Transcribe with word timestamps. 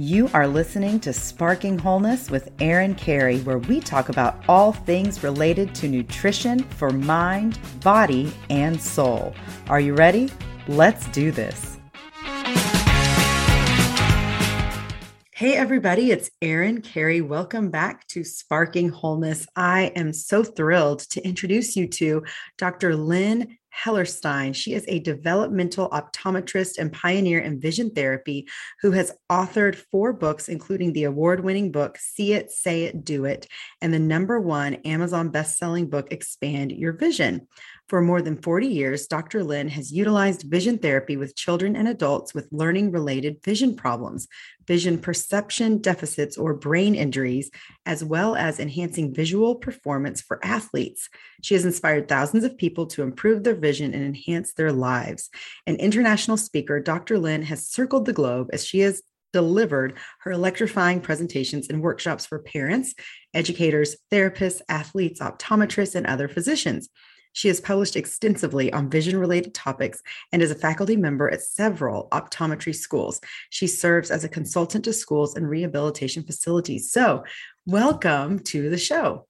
You 0.00 0.30
are 0.32 0.46
listening 0.46 1.00
to 1.00 1.12
Sparking 1.12 1.76
Wholeness 1.76 2.30
with 2.30 2.52
Erin 2.60 2.94
Carey, 2.94 3.40
where 3.40 3.58
we 3.58 3.80
talk 3.80 4.10
about 4.10 4.40
all 4.48 4.72
things 4.72 5.24
related 5.24 5.74
to 5.74 5.88
nutrition 5.88 6.60
for 6.60 6.90
mind, 6.90 7.58
body, 7.82 8.32
and 8.48 8.80
soul. 8.80 9.34
Are 9.68 9.80
you 9.80 9.96
ready? 9.96 10.30
Let's 10.68 11.08
do 11.08 11.32
this. 11.32 11.80
Hey, 15.32 15.56
everybody, 15.56 16.12
it's 16.12 16.30
Erin 16.40 16.80
Carey. 16.80 17.20
Welcome 17.20 17.70
back 17.70 18.06
to 18.08 18.22
Sparking 18.22 18.90
Wholeness. 18.90 19.48
I 19.56 19.90
am 19.96 20.12
so 20.12 20.44
thrilled 20.44 21.00
to 21.10 21.20
introduce 21.26 21.74
you 21.74 21.88
to 21.88 22.22
Dr. 22.56 22.94
Lynn 22.94 23.58
Hellerstein. 23.82 24.54
She 24.54 24.74
is 24.74 24.84
a 24.88 24.98
developmental 24.98 25.88
optometrist 25.90 26.78
and 26.78 26.92
pioneer 26.92 27.38
in 27.38 27.60
vision 27.60 27.90
therapy 27.90 28.48
who 28.80 28.90
has 28.92 29.12
authored 29.30 29.76
four 29.76 30.12
books, 30.12 30.48
including 30.48 30.92
the 30.92 31.04
award 31.04 31.40
winning 31.40 31.70
book, 31.70 31.98
See 31.98 32.32
It, 32.32 32.50
Say 32.50 32.84
It, 32.84 33.04
Do 33.04 33.24
It, 33.24 33.46
and 33.80 33.92
the 33.94 33.98
number 33.98 34.40
one 34.40 34.74
Amazon 34.84 35.28
best 35.30 35.58
selling 35.58 35.88
book, 35.88 36.10
Expand 36.10 36.72
Your 36.72 36.92
Vision. 36.92 37.46
For 37.88 38.02
more 38.02 38.20
than 38.20 38.36
40 38.42 38.66
years, 38.66 39.06
Dr. 39.06 39.42
Lynn 39.42 39.68
has 39.68 39.90
utilized 39.90 40.42
vision 40.42 40.76
therapy 40.76 41.16
with 41.16 41.34
children 41.34 41.74
and 41.74 41.88
adults 41.88 42.34
with 42.34 42.46
learning 42.52 42.92
related 42.92 43.42
vision 43.42 43.74
problems, 43.76 44.28
vision 44.66 44.98
perception 44.98 45.78
deficits, 45.78 46.36
or 46.36 46.52
brain 46.52 46.94
injuries, 46.94 47.50
as 47.86 48.04
well 48.04 48.36
as 48.36 48.60
enhancing 48.60 49.14
visual 49.14 49.54
performance 49.54 50.20
for 50.20 50.38
athletes. 50.44 51.08
She 51.42 51.54
has 51.54 51.64
inspired 51.64 52.08
thousands 52.08 52.44
of 52.44 52.58
people 52.58 52.86
to 52.88 53.02
improve 53.02 53.42
their 53.42 53.54
vision 53.54 53.94
and 53.94 54.04
enhance 54.04 54.52
their 54.52 54.72
lives. 54.72 55.30
An 55.66 55.76
international 55.76 56.36
speaker, 56.36 56.80
Dr. 56.80 57.18
Lynn 57.18 57.40
has 57.42 57.68
circled 57.68 58.04
the 58.04 58.12
globe 58.12 58.50
as 58.52 58.66
she 58.66 58.80
has 58.80 59.02
delivered 59.32 59.94
her 60.20 60.32
electrifying 60.32 61.00
presentations 61.00 61.68
and 61.68 61.82
workshops 61.82 62.26
for 62.26 62.38
parents, 62.38 62.94
educators, 63.32 63.96
therapists, 64.12 64.60
athletes, 64.68 65.20
optometrists, 65.20 65.94
and 65.94 66.06
other 66.06 66.28
physicians. 66.28 66.90
She 67.32 67.48
has 67.48 67.60
published 67.60 67.96
extensively 67.96 68.72
on 68.72 68.90
vision 68.90 69.18
related 69.18 69.54
topics 69.54 70.02
and 70.32 70.42
is 70.42 70.50
a 70.50 70.54
faculty 70.54 70.96
member 70.96 71.30
at 71.30 71.42
several 71.42 72.08
optometry 72.10 72.74
schools. 72.74 73.20
She 73.50 73.66
serves 73.66 74.10
as 74.10 74.24
a 74.24 74.28
consultant 74.28 74.84
to 74.84 74.92
schools 74.92 75.36
and 75.36 75.48
rehabilitation 75.48 76.22
facilities. 76.22 76.90
So, 76.90 77.24
welcome 77.66 78.38
to 78.40 78.70
the 78.70 78.78
show. 78.78 79.26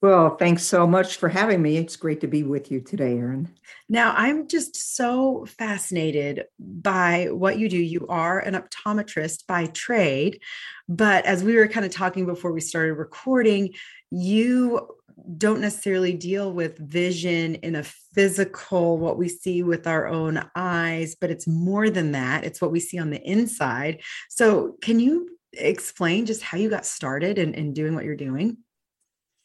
Well, 0.00 0.36
thanks 0.36 0.62
so 0.62 0.86
much 0.86 1.16
for 1.16 1.28
having 1.28 1.60
me. 1.60 1.76
It's 1.76 1.96
great 1.96 2.20
to 2.20 2.28
be 2.28 2.44
with 2.44 2.70
you 2.70 2.80
today, 2.80 3.18
Erin. 3.18 3.48
Now, 3.88 4.14
I'm 4.16 4.46
just 4.46 4.94
so 4.94 5.44
fascinated 5.58 6.44
by 6.60 7.30
what 7.32 7.58
you 7.58 7.68
do. 7.68 7.78
You 7.78 8.06
are 8.08 8.38
an 8.38 8.54
optometrist 8.54 9.48
by 9.48 9.66
trade, 9.66 10.40
but 10.88 11.26
as 11.26 11.42
we 11.42 11.56
were 11.56 11.66
kind 11.66 11.84
of 11.84 11.90
talking 11.90 12.26
before 12.26 12.52
we 12.52 12.60
started 12.60 12.94
recording, 12.94 13.74
you 14.12 14.88
don't 15.36 15.60
necessarily 15.60 16.12
deal 16.12 16.52
with 16.52 16.78
vision 16.78 17.56
in 17.56 17.76
a 17.76 17.82
physical, 17.82 18.98
what 18.98 19.18
we 19.18 19.28
see 19.28 19.62
with 19.62 19.86
our 19.86 20.06
own 20.06 20.48
eyes, 20.54 21.16
but 21.20 21.30
it's 21.30 21.46
more 21.46 21.90
than 21.90 22.12
that. 22.12 22.44
It's 22.44 22.60
what 22.60 22.70
we 22.70 22.80
see 22.80 22.98
on 22.98 23.10
the 23.10 23.22
inside. 23.22 24.02
So, 24.28 24.76
can 24.82 25.00
you 25.00 25.38
explain 25.52 26.26
just 26.26 26.42
how 26.42 26.58
you 26.58 26.70
got 26.70 26.86
started 26.86 27.38
in, 27.38 27.54
in 27.54 27.72
doing 27.72 27.94
what 27.94 28.04
you're 28.04 28.16
doing? 28.16 28.58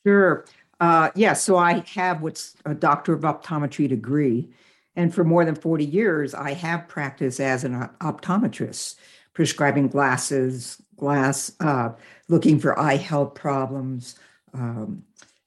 Sure. 0.06 0.46
Uh, 0.80 1.10
yeah, 1.16 1.34
so 1.34 1.58
I 1.58 1.84
have 1.94 2.22
what's 2.22 2.56
a 2.66 2.74
doctor 2.74 3.14
of 3.14 3.22
optometry 3.22 3.88
degree. 3.88 4.50
And 4.96 5.14
for 5.14 5.24
more 5.24 5.46
than 5.46 5.56
40 5.56 5.86
years, 5.86 6.34
I 6.34 6.54
have 6.54 6.88
practiced 6.88 7.40
as 7.40 7.64
an 7.64 7.90
optometrist, 8.02 8.96
prescribing 9.34 9.88
glasses, 9.88 10.82
glass, 10.98 11.52
uh, 11.60 11.90
looking 12.28 12.60
for 12.60 12.78
eye 12.78 12.98
health 12.98 13.34
problems, 13.34 14.16
um, 14.54 15.04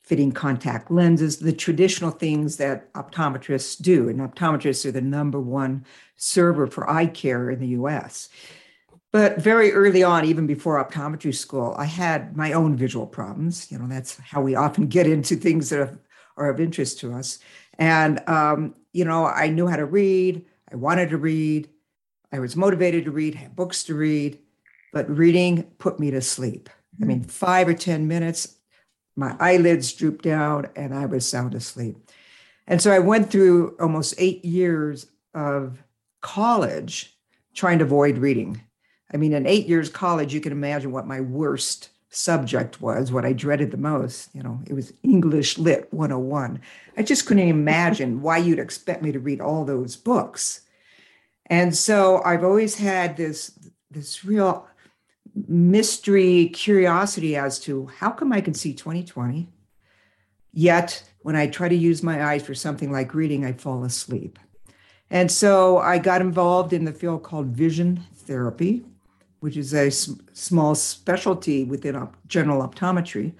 fitting 0.06 0.30
contact 0.30 0.88
lenses, 0.88 1.38
the 1.38 1.52
traditional 1.52 2.12
things 2.12 2.56
that 2.56 2.92
optometrists 2.94 3.80
do. 3.80 4.08
And 4.08 4.20
optometrists 4.20 4.86
are 4.86 4.92
the 4.92 5.00
number 5.00 5.40
one 5.40 5.84
server 6.14 6.68
for 6.68 6.88
eye 6.88 7.06
care 7.06 7.50
in 7.50 7.58
the 7.58 7.68
US. 7.68 8.28
But 9.10 9.38
very 9.38 9.72
early 9.72 10.04
on, 10.04 10.24
even 10.24 10.46
before 10.46 10.82
optometry 10.82 11.34
school, 11.34 11.74
I 11.76 11.86
had 11.86 12.36
my 12.36 12.52
own 12.52 12.76
visual 12.76 13.06
problems. 13.06 13.70
You 13.72 13.78
know, 13.78 13.88
that's 13.88 14.16
how 14.18 14.40
we 14.40 14.54
often 14.54 14.86
get 14.96 15.08
into 15.08 15.34
things 15.34 15.70
that 15.70 15.98
are, 16.36 16.50
of 16.50 16.60
interest 16.60 17.00
to 17.00 17.12
us. 17.12 17.38
And, 17.78 18.20
um, 18.28 18.74
you 18.92 19.04
know, 19.04 19.26
I 19.26 19.48
knew 19.48 19.66
how 19.66 19.76
to 19.76 19.86
read, 19.86 20.44
I 20.70 20.76
wanted 20.76 21.10
to 21.10 21.16
read, 21.16 21.70
I 22.30 22.38
was 22.38 22.56
motivated 22.56 23.06
to 23.06 23.10
read, 23.10 23.34
had 23.34 23.56
books 23.56 23.84
to 23.84 23.94
read, 23.94 24.38
but 24.92 25.08
reading 25.08 25.62
put 25.78 25.98
me 25.98 26.10
to 26.10 26.20
sleep. 26.20 26.68
I 27.00 27.06
mean, 27.06 27.24
five 27.24 27.68
or 27.68 27.74
10 27.74 28.06
minutes, 28.06 28.56
my 29.16 29.34
eyelids 29.40 29.92
drooped 29.92 30.22
down 30.22 30.68
and 30.76 30.94
I 30.94 31.06
was 31.06 31.28
sound 31.28 31.54
asleep. 31.54 31.96
And 32.66 32.82
so 32.82 32.92
I 32.92 32.98
went 32.98 33.30
through 33.30 33.76
almost 33.80 34.14
eight 34.18 34.44
years 34.44 35.06
of 35.34 35.82
college 36.20 37.16
trying 37.54 37.78
to 37.78 37.84
avoid 37.84 38.18
reading. 38.18 38.60
I 39.12 39.16
mean, 39.16 39.32
in 39.32 39.46
eight 39.46 39.66
years 39.66 39.88
college, 39.88 40.34
you 40.34 40.40
can 40.40 40.52
imagine 40.52 40.92
what 40.92 41.06
my 41.06 41.20
worst 41.20 41.90
subject 42.10 42.80
was, 42.80 43.12
what 43.12 43.24
I 43.24 43.32
dreaded 43.32 43.70
the 43.70 43.76
most. 43.76 44.34
You 44.34 44.42
know, 44.42 44.60
it 44.66 44.74
was 44.74 44.92
English 45.02 45.58
Lit 45.58 45.92
101. 45.92 46.60
I 46.96 47.02
just 47.02 47.26
couldn't 47.26 47.48
imagine 47.48 48.20
why 48.22 48.38
you'd 48.38 48.58
expect 48.58 49.02
me 49.02 49.12
to 49.12 49.20
read 49.20 49.40
all 49.40 49.64
those 49.64 49.96
books. 49.96 50.62
And 51.46 51.76
so 51.76 52.22
I've 52.24 52.42
always 52.44 52.76
had 52.76 53.16
this, 53.16 53.56
this 53.90 54.24
real 54.24 54.66
mystery, 55.48 56.48
curiosity 56.48 57.36
as 57.36 57.58
to 57.60 57.86
how 57.98 58.10
come 58.10 58.32
I 58.32 58.40
can 58.40 58.54
see 58.54 58.72
2020, 58.72 59.48
yet 60.52 61.02
when 61.20 61.36
I 61.36 61.46
try 61.46 61.68
to 61.68 61.74
use 61.74 62.02
my 62.02 62.24
eyes 62.24 62.44
for 62.44 62.54
something 62.54 62.90
like 62.90 63.14
reading, 63.14 63.44
I 63.44 63.52
fall 63.52 63.84
asleep. 63.84 64.38
And 65.10 65.30
so 65.30 65.78
I 65.78 65.98
got 65.98 66.20
involved 66.20 66.72
in 66.72 66.84
the 66.84 66.92
field 66.92 67.22
called 67.22 67.48
vision 67.48 68.02
therapy, 68.14 68.84
which 69.40 69.56
is 69.56 69.74
a 69.74 69.90
small 69.90 70.74
specialty 70.74 71.64
within 71.64 71.94
op- 71.94 72.16
general 72.26 72.66
optometry. 72.66 73.32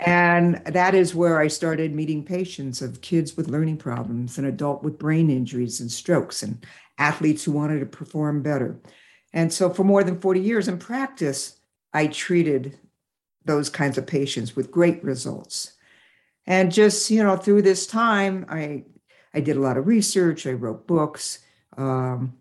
And 0.00 0.56
that 0.66 0.94
is 0.94 1.14
where 1.14 1.40
I 1.40 1.48
started 1.48 1.94
meeting 1.94 2.24
patients 2.24 2.82
of 2.82 3.00
kids 3.00 3.36
with 3.36 3.48
learning 3.48 3.78
problems, 3.78 4.38
and 4.38 4.46
adult 4.46 4.82
with 4.82 4.98
brain 4.98 5.30
injuries 5.30 5.80
and 5.80 5.90
strokes, 5.90 6.42
and 6.42 6.64
athletes 6.98 7.44
who 7.44 7.52
wanted 7.52 7.80
to 7.80 7.86
perform 7.86 8.42
better. 8.42 8.78
And 9.32 9.52
so 9.52 9.70
for 9.70 9.84
more 9.84 10.02
than 10.02 10.20
40 10.20 10.40
years 10.40 10.68
in 10.68 10.78
practice, 10.78 11.58
I 11.92 12.06
treated 12.06 12.78
those 13.44 13.68
kinds 13.70 13.98
of 13.98 14.06
patients 14.06 14.56
with 14.56 14.70
great 14.70 15.02
results. 15.02 15.72
And 16.46 16.72
just, 16.72 17.10
you 17.10 17.22
know, 17.22 17.36
through 17.36 17.62
this 17.62 17.86
time, 17.86 18.46
I 18.48 18.84
I 19.34 19.40
did 19.40 19.56
a 19.56 19.60
lot 19.60 19.76
of 19.76 19.86
research, 19.86 20.46
I 20.46 20.52
wrote 20.52 20.86
books. 20.86 21.40
Um, 21.76 22.34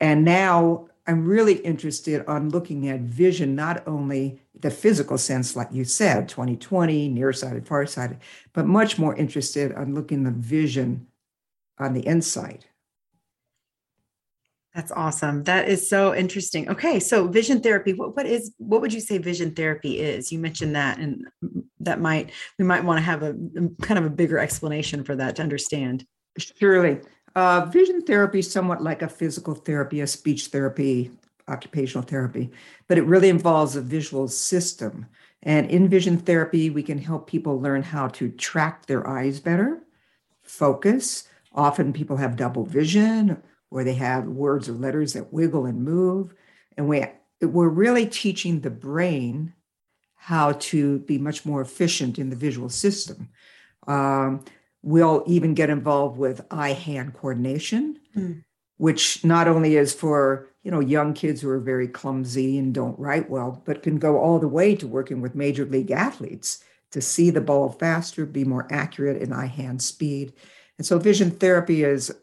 and 0.00 0.24
now 0.24 0.88
I'm 1.06 1.26
really 1.26 1.54
interested 1.54 2.24
on 2.26 2.50
looking 2.50 2.88
at 2.88 3.00
vision, 3.00 3.56
not 3.56 3.86
only 3.88 4.40
the 4.58 4.70
physical 4.70 5.18
sense, 5.18 5.56
like 5.56 5.68
you 5.72 5.84
said, 5.84 6.28
2020, 6.28 7.08
nearsighted, 7.08 7.66
farsighted, 7.66 8.18
but 8.52 8.66
much 8.66 8.98
more 8.98 9.16
interested 9.16 9.74
on 9.74 9.94
looking 9.94 10.22
the 10.22 10.30
vision 10.30 11.06
on 11.78 11.92
the 11.92 12.06
inside. 12.06 12.66
That's 14.74 14.92
awesome. 14.92 15.42
That 15.44 15.68
is 15.68 15.88
so 15.88 16.14
interesting. 16.14 16.68
Okay, 16.70 16.98
so 16.98 17.28
vision 17.28 17.60
therapy. 17.60 17.92
What 17.92 18.16
what 18.16 18.24
is 18.24 18.54
what 18.56 18.80
would 18.80 18.92
you 18.92 19.00
say 19.00 19.18
vision 19.18 19.54
therapy 19.54 20.00
is? 20.00 20.32
You 20.32 20.38
mentioned 20.38 20.74
that, 20.76 20.98
and 20.98 21.26
that 21.80 22.00
might 22.00 22.30
we 22.58 22.64
might 22.64 22.84
want 22.84 22.96
to 22.96 23.02
have 23.02 23.22
a 23.22 23.34
kind 23.82 23.98
of 23.98 24.06
a 24.06 24.10
bigger 24.10 24.38
explanation 24.38 25.04
for 25.04 25.14
that 25.16 25.36
to 25.36 25.42
understand. 25.42 26.06
Surely, 26.38 27.00
uh, 27.36 27.66
vision 27.66 28.00
therapy 28.02 28.38
is 28.38 28.50
somewhat 28.50 28.82
like 28.82 29.02
a 29.02 29.08
physical 29.08 29.54
therapy, 29.54 30.00
a 30.00 30.06
speech 30.06 30.46
therapy, 30.46 31.10
occupational 31.48 32.06
therapy, 32.06 32.50
but 32.88 32.96
it 32.96 33.04
really 33.04 33.28
involves 33.28 33.76
a 33.76 33.82
visual 33.82 34.26
system. 34.26 35.04
And 35.42 35.70
in 35.70 35.88
vision 35.88 36.16
therapy, 36.16 36.70
we 36.70 36.82
can 36.82 36.98
help 36.98 37.26
people 37.26 37.60
learn 37.60 37.82
how 37.82 38.08
to 38.08 38.30
track 38.30 38.86
their 38.86 39.06
eyes 39.06 39.38
better, 39.38 39.82
focus. 40.40 41.28
Often 41.54 41.92
people 41.92 42.16
have 42.16 42.36
double 42.36 42.64
vision 42.64 43.42
where 43.72 43.84
they 43.84 43.94
have 43.94 44.26
words 44.26 44.68
or 44.68 44.72
letters 44.72 45.14
that 45.14 45.32
wiggle 45.32 45.66
and 45.66 45.82
move. 45.82 46.34
And 46.76 46.88
we, 46.88 47.04
we're 47.40 47.68
really 47.68 48.06
teaching 48.06 48.60
the 48.60 48.70
brain 48.70 49.54
how 50.14 50.52
to 50.52 51.00
be 51.00 51.18
much 51.18 51.44
more 51.44 51.60
efficient 51.60 52.18
in 52.18 52.30
the 52.30 52.36
visual 52.36 52.68
system. 52.68 53.28
Um, 53.86 54.44
we'll 54.82 55.24
even 55.26 55.54
get 55.54 55.70
involved 55.70 56.18
with 56.18 56.46
eye-hand 56.50 57.14
coordination, 57.14 57.98
mm. 58.16 58.44
which 58.76 59.24
not 59.24 59.48
only 59.48 59.76
is 59.76 59.92
for 59.92 60.48
you 60.62 60.70
know 60.70 60.78
young 60.78 61.12
kids 61.12 61.40
who 61.40 61.48
are 61.48 61.58
very 61.58 61.88
clumsy 61.88 62.56
and 62.56 62.72
don't 62.72 62.98
write 62.98 63.28
well, 63.28 63.62
but 63.64 63.82
can 63.82 63.98
go 63.98 64.18
all 64.18 64.38
the 64.38 64.46
way 64.46 64.76
to 64.76 64.86
working 64.86 65.20
with 65.20 65.34
major 65.34 65.64
league 65.64 65.90
athletes 65.90 66.62
to 66.92 67.00
see 67.00 67.30
the 67.30 67.40
ball 67.40 67.70
faster, 67.70 68.24
be 68.24 68.44
more 68.44 68.68
accurate 68.70 69.20
in 69.20 69.32
eye-hand 69.32 69.82
speed. 69.82 70.32
And 70.78 70.86
so 70.86 70.98
vision 70.98 71.30
therapy 71.30 71.82
is 71.82 72.14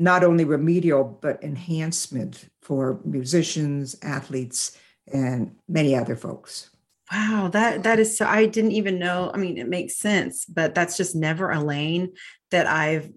not 0.00 0.24
only 0.24 0.44
remedial 0.44 1.04
but 1.20 1.42
enhancement 1.44 2.46
for 2.62 3.00
musicians, 3.04 3.94
athletes, 4.02 4.76
and 5.12 5.54
many 5.68 5.94
other 5.94 6.16
folks. 6.16 6.70
Wow, 7.12 7.50
that 7.52 7.82
that 7.82 7.98
is 7.98 8.16
so 8.16 8.24
I 8.24 8.46
didn't 8.46 8.72
even 8.72 8.98
know. 8.98 9.30
I 9.34 9.36
mean, 9.36 9.58
it 9.58 9.68
makes 9.68 9.96
sense, 9.96 10.44
but 10.44 10.74
that's 10.74 10.96
just 10.96 11.16
never 11.16 11.50
a 11.50 11.60
lane 11.60 12.12
that 12.52 12.66
I've 12.66 13.10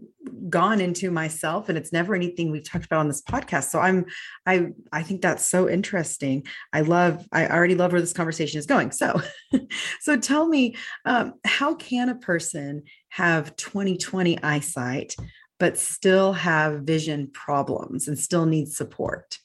gone 0.49 0.81
into 0.81 1.11
myself 1.11 1.69
and 1.69 1.77
it's 1.77 1.91
never 1.91 2.15
anything 2.15 2.51
we've 2.51 2.67
talked 2.67 2.85
about 2.85 2.99
on 2.99 3.07
this 3.07 3.21
podcast. 3.21 3.69
So 3.69 3.79
I'm 3.79 4.05
I 4.47 4.69
I 4.91 5.03
think 5.03 5.21
that's 5.21 5.47
so 5.47 5.69
interesting. 5.69 6.45
I 6.71 6.81
love 6.81 7.25
I 7.31 7.47
already 7.47 7.75
love 7.75 7.91
where 7.91 8.01
this 8.01 8.13
conversation 8.13 8.57
is 8.57 8.65
going. 8.65 8.91
So 8.91 9.21
so 10.01 10.17
tell 10.17 10.47
me 10.47 10.75
um, 11.05 11.33
how 11.45 11.75
can 11.75 12.09
a 12.09 12.15
person 12.15 12.83
have 13.09 13.55
20/20 13.57 14.39
eyesight 14.43 15.15
but 15.63 15.77
still 15.77 16.33
have 16.33 16.81
vision 16.81 17.25
problems 17.27 18.09
and 18.09 18.19
still 18.19 18.45
need 18.45 18.69
support? 18.69 19.39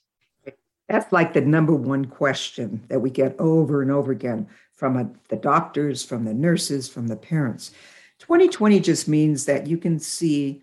That's 0.89 1.13
like 1.13 1.33
the 1.33 1.41
number 1.41 1.73
one 1.73 2.07
question 2.07 2.85
that 2.89 2.99
we 2.99 3.09
get 3.09 3.37
over 3.39 3.83
and 3.83 3.93
over 3.93 4.11
again 4.11 4.49
from 4.75 4.97
a, 4.97 5.09
the 5.29 5.37
doctors, 5.37 6.05
from 6.05 6.25
the 6.25 6.35
nurses, 6.35 6.89
from 6.89 7.07
the 7.07 7.15
parents. 7.15 7.71
2020 8.19 8.81
just 8.81 9.07
means 9.07 9.45
that 9.45 9.69
you 9.69 9.79
can 9.79 10.01
see 10.01 10.61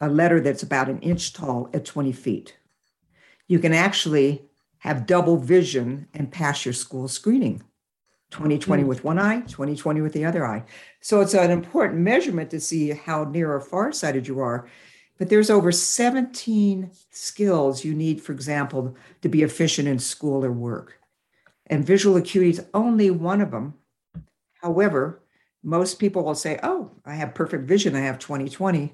a 0.00 0.08
letter 0.08 0.40
that's 0.40 0.64
about 0.64 0.88
an 0.88 0.98
inch 1.02 1.32
tall 1.32 1.70
at 1.72 1.84
20 1.84 2.10
feet. 2.10 2.56
You 3.46 3.60
can 3.60 3.72
actually 3.72 4.42
have 4.78 5.06
double 5.06 5.36
vision 5.36 6.08
and 6.14 6.32
pass 6.32 6.64
your 6.64 6.74
school 6.74 7.06
screening 7.06 7.62
2020 8.32 8.82
mm. 8.82 8.86
with 8.86 9.04
one 9.04 9.20
eye, 9.20 9.42
2020 9.42 10.00
with 10.00 10.12
the 10.12 10.24
other 10.24 10.44
eye. 10.44 10.64
So 11.00 11.20
it's 11.20 11.34
an 11.34 11.52
important 11.52 12.00
measurement 12.00 12.50
to 12.50 12.58
see 12.58 12.90
how 12.90 13.22
near 13.22 13.52
or 13.52 13.60
far-sighted 13.60 14.26
you 14.26 14.40
are. 14.40 14.68
But 15.18 15.30
there's 15.30 15.50
over 15.50 15.72
17 15.72 16.90
skills 17.10 17.84
you 17.84 17.94
need, 17.94 18.20
for 18.20 18.32
example, 18.32 18.96
to 19.22 19.28
be 19.28 19.42
efficient 19.42 19.88
in 19.88 19.98
school 19.98 20.44
or 20.44 20.52
work. 20.52 20.98
And 21.66 21.86
visual 21.86 22.16
acuity 22.16 22.50
is 22.50 22.64
only 22.74 23.10
one 23.10 23.40
of 23.40 23.50
them. 23.50 23.74
However, 24.62 25.22
most 25.62 25.98
people 25.98 26.24
will 26.24 26.34
say, 26.34 26.58
Oh, 26.62 26.92
I 27.04 27.14
have 27.14 27.34
perfect 27.34 27.64
vision, 27.64 27.96
I 27.96 28.00
have 28.00 28.18
2020, 28.18 28.92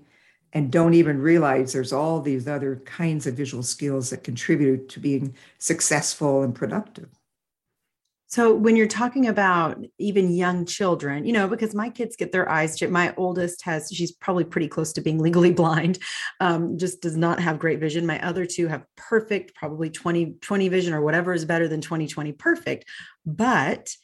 and 0.53 0.71
don't 0.71 0.95
even 0.95 1.21
realize 1.21 1.73
there's 1.73 1.93
all 1.93 2.21
these 2.21 2.47
other 2.47 2.77
kinds 2.85 3.27
of 3.27 3.35
visual 3.35 3.63
skills 3.63 4.11
that 4.11 4.25
contribute 4.25 4.89
to 4.91 5.01
being 5.01 5.35
successful 5.59 6.43
and 6.43 6.55
productive. 6.55 7.09
So 8.33 8.55
when 8.55 8.77
you're 8.77 8.87
talking 8.87 9.29
about 9.29 9.85
even 9.99 10.35
young 10.35 10.65
children, 10.65 11.27
you 11.27 11.35
know, 11.35 11.47
because 11.47 11.75
my 11.75 11.91
kids 11.91 12.17
get 12.17 12.33
their 12.33 12.51
eyes. 12.51 12.81
My 12.81 13.13
oldest 13.19 13.61
has, 13.65 13.91
she's 13.93 14.11
probably 14.11 14.45
pretty 14.45 14.69
close 14.69 14.91
to 14.95 15.03
being 15.03 15.19
legally 15.19 15.53
blind, 15.63 15.99
um, 16.41 16.79
just 16.79 17.03
does 17.03 17.15
not 17.15 17.41
have 17.41 17.59
great 17.59 17.79
vision. 17.79 18.07
My 18.07 18.25
other 18.27 18.47
two 18.47 18.69
have 18.69 18.87
perfect, 18.97 19.55
probably 19.55 19.91
20, 19.91 20.37
20 20.41 20.69
vision 20.71 20.95
or 20.95 21.03
whatever 21.03 21.35
is 21.35 21.45
better 21.45 21.69
than 21.69 21.83
2020 21.83 22.33
perfect. 22.33 22.87
But 23.27 23.95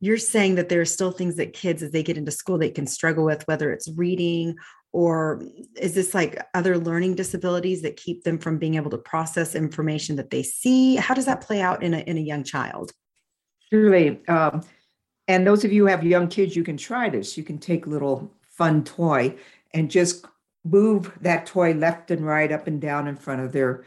you're 0.00 0.16
saying 0.16 0.54
that 0.54 0.70
there 0.70 0.80
are 0.80 0.86
still 0.86 1.10
things 1.10 1.36
that 1.36 1.52
kids, 1.52 1.82
as 1.82 1.90
they 1.90 2.02
get 2.02 2.16
into 2.16 2.32
school, 2.32 2.56
they 2.56 2.70
can 2.70 2.86
struggle 2.86 3.26
with, 3.26 3.46
whether 3.46 3.70
it's 3.72 3.90
reading 3.94 4.56
or 4.92 5.42
is 5.78 5.92
this 5.92 6.14
like 6.14 6.42
other 6.54 6.78
learning 6.78 7.14
disabilities 7.14 7.82
that 7.82 7.98
keep 7.98 8.24
them 8.24 8.38
from 8.38 8.56
being 8.56 8.76
able 8.76 8.90
to 8.92 8.96
process 8.96 9.54
information 9.54 10.16
that 10.16 10.30
they 10.30 10.42
see? 10.42 10.96
How 10.96 11.12
does 11.12 11.26
that 11.26 11.42
play 11.42 11.60
out 11.60 11.82
in 11.82 11.92
a, 11.92 11.98
in 11.98 12.16
a 12.16 12.22
young 12.22 12.42
child? 12.42 12.92
Surely. 13.70 14.20
Um, 14.28 14.62
and 15.28 15.46
those 15.46 15.64
of 15.64 15.72
you 15.72 15.82
who 15.82 15.88
have 15.88 16.04
young 16.04 16.28
kids, 16.28 16.54
you 16.54 16.62
can 16.62 16.76
try 16.76 17.08
this. 17.08 17.36
You 17.36 17.44
can 17.44 17.58
take 17.58 17.86
a 17.86 17.90
little 17.90 18.32
fun 18.42 18.84
toy 18.84 19.36
and 19.74 19.90
just 19.90 20.24
move 20.64 21.12
that 21.20 21.46
toy 21.46 21.72
left 21.74 22.10
and 22.10 22.24
right, 22.24 22.52
up 22.52 22.66
and 22.66 22.80
down 22.80 23.08
in 23.08 23.16
front 23.16 23.40
of 23.40 23.52
their 23.52 23.84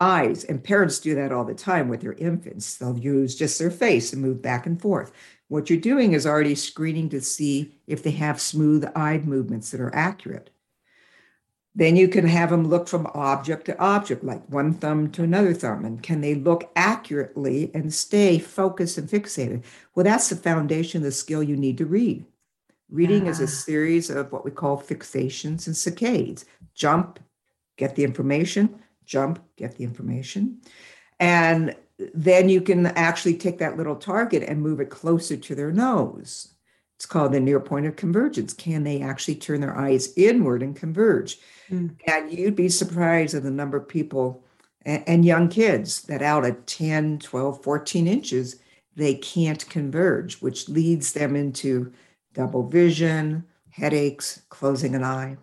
eyes. 0.00 0.44
And 0.44 0.62
parents 0.62 0.98
do 0.98 1.14
that 1.14 1.32
all 1.32 1.44
the 1.44 1.54
time 1.54 1.88
with 1.88 2.00
their 2.00 2.14
infants. 2.14 2.76
They'll 2.76 2.98
use 2.98 3.36
just 3.36 3.58
their 3.58 3.70
face 3.70 4.12
and 4.12 4.22
move 4.22 4.42
back 4.42 4.66
and 4.66 4.80
forth. 4.80 5.12
What 5.48 5.68
you're 5.68 5.80
doing 5.80 6.12
is 6.12 6.26
already 6.26 6.54
screening 6.54 7.08
to 7.10 7.20
see 7.20 7.74
if 7.86 8.02
they 8.02 8.12
have 8.12 8.40
smooth 8.40 8.84
eyed 8.94 9.26
movements 9.26 9.70
that 9.70 9.80
are 9.80 9.94
accurate. 9.94 10.50
Then 11.74 11.94
you 11.96 12.08
can 12.08 12.26
have 12.26 12.50
them 12.50 12.68
look 12.68 12.88
from 12.88 13.06
object 13.14 13.66
to 13.66 13.78
object, 13.78 14.24
like 14.24 14.44
one 14.48 14.74
thumb 14.74 15.10
to 15.12 15.22
another 15.22 15.54
thumb. 15.54 15.84
And 15.84 16.02
can 16.02 16.20
they 16.20 16.34
look 16.34 16.70
accurately 16.74 17.70
and 17.74 17.94
stay 17.94 18.38
focused 18.38 18.98
and 18.98 19.08
fixated? 19.08 19.62
Well, 19.94 20.04
that's 20.04 20.28
the 20.28 20.36
foundation 20.36 20.98
of 20.98 21.04
the 21.04 21.12
skill 21.12 21.42
you 21.42 21.56
need 21.56 21.78
to 21.78 21.86
read. 21.86 22.24
Reading 22.90 23.26
yeah. 23.26 23.30
is 23.30 23.40
a 23.40 23.44
ah. 23.44 23.46
series 23.46 24.10
of 24.10 24.32
what 24.32 24.44
we 24.44 24.50
call 24.50 24.82
fixations 24.82 25.66
and 25.66 25.76
saccades 25.76 26.44
jump, 26.74 27.20
get 27.76 27.94
the 27.94 28.04
information, 28.04 28.80
jump, 29.04 29.38
get 29.56 29.76
the 29.76 29.84
information. 29.84 30.60
And 31.20 31.76
then 32.14 32.48
you 32.48 32.60
can 32.60 32.86
actually 32.86 33.36
take 33.36 33.58
that 33.58 33.76
little 33.76 33.96
target 33.96 34.42
and 34.42 34.62
move 34.62 34.80
it 34.80 34.90
closer 34.90 35.36
to 35.36 35.54
their 35.54 35.70
nose. 35.70 36.54
It's 37.00 37.06
called 37.06 37.32
the 37.32 37.40
near 37.40 37.60
point 37.60 37.86
of 37.86 37.96
convergence. 37.96 38.52
Can 38.52 38.84
they 38.84 39.00
actually 39.00 39.36
turn 39.36 39.62
their 39.62 39.74
eyes 39.74 40.12
inward 40.18 40.62
and 40.62 40.76
converge? 40.76 41.38
Mm. 41.70 41.96
And 42.06 42.30
you'd 42.30 42.54
be 42.54 42.68
surprised 42.68 43.34
at 43.34 43.42
the 43.42 43.50
number 43.50 43.78
of 43.78 43.88
people 43.88 44.44
and, 44.82 45.02
and 45.06 45.24
young 45.24 45.48
kids 45.48 46.02
that 46.02 46.20
out 46.20 46.44
at 46.44 46.66
10, 46.66 47.20
12, 47.20 47.64
14 47.64 48.06
inches, 48.06 48.56
they 48.96 49.14
can't 49.14 49.66
converge, 49.70 50.42
which 50.42 50.68
leads 50.68 51.14
them 51.14 51.36
into 51.36 51.90
double 52.34 52.68
vision, 52.68 53.46
headaches, 53.70 54.42
closing 54.50 54.94
an 54.94 55.02
eye. 55.02 55.38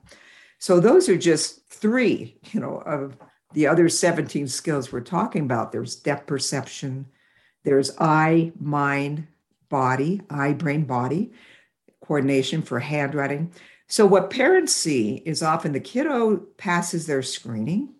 So 0.60 0.80
those 0.80 1.10
are 1.10 1.18
just 1.18 1.68
three, 1.70 2.38
you 2.52 2.60
know, 2.60 2.84
of 2.86 3.18
the 3.54 3.66
other 3.66 3.90
17 3.90 4.48
skills 4.48 4.92
we're 4.92 5.02
talking 5.02 5.42
about. 5.42 5.72
There's 5.72 5.96
depth 5.96 6.28
perception, 6.28 7.08
there's 7.64 7.98
eye, 7.98 8.52
mind, 8.60 9.26
body, 9.70 10.22
eye, 10.30 10.54
brain, 10.54 10.84
body, 10.84 11.32
coordination 12.04 12.62
for 12.62 12.80
handwriting. 12.80 13.52
So, 13.88 14.06
what 14.06 14.30
parents 14.30 14.74
see 14.74 15.22
is 15.26 15.42
often 15.42 15.72
the 15.72 15.80
kiddo 15.80 16.38
passes 16.58 17.06
their 17.06 17.24
screening. 17.24 17.94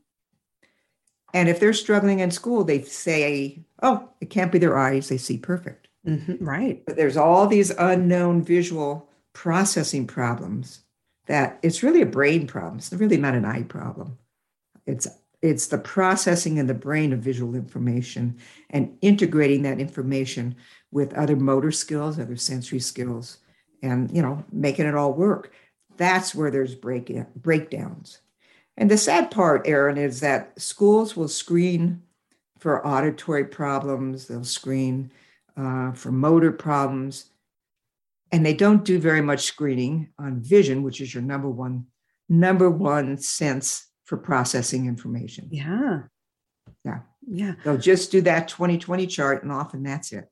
And 1.34 1.50
if 1.50 1.60
they're 1.60 1.74
struggling 1.74 2.20
in 2.20 2.32
school, 2.32 2.64
they 2.64 2.82
say, 2.82 3.60
oh, 3.82 4.10
it 4.22 4.30
can't 4.30 4.52
be 4.52 4.60
their 4.60 4.78
eyes. 4.78 5.10
They 5.10 5.18
see 5.18 5.38
perfect. 5.38 5.88
Mm-hmm, 6.08 6.44
right. 6.44 6.86
But 6.86 6.96
there's 6.96 7.18
all 7.18 7.48
these 7.48 7.70
unknown 7.72 8.44
visual 8.44 9.10
processing 9.34 10.08
problems 10.08 10.82
that 11.28 11.60
it's 11.62 11.84
really 11.84 12.02
a 12.02 12.08
brain 12.08 12.48
problem. 12.48 12.78
It's 12.78 12.94
really 12.94 13.18
not 13.18 13.36
an 13.36 13.46
eye 13.46 13.64
problem. 13.64 14.18
It's 14.86 15.08
it's 15.48 15.68
the 15.68 15.78
processing 15.78 16.58
in 16.58 16.68
the 16.68 16.74
brain 16.74 17.14
of 17.14 17.20
visual 17.20 17.56
information 17.56 18.38
and 18.70 18.98
integrating 19.02 19.62
that 19.64 19.80
information 19.80 20.56
with 20.92 21.14
other 21.14 21.36
motor 21.36 21.72
skills, 21.72 22.20
other 22.20 22.36
sensory 22.36 22.80
skills, 22.80 23.38
and 23.82 24.12
you 24.16 24.22
know, 24.22 24.44
making 24.52 24.86
it 24.86 24.96
all 24.96 25.14
work. 25.14 25.54
That's 25.96 26.36
where 26.36 26.52
there's 26.52 26.76
break, 26.76 27.12
breakdowns. 27.36 28.20
And 28.76 28.92
the 28.92 28.98
sad 28.98 29.32
part, 29.32 29.68
Erin, 29.68 29.98
is 29.98 30.20
that 30.20 30.60
schools 30.60 31.16
will 31.16 31.28
screen 31.28 32.04
for 32.60 32.86
auditory 32.86 33.46
problems, 33.46 34.28
they'll 34.28 34.44
screen 34.44 35.12
uh, 35.56 35.92
for 35.94 36.12
motor 36.12 36.52
problems, 36.52 37.32
and 38.32 38.46
they 38.46 38.54
don't 38.54 38.84
do 38.84 39.00
very 39.00 39.22
much 39.22 39.44
screening 39.44 40.10
on 40.20 40.42
vision, 40.42 40.84
which 40.84 41.02
is 41.02 41.14
your 41.14 41.24
number 41.24 41.50
one 41.50 41.86
number 42.30 42.70
one 42.70 43.18
sense 43.18 43.87
for 44.08 44.18
processing 44.18 44.88
information. 44.88 45.50
Yeah. 45.52 46.04
Yeah. 46.84 47.00
Yeah. 47.28 47.54
They'll 47.64 47.78
just 47.78 48.12
do 48.12 48.22
that 48.22 48.48
2020 48.48 49.06
chart 49.06 49.44
and 49.44 49.52
often 49.52 49.84
that's 49.84 50.12
it. 50.12 50.30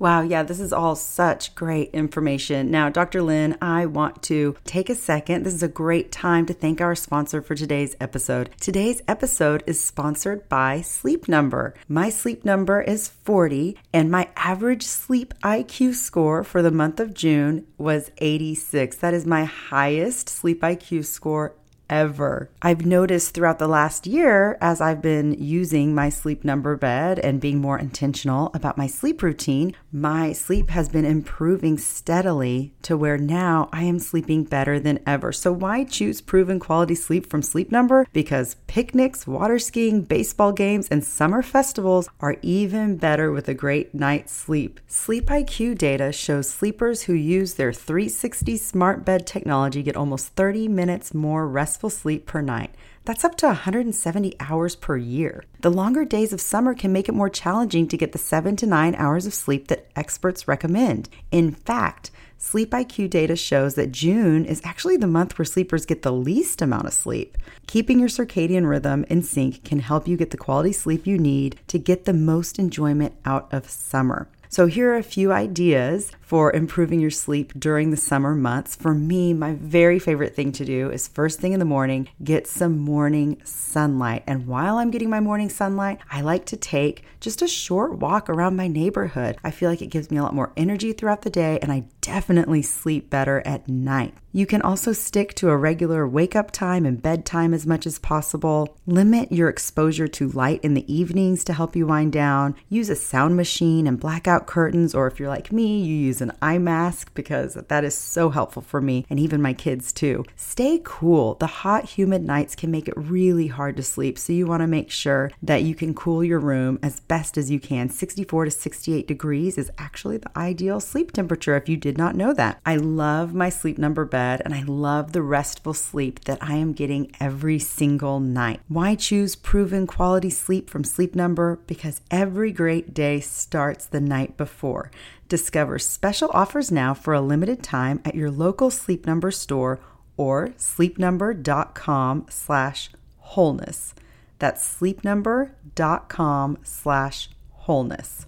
Wow, 0.00 0.22
yeah, 0.22 0.42
this 0.42 0.60
is 0.60 0.72
all 0.72 0.96
such 0.96 1.54
great 1.54 1.90
information. 1.90 2.70
Now, 2.70 2.88
Dr. 2.88 3.20
Lynn, 3.20 3.58
I 3.60 3.84
want 3.84 4.22
to 4.24 4.56
take 4.64 4.88
a 4.88 4.94
second. 4.94 5.44
This 5.44 5.52
is 5.52 5.62
a 5.62 5.68
great 5.68 6.10
time 6.10 6.46
to 6.46 6.54
thank 6.54 6.80
our 6.80 6.94
sponsor 6.94 7.42
for 7.42 7.54
today's 7.54 7.94
episode. 8.00 8.48
Today's 8.58 9.02
episode 9.06 9.62
is 9.66 9.78
sponsored 9.78 10.48
by 10.48 10.80
Sleep 10.80 11.28
Number. 11.28 11.74
My 11.86 12.08
sleep 12.08 12.46
number 12.46 12.80
is 12.80 13.08
40, 13.08 13.76
and 13.92 14.10
my 14.10 14.30
average 14.36 14.84
sleep 14.84 15.34
IQ 15.44 15.92
score 15.92 16.44
for 16.44 16.62
the 16.62 16.70
month 16.70 16.98
of 16.98 17.12
June 17.12 17.66
was 17.76 18.10
86. 18.16 18.96
That 18.96 19.12
is 19.12 19.26
my 19.26 19.44
highest 19.44 20.30
sleep 20.30 20.62
IQ 20.62 21.04
score 21.04 21.56
ever. 21.90 22.48
I've 22.62 22.86
noticed 22.86 23.34
throughout 23.34 23.58
the 23.58 23.68
last 23.68 24.06
year, 24.06 24.56
as 24.60 24.80
I've 24.80 25.02
been 25.02 25.34
using 25.34 25.94
my 25.94 26.08
sleep 26.08 26.44
number 26.44 26.76
bed 26.76 27.18
and 27.18 27.40
being 27.40 27.60
more 27.60 27.78
intentional 27.78 28.50
about 28.54 28.78
my 28.78 28.86
sleep 28.86 29.22
routine, 29.22 29.74
my 29.92 30.32
sleep 30.32 30.70
has 30.70 30.88
been 30.88 31.04
improving 31.04 31.76
steadily 31.76 32.72
to 32.82 32.96
where 32.96 33.18
now 33.18 33.68
I 33.72 33.82
am 33.82 33.98
sleeping 33.98 34.44
better 34.44 34.78
than 34.78 35.00
ever. 35.06 35.32
So, 35.32 35.52
why 35.52 35.84
choose 35.84 36.20
proven 36.20 36.60
quality 36.60 36.94
sleep 36.94 37.28
from 37.28 37.42
Sleep 37.42 37.72
Number? 37.72 38.06
Because 38.12 38.56
picnics, 38.68 39.26
water 39.26 39.58
skiing, 39.58 40.02
baseball 40.02 40.52
games, 40.52 40.88
and 40.88 41.04
summer 41.04 41.42
festivals 41.42 42.08
are 42.20 42.36
even 42.42 42.96
better 42.96 43.32
with 43.32 43.48
a 43.48 43.54
great 43.54 43.94
night's 43.94 44.32
sleep. 44.32 44.78
Sleep 44.86 45.26
IQ 45.26 45.76
data 45.76 46.12
shows 46.12 46.48
sleepers 46.48 47.02
who 47.02 47.12
use 47.12 47.54
their 47.54 47.72
360 47.72 48.56
smart 48.56 49.04
bed 49.04 49.26
technology 49.26 49.82
get 49.82 49.96
almost 49.96 50.28
30 50.28 50.68
minutes 50.68 51.12
more 51.12 51.48
restful 51.82 51.98
sleep 51.98 52.26
per 52.26 52.42
night. 52.42 52.74
That's 53.06 53.24
up 53.24 53.36
to 53.36 53.46
170 53.46 54.34
hours 54.38 54.76
per 54.76 54.98
year. 54.98 55.44
The 55.60 55.70
longer 55.70 56.04
days 56.04 56.34
of 56.34 56.40
summer 56.40 56.74
can 56.74 56.92
make 56.92 57.08
it 57.08 57.14
more 57.14 57.30
challenging 57.30 57.88
to 57.88 57.96
get 57.96 58.12
the 58.12 58.18
seven 58.18 58.54
to 58.56 58.66
nine 58.66 58.94
hours 58.96 59.26
of 59.26 59.32
sleep 59.32 59.68
that 59.68 59.86
experts 59.96 60.46
recommend. 60.46 61.08
In 61.30 61.52
fact, 61.52 62.10
Sleep 62.42 62.70
IQ 62.70 63.10
data 63.10 63.36
shows 63.36 63.74
that 63.74 63.92
June 63.92 64.46
is 64.46 64.62
actually 64.64 64.96
the 64.96 65.06
month 65.06 65.38
where 65.38 65.44
sleepers 65.44 65.84
get 65.84 66.00
the 66.00 66.10
least 66.10 66.62
amount 66.62 66.86
of 66.86 66.94
sleep. 66.94 67.36
Keeping 67.66 68.00
your 68.00 68.08
circadian 68.08 68.66
rhythm 68.66 69.04
in 69.10 69.22
sync 69.22 69.62
can 69.62 69.80
help 69.80 70.08
you 70.08 70.16
get 70.16 70.30
the 70.30 70.38
quality 70.38 70.72
sleep 70.72 71.06
you 71.06 71.18
need 71.18 71.60
to 71.66 71.78
get 71.78 72.06
the 72.06 72.14
most 72.14 72.58
enjoyment 72.58 73.12
out 73.26 73.52
of 73.52 73.68
summer. 73.68 74.26
So, 74.48 74.66
here 74.66 74.90
are 74.90 74.96
a 74.96 75.02
few 75.02 75.32
ideas 75.32 76.12
for 76.30 76.52
improving 76.52 77.00
your 77.00 77.10
sleep 77.10 77.52
during 77.58 77.90
the 77.90 77.96
summer 77.96 78.36
months. 78.36 78.76
For 78.76 78.94
me, 78.94 79.34
my 79.34 79.54
very 79.54 79.98
favorite 79.98 80.36
thing 80.36 80.52
to 80.52 80.64
do 80.64 80.88
is 80.88 81.08
first 81.08 81.40
thing 81.40 81.54
in 81.54 81.58
the 81.58 81.64
morning, 81.64 82.08
get 82.22 82.46
some 82.46 82.78
morning 82.78 83.42
sunlight. 83.42 84.22
And 84.28 84.46
while 84.46 84.78
I'm 84.78 84.92
getting 84.92 85.10
my 85.10 85.18
morning 85.18 85.48
sunlight, 85.48 85.98
I 86.08 86.20
like 86.20 86.46
to 86.46 86.56
take 86.56 87.02
just 87.18 87.42
a 87.42 87.48
short 87.48 87.98
walk 87.98 88.30
around 88.30 88.54
my 88.54 88.68
neighborhood. 88.68 89.38
I 89.42 89.50
feel 89.50 89.68
like 89.68 89.82
it 89.82 89.88
gives 89.88 90.08
me 90.08 90.18
a 90.18 90.22
lot 90.22 90.32
more 90.32 90.52
energy 90.56 90.92
throughout 90.92 91.22
the 91.22 91.30
day, 91.30 91.58
and 91.60 91.72
I 91.72 91.86
definitely 92.00 92.62
sleep 92.62 93.10
better 93.10 93.42
at 93.44 93.68
night. 93.68 94.14
You 94.32 94.46
can 94.46 94.62
also 94.62 94.92
stick 94.92 95.34
to 95.34 95.50
a 95.50 95.56
regular 95.56 96.06
wake 96.06 96.36
up 96.36 96.52
time 96.52 96.86
and 96.86 97.02
bedtime 97.02 97.52
as 97.52 97.66
much 97.66 97.86
as 97.86 97.98
possible. 97.98 98.76
Limit 98.86 99.32
your 99.32 99.48
exposure 99.48 100.06
to 100.06 100.28
light 100.28 100.60
in 100.62 100.74
the 100.74 100.92
evenings 100.92 101.42
to 101.44 101.52
help 101.52 101.74
you 101.74 101.88
wind 101.88 102.12
down. 102.12 102.54
Use 102.68 102.88
a 102.88 102.94
sound 102.94 103.36
machine 103.36 103.88
and 103.88 103.98
blackout 103.98 104.46
curtains, 104.46 104.94
or 104.94 105.08
if 105.08 105.18
you're 105.18 105.28
like 105.28 105.50
me, 105.52 105.82
you 105.82 105.94
use 105.94 106.19
an 106.20 106.32
eye 106.40 106.58
mask 106.58 107.12
because 107.14 107.54
that 107.54 107.84
is 107.84 107.94
so 107.94 108.30
helpful 108.30 108.62
for 108.62 108.80
me 108.80 109.04
and 109.10 109.20
even 109.20 109.42
my 109.42 109.52
kids 109.52 109.92
too. 109.92 110.24
Stay 110.36 110.80
cool. 110.84 111.34
The 111.34 111.46
hot, 111.46 111.84
humid 111.84 112.24
nights 112.24 112.54
can 112.54 112.70
make 112.70 112.88
it 112.88 112.96
really 112.96 113.48
hard 113.48 113.76
to 113.76 113.82
sleep, 113.82 114.18
so 114.18 114.32
you 114.32 114.46
want 114.46 114.62
to 114.62 114.66
make 114.66 114.90
sure 114.90 115.30
that 115.42 115.62
you 115.62 115.74
can 115.74 115.94
cool 115.94 116.24
your 116.24 116.40
room 116.40 116.78
as 116.82 117.00
best 117.00 117.36
as 117.36 117.50
you 117.50 117.60
can. 117.60 117.88
64 117.88 118.46
to 118.46 118.50
68 118.50 119.06
degrees 119.06 119.58
is 119.58 119.70
actually 119.78 120.16
the 120.16 120.38
ideal 120.38 120.80
sleep 120.80 121.12
temperature 121.12 121.56
if 121.56 121.68
you 121.68 121.76
did 121.76 121.98
not 121.98 122.14
know 122.14 122.32
that. 122.32 122.60
I 122.64 122.76
love 122.76 123.34
my 123.34 123.48
sleep 123.48 123.78
number 123.78 124.04
bed 124.04 124.20
bed 124.20 124.42
and 124.44 124.54
I 124.54 124.62
love 124.62 125.12
the 125.12 125.22
restful 125.22 125.74
sleep 125.74 126.24
that 126.24 126.38
I 126.40 126.54
am 126.56 126.72
getting 126.72 127.10
every 127.20 127.58
single 127.58 128.20
night. 128.20 128.60
Why 128.68 128.94
choose 128.94 129.34
proven 129.34 129.86
quality 129.86 130.30
sleep 130.30 130.70
from 130.70 130.84
Sleep 130.84 131.14
Number? 131.14 131.58
Because 131.66 132.00
every 132.10 132.52
great 132.52 132.94
day 132.94 133.20
starts 133.20 133.86
the 133.86 134.00
night 134.00 134.36
before. 134.36 134.90
Discover 135.30 135.78
special 135.78 136.28
offers 136.34 136.72
now 136.72 136.92
for 136.92 137.14
a 137.14 137.20
limited 137.20 137.62
time 137.62 138.00
at 138.04 138.16
your 138.16 138.32
local 138.32 138.68
Sleep 138.68 139.06
Number 139.06 139.30
store 139.30 139.78
or 140.16 140.48
sleepnumber.com 140.58 142.26
slash 142.28 142.90
wholeness. 143.18 143.94
That's 144.40 144.76
sleepnumber.com 144.80 146.58
slash 146.64 147.30
wholeness. 147.50 148.26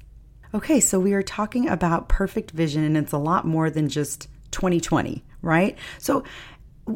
Okay, 0.55 0.79
so 0.79 1.01
we 1.01 1.13
are 1.13 1.25
talking 1.25 1.69
about 1.69 2.09
perfect 2.09 2.53
vision, 2.53 2.85
and 2.85 2.97
it's 2.97 3.11
a 3.11 3.19
lot 3.19 3.45
more 3.49 3.69
than 3.69 3.89
just 3.89 4.29
2020 4.53 5.25
right? 5.43 5.77
So, 5.99 6.23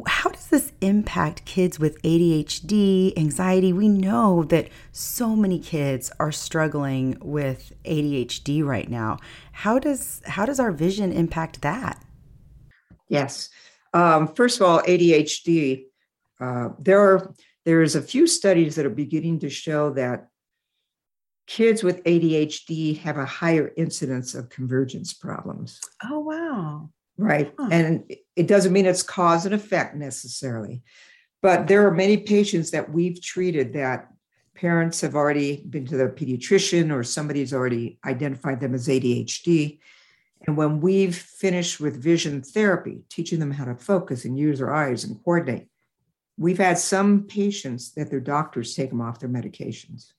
how 0.05 0.29
does 0.29 0.47
this 0.47 0.73
impact 0.81 1.45
kids 1.45 1.79
with 1.79 2.01
ADHD, 2.01 3.17
anxiety? 3.17 3.71
We 3.71 3.87
know 3.87 4.43
that 4.45 4.67
so 4.91 5.35
many 5.35 5.59
kids 5.59 6.11
are 6.19 6.31
struggling 6.31 7.17
with 7.21 7.71
ADHD 7.85 8.65
right 8.65 8.89
now. 8.89 9.17
How 9.53 9.79
does 9.79 10.21
how 10.25 10.45
does 10.45 10.59
our 10.59 10.71
vision 10.71 11.13
impact 11.13 11.61
that? 11.61 12.03
Yes. 13.07 13.49
Um, 13.93 14.27
first 14.27 14.59
of 14.59 14.67
all, 14.67 14.81
ADHD. 14.81 15.85
Uh, 16.39 16.69
there 16.79 17.01
are 17.01 17.33
there's 17.65 17.95
a 17.95 18.01
few 18.01 18.27
studies 18.27 18.75
that 18.75 18.85
are 18.85 18.89
beginning 18.89 19.39
to 19.39 19.49
show 19.49 19.91
that 19.91 20.27
kids 21.47 21.81
with 21.81 22.03
ADHD 22.03 22.99
have 22.99 23.17
a 23.17 23.25
higher 23.25 23.71
incidence 23.77 24.35
of 24.35 24.49
convergence 24.49 25.13
problems. 25.13 25.79
Oh 26.03 26.19
wow! 26.19 26.89
Right. 27.17 27.53
Huh. 27.57 27.69
And 27.71 28.13
it 28.37 28.47
doesn't 28.47 28.71
mean 28.71 28.85
it's 28.85 29.03
cause 29.03 29.45
and 29.45 29.55
effect 29.55 29.95
necessarily. 29.95 30.83
But 31.41 31.67
there 31.67 31.85
are 31.87 31.91
many 31.91 32.17
patients 32.17 32.71
that 32.71 32.91
we've 32.91 33.21
treated 33.21 33.73
that 33.73 34.07
parents 34.55 35.01
have 35.01 35.15
already 35.15 35.63
been 35.69 35.87
to 35.87 35.97
their 35.97 36.09
pediatrician 36.09 36.93
or 36.93 37.03
somebody's 37.03 37.53
already 37.53 37.99
identified 38.05 38.59
them 38.59 38.75
as 38.75 38.87
ADHD. 38.87 39.79
And 40.45 40.55
when 40.55 40.81
we've 40.81 41.15
finished 41.15 41.79
with 41.79 42.01
vision 42.01 42.43
therapy, 42.43 43.01
teaching 43.09 43.39
them 43.39 43.51
how 43.51 43.65
to 43.65 43.75
focus 43.75 44.23
and 44.23 44.37
use 44.37 44.59
their 44.59 44.73
eyes 44.73 45.03
and 45.03 45.21
coordinate, 45.23 45.67
we've 46.37 46.59
had 46.59 46.77
some 46.77 47.23
patients 47.23 47.93
that 47.95 48.11
their 48.11 48.19
doctors 48.19 48.75
take 48.75 48.89
them 48.89 49.01
off 49.01 49.19
their 49.19 49.29
medications. 49.29 50.13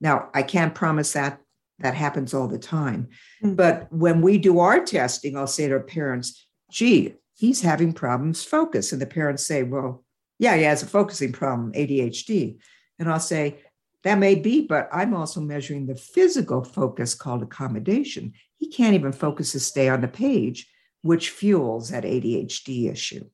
Now, 0.00 0.30
I 0.34 0.42
can't 0.42 0.74
promise 0.74 1.14
that 1.14 1.40
that 1.80 1.94
happens 1.94 2.32
all 2.32 2.48
the 2.48 2.58
time. 2.58 3.08
Mm-hmm. 3.42 3.54
But 3.54 3.92
when 3.92 4.20
we 4.22 4.38
do 4.38 4.60
our 4.60 4.84
testing, 4.84 5.36
I'll 5.36 5.46
say 5.46 5.68
to 5.68 5.74
our 5.74 5.80
parents, 5.80 6.46
gee, 6.70 7.14
he's 7.36 7.60
having 7.60 7.92
problems 7.92 8.42
focus. 8.42 8.92
And 8.92 9.00
the 9.00 9.06
parents 9.06 9.46
say, 9.46 9.62
well, 9.62 10.04
yeah, 10.38 10.56
he 10.56 10.62
has 10.64 10.82
a 10.82 10.86
focusing 10.86 11.32
problem, 11.32 11.72
ADHD. 11.72 12.58
And 12.98 13.08
I'll 13.08 13.20
say, 13.20 13.58
that 14.02 14.18
may 14.18 14.34
be, 14.34 14.62
but 14.62 14.88
I'm 14.92 15.14
also 15.14 15.40
measuring 15.40 15.86
the 15.86 15.96
physical 15.96 16.64
focus 16.64 17.14
called 17.14 17.42
accommodation. 17.42 18.32
He 18.56 18.68
can't 18.68 18.94
even 18.94 19.12
focus 19.12 19.52
to 19.52 19.60
stay 19.60 19.88
on 19.88 20.00
the 20.00 20.08
page, 20.08 20.70
which 21.02 21.30
fuels 21.30 21.90
that 21.90 22.04
ADHD 22.04 22.90
issue. 22.90 23.24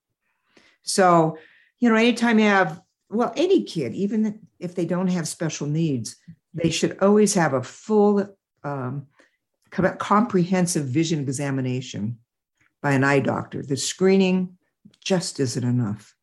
So, 0.83 1.39
you 1.79 1.89
know, 1.89 1.97
anytime 1.97 2.39
you 2.39 2.47
have, 2.47 2.81
well, 3.09 3.33
any 3.37 3.65
kid, 3.65 3.95
even 3.95 4.41
if 4.59 4.75
they 4.75 4.87
don't 4.87 5.09
have 5.09 5.29
special 5.29 5.67
needs, 5.67 6.17
they 6.55 6.71
should 6.71 6.99
always 7.01 7.35
have 7.35 7.55
a 7.55 7.63
full, 7.63 8.37
um, 8.65 9.07
comprehensive 9.71 10.87
vision 10.87 11.21
examination 11.21 12.19
by 12.83 12.93
an 12.93 13.05
eye 13.05 13.21
doctor. 13.21 13.63
The 13.63 13.77
screening 13.77 14.59
just 15.03 15.41
isn't 15.41 15.65
enough. 15.65 16.15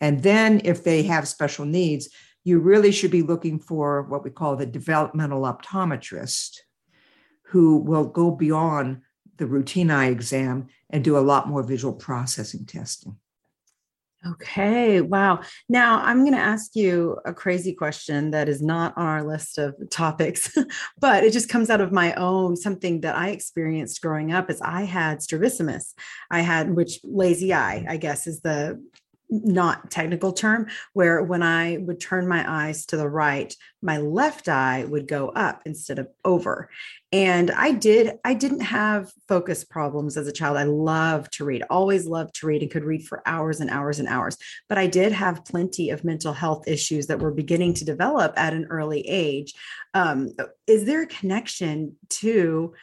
And 0.00 0.22
then, 0.22 0.60
if 0.64 0.84
they 0.84 1.02
have 1.04 1.26
special 1.26 1.64
needs, 1.64 2.08
you 2.44 2.60
really 2.60 2.92
should 2.92 3.10
be 3.10 3.22
looking 3.22 3.58
for 3.58 4.02
what 4.02 4.24
we 4.24 4.30
call 4.30 4.56
the 4.56 4.64
developmental 4.64 5.42
optometrist, 5.42 6.58
who 7.46 7.78
will 7.78 8.04
go 8.04 8.30
beyond 8.30 9.02
the 9.38 9.46
routine 9.46 9.90
eye 9.90 10.06
exam 10.06 10.68
and 10.90 11.02
do 11.02 11.18
a 11.18 11.20
lot 11.20 11.48
more 11.48 11.62
visual 11.62 11.94
processing 11.94 12.64
testing. 12.64 13.16
Okay, 14.26 15.00
wow. 15.00 15.40
Now 15.68 16.00
I'm 16.02 16.20
going 16.20 16.32
to 16.32 16.38
ask 16.38 16.74
you 16.74 17.18
a 17.24 17.32
crazy 17.32 17.72
question 17.72 18.32
that 18.32 18.48
is 18.48 18.60
not 18.60 18.96
on 18.96 19.06
our 19.06 19.22
list 19.22 19.58
of 19.58 19.76
topics, 19.90 20.52
but 20.98 21.22
it 21.22 21.32
just 21.32 21.48
comes 21.48 21.70
out 21.70 21.80
of 21.80 21.92
my 21.92 22.12
own 22.14 22.56
something 22.56 23.00
that 23.02 23.14
I 23.14 23.28
experienced 23.28 24.02
growing 24.02 24.32
up 24.32 24.50
is 24.50 24.60
I 24.60 24.82
had 24.82 25.22
strabismus. 25.22 25.94
I 26.32 26.40
had 26.40 26.74
which 26.74 26.98
lazy 27.04 27.54
eye, 27.54 27.86
I 27.88 27.96
guess 27.96 28.26
is 28.26 28.40
the 28.40 28.82
not 29.30 29.90
technical 29.90 30.32
term 30.32 30.66
where 30.92 31.22
when 31.22 31.42
i 31.42 31.76
would 31.78 32.00
turn 32.00 32.26
my 32.26 32.44
eyes 32.48 32.86
to 32.86 32.96
the 32.96 33.08
right 33.08 33.54
my 33.82 33.98
left 33.98 34.48
eye 34.48 34.84
would 34.88 35.06
go 35.06 35.28
up 35.28 35.62
instead 35.64 35.98
of 35.98 36.08
over. 36.24 36.68
And 37.12 37.50
i 37.52 37.70
did 37.70 38.18
i 38.24 38.34
didn't 38.34 38.60
have 38.60 39.12
focus 39.28 39.64
problems 39.64 40.16
as 40.16 40.26
a 40.26 40.32
child. 40.32 40.56
I 40.56 40.64
loved 40.64 41.32
to 41.34 41.44
read 41.44 41.62
always 41.70 42.06
loved 42.06 42.34
to 42.36 42.46
read 42.46 42.62
and 42.62 42.70
could 42.70 42.84
read 42.84 43.06
for 43.06 43.22
hours 43.26 43.60
and 43.60 43.70
hours 43.70 43.98
and 43.98 44.08
hours. 44.08 44.36
But 44.68 44.78
i 44.78 44.86
did 44.86 45.12
have 45.12 45.44
plenty 45.44 45.90
of 45.90 46.04
mental 46.04 46.32
health 46.32 46.66
issues 46.66 47.06
that 47.06 47.20
were 47.20 47.30
beginning 47.30 47.74
to 47.74 47.84
develop 47.84 48.34
at 48.36 48.52
an 48.52 48.66
early 48.70 49.00
age. 49.00 49.54
Um, 49.94 50.30
is 50.66 50.84
there 50.84 51.02
a 51.02 51.06
connection 51.06 51.96
to 52.10 52.74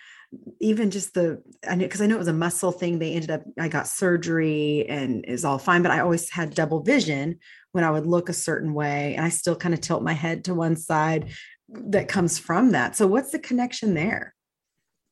even 0.59 0.91
just 0.91 1.13
the 1.13 1.41
I 1.67 1.75
know 1.75 1.85
because 1.85 2.01
I 2.01 2.07
know 2.07 2.15
it 2.15 2.19
was 2.19 2.27
a 2.27 2.33
muscle 2.33 2.71
thing. 2.71 2.99
They 2.99 3.13
ended 3.13 3.31
up 3.31 3.43
I 3.59 3.67
got 3.67 3.87
surgery 3.87 4.85
and 4.87 5.25
is 5.25 5.45
all 5.45 5.57
fine, 5.57 5.81
but 5.81 5.91
I 5.91 5.99
always 5.99 6.29
had 6.29 6.55
double 6.55 6.81
vision 6.81 7.39
when 7.71 7.83
I 7.83 7.91
would 7.91 8.05
look 8.05 8.29
a 8.29 8.33
certain 8.33 8.73
way, 8.73 9.15
and 9.15 9.25
I 9.25 9.29
still 9.29 9.55
kind 9.55 9.73
of 9.73 9.81
tilt 9.81 10.03
my 10.03 10.13
head 10.13 10.45
to 10.45 10.53
one 10.53 10.75
side. 10.75 11.31
That 11.69 12.07
comes 12.07 12.37
from 12.37 12.71
that. 12.71 12.95
So 12.95 13.07
what's 13.07 13.31
the 13.31 13.39
connection 13.39 13.95
there? 13.95 14.35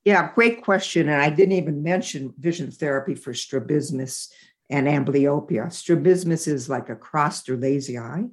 Yeah, 0.05 0.31
great 0.33 0.63
question. 0.63 1.09
And 1.09 1.21
I 1.21 1.29
didn't 1.29 1.53
even 1.53 1.81
mention 1.81 2.33
vision 2.37 2.71
therapy 2.71 3.15
for 3.15 3.33
strabismus 3.33 4.31
and 4.69 4.87
amblyopia. 4.87 5.71
Strabismus 5.71 6.47
is 6.47 6.69
like 6.69 6.89
a 6.89 6.95
crossed 6.95 7.49
or 7.49 7.57
lazy 7.57 7.97
eye, 7.97 8.25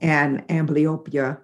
and 0.00 0.46
amblyopia 0.48 1.40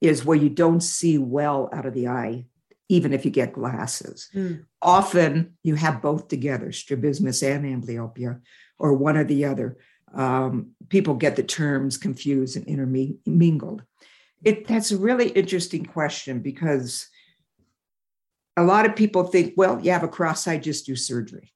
is 0.00 0.24
where 0.24 0.36
you 0.36 0.50
don't 0.50 0.82
see 0.82 1.18
well 1.18 1.68
out 1.72 1.86
of 1.86 1.94
the 1.94 2.08
eye 2.08 2.46
even 2.88 3.12
if 3.12 3.24
you 3.24 3.30
get 3.30 3.52
glasses. 3.52 4.28
Mm. 4.34 4.64
Often 4.80 5.56
you 5.62 5.74
have 5.74 6.02
both 6.02 6.28
together, 6.28 6.72
strabismus 6.72 7.42
and 7.42 7.64
amblyopia, 7.64 8.40
or 8.78 8.92
one 8.92 9.16
or 9.16 9.24
the 9.24 9.44
other. 9.44 9.76
Um, 10.14 10.70
people 10.88 11.14
get 11.14 11.36
the 11.36 11.42
terms 11.42 11.98
confused 11.98 12.56
and 12.56 12.66
intermingled. 12.66 13.82
It, 14.44 14.66
that's 14.68 14.92
a 14.92 14.98
really 14.98 15.28
interesting 15.30 15.84
question 15.84 16.40
because 16.40 17.08
a 18.56 18.62
lot 18.62 18.86
of 18.86 18.94
people 18.94 19.24
think, 19.24 19.54
well, 19.56 19.80
you 19.80 19.90
have 19.90 20.04
a 20.04 20.08
cross 20.08 20.46
eye, 20.46 20.58
just 20.58 20.86
do 20.86 20.94
surgery. 20.96 21.52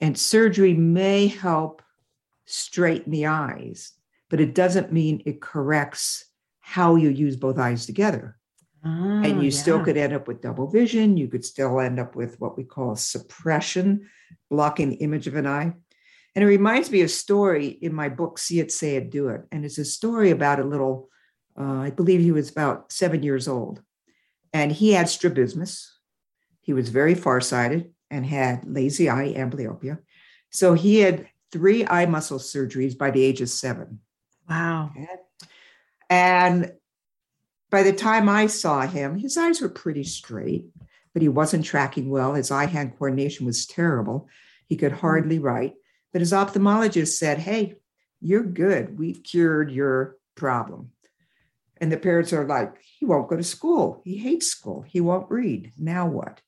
And 0.00 0.18
surgery 0.18 0.74
may 0.74 1.28
help 1.28 1.82
straighten 2.44 3.12
the 3.12 3.26
eyes. 3.26 3.92
but 4.28 4.40
it 4.40 4.54
doesn't 4.54 4.92
mean 4.92 5.22
it 5.24 5.40
corrects 5.40 6.26
how 6.60 6.96
you 6.96 7.08
use 7.08 7.36
both 7.36 7.58
eyes 7.58 7.86
together. 7.86 8.37
Oh, 8.84 8.88
and 8.88 9.42
you 9.42 9.48
yeah. 9.48 9.60
still 9.60 9.84
could 9.84 9.96
end 9.96 10.12
up 10.12 10.28
with 10.28 10.40
double 10.40 10.68
vision. 10.68 11.16
You 11.16 11.28
could 11.28 11.44
still 11.44 11.80
end 11.80 11.98
up 11.98 12.14
with 12.14 12.40
what 12.40 12.56
we 12.56 12.64
call 12.64 12.94
suppression, 12.96 14.08
blocking 14.50 14.90
the 14.90 14.96
image 14.96 15.26
of 15.26 15.34
an 15.34 15.46
eye. 15.46 15.72
And 16.34 16.44
it 16.44 16.46
reminds 16.46 16.90
me 16.90 17.00
of 17.00 17.06
a 17.06 17.08
story 17.08 17.66
in 17.66 17.92
my 17.92 18.08
book, 18.08 18.38
See 18.38 18.60
It, 18.60 18.70
Say 18.70 18.96
It, 18.96 19.10
Do 19.10 19.28
It. 19.28 19.42
And 19.50 19.64
it's 19.64 19.78
a 19.78 19.84
story 19.84 20.30
about 20.30 20.60
a 20.60 20.64
little, 20.64 21.08
uh, 21.58 21.80
I 21.80 21.90
believe 21.90 22.20
he 22.20 22.30
was 22.30 22.50
about 22.50 22.92
seven 22.92 23.22
years 23.22 23.48
old. 23.48 23.82
And 24.52 24.70
he 24.70 24.92
had 24.92 25.08
strabismus. 25.08 25.98
He 26.60 26.72
was 26.72 26.90
very 26.90 27.14
farsighted 27.14 27.92
and 28.10 28.24
had 28.24 28.64
lazy 28.64 29.10
eye 29.10 29.34
amblyopia. 29.36 29.98
So 30.50 30.74
he 30.74 31.00
had 31.00 31.26
three 31.50 31.86
eye 31.86 32.06
muscle 32.06 32.38
surgeries 32.38 32.96
by 32.96 33.10
the 33.10 33.22
age 33.22 33.40
of 33.40 33.50
seven. 33.50 34.00
Wow. 34.48 34.92
And 36.08 36.72
by 37.70 37.82
the 37.82 37.92
time 37.92 38.28
I 38.28 38.46
saw 38.46 38.86
him, 38.86 39.18
his 39.18 39.36
eyes 39.36 39.60
were 39.60 39.68
pretty 39.68 40.04
straight, 40.04 40.66
but 41.12 41.22
he 41.22 41.28
wasn't 41.28 41.64
tracking 41.64 42.10
well. 42.10 42.34
His 42.34 42.50
eye 42.50 42.66
hand 42.66 42.92
coordination 42.98 43.46
was 43.46 43.66
terrible. 43.66 44.28
He 44.66 44.76
could 44.76 44.92
hmm. 44.92 44.98
hardly 44.98 45.38
write. 45.38 45.74
But 46.12 46.20
his 46.20 46.32
ophthalmologist 46.32 47.18
said, 47.18 47.38
Hey, 47.38 47.76
you're 48.20 48.42
good. 48.42 48.98
We've 48.98 49.22
cured 49.22 49.70
your 49.70 50.16
problem. 50.34 50.90
And 51.80 51.92
the 51.92 51.96
parents 51.96 52.32
are 52.32 52.46
like, 52.46 52.80
He 52.80 53.04
won't 53.04 53.28
go 53.28 53.36
to 53.36 53.44
school. 53.44 54.00
He 54.04 54.16
hates 54.16 54.46
school. 54.46 54.82
He 54.82 55.00
won't 55.00 55.30
read. 55.30 55.72
Now 55.78 56.06
what? 56.06 56.40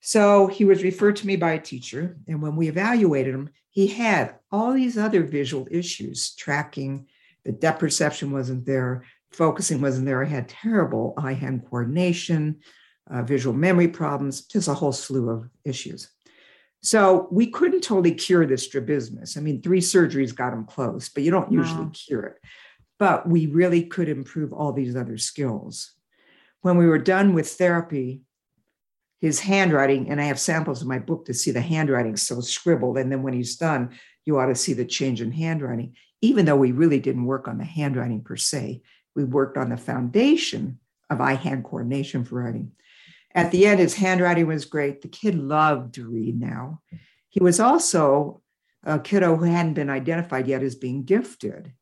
So 0.00 0.48
he 0.48 0.64
was 0.64 0.82
referred 0.82 1.16
to 1.16 1.26
me 1.28 1.36
by 1.36 1.52
a 1.52 1.60
teacher. 1.60 2.18
And 2.26 2.42
when 2.42 2.56
we 2.56 2.68
evaluated 2.68 3.34
him, 3.34 3.50
he 3.70 3.86
had 3.86 4.34
all 4.50 4.72
these 4.72 4.98
other 4.98 5.22
visual 5.22 5.68
issues 5.70 6.34
tracking, 6.34 7.06
the 7.44 7.52
depth 7.52 7.78
perception 7.78 8.32
wasn't 8.32 8.66
there, 8.66 9.04
focusing 9.32 9.80
wasn't 9.80 10.06
there. 10.06 10.22
I 10.22 10.28
had 10.28 10.48
terrible 10.48 11.14
eye 11.16 11.32
hand 11.34 11.64
coordination, 11.68 12.60
uh, 13.10 13.22
visual 13.22 13.54
memory 13.54 13.88
problems, 13.88 14.42
just 14.46 14.68
a 14.68 14.74
whole 14.74 14.92
slew 14.92 15.30
of 15.30 15.48
issues. 15.64 16.10
So 16.82 17.28
we 17.30 17.46
couldn't 17.46 17.82
totally 17.82 18.12
cure 18.14 18.44
the 18.44 18.58
strabismus. 18.58 19.36
I 19.36 19.40
mean, 19.40 19.62
three 19.62 19.80
surgeries 19.80 20.34
got 20.34 20.52
him 20.52 20.64
close, 20.64 21.08
but 21.08 21.22
you 21.22 21.30
don't 21.30 21.52
usually 21.52 21.84
Wow. 21.84 21.92
cure 21.94 22.22
it. 22.24 22.40
But 22.98 23.28
we 23.28 23.46
really 23.46 23.84
could 23.84 24.08
improve 24.08 24.52
all 24.52 24.72
these 24.72 24.96
other 24.96 25.16
skills. 25.16 25.92
When 26.60 26.76
we 26.76 26.86
were 26.86 26.98
done 26.98 27.34
with 27.34 27.48
therapy, 27.48 28.22
his 29.20 29.40
handwriting, 29.40 30.10
and 30.10 30.20
I 30.20 30.24
have 30.24 30.40
samples 30.40 30.82
in 30.82 30.88
my 30.88 30.98
book 30.98 31.26
to 31.26 31.34
see 31.34 31.52
the 31.52 31.60
handwriting 31.60 32.16
so 32.16 32.40
scribbled. 32.40 32.98
And 32.98 33.10
then 33.10 33.22
when 33.22 33.34
he's 33.34 33.56
done, 33.56 33.90
you 34.24 34.38
ought 34.38 34.46
to 34.46 34.54
see 34.56 34.72
the 34.72 34.84
change 34.84 35.22
in 35.22 35.30
handwriting, 35.30 35.94
even 36.20 36.44
though 36.44 36.56
we 36.56 36.72
really 36.72 36.98
didn't 36.98 37.24
work 37.24 37.46
on 37.46 37.58
the 37.58 37.64
handwriting 37.64 38.22
per 38.22 38.36
se. 38.36 38.82
We 39.14 39.24
worked 39.24 39.56
on 39.56 39.70
the 39.70 39.76
foundation 39.76 40.78
of 41.10 41.20
eye 41.20 41.34
hand 41.34 41.64
coordination 41.64 42.24
for 42.24 42.42
writing. 42.42 42.72
At 43.34 43.50
the 43.50 43.66
end, 43.66 43.80
his 43.80 43.94
handwriting 43.94 44.46
was 44.46 44.64
great. 44.64 45.00
The 45.00 45.08
kid 45.08 45.34
loved 45.36 45.94
to 45.94 46.08
read 46.08 46.38
now. 46.38 46.80
He 47.28 47.40
was 47.40 47.60
also 47.60 48.42
a 48.84 48.98
kiddo 48.98 49.36
who 49.36 49.44
hadn't 49.44 49.74
been 49.74 49.90
identified 49.90 50.48
yet 50.48 50.62
as 50.62 50.74
being 50.74 51.04
gifted. 51.04 51.72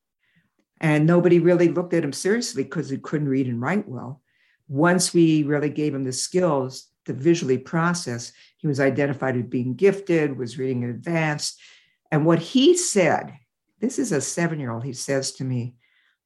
And 0.81 1.07
nobody 1.07 1.39
really 1.39 1.69
looked 1.69 1.93
at 1.93 2.05
him 2.05 2.13
seriously 2.13 2.63
because 2.63 2.89
he 2.89 2.99
couldn't 2.99 3.29
read 3.29 3.47
and 3.47 3.61
write 3.61 3.89
well. 3.89 4.23
Once 4.69 5.13
we 5.13 5.43
really 5.43 5.71
gave 5.71 5.95
him 5.95 6.05
the 6.05 6.13
skills 6.13 6.87
to 7.05 7.13
visually 7.13 7.59
process, 7.59 8.33
he 8.59 8.67
was 8.67 8.81
identified 8.81 9.37
as 9.37 9.45
being 9.45 9.75
gifted, 9.75 10.39
was 10.39 10.59
reading 10.59 10.83
in 10.83 10.91
advance. 10.91 11.57
And 12.11 12.25
what 12.25 12.39
he 12.39 12.77
said, 12.77 13.33
this 13.81 13.99
is 13.99 14.13
a 14.13 14.21
seven 14.21 14.61
year 14.61 14.71
old, 14.71 14.85
he 14.85 14.93
says 14.93 15.33
to 15.33 15.45
me, 15.45 15.75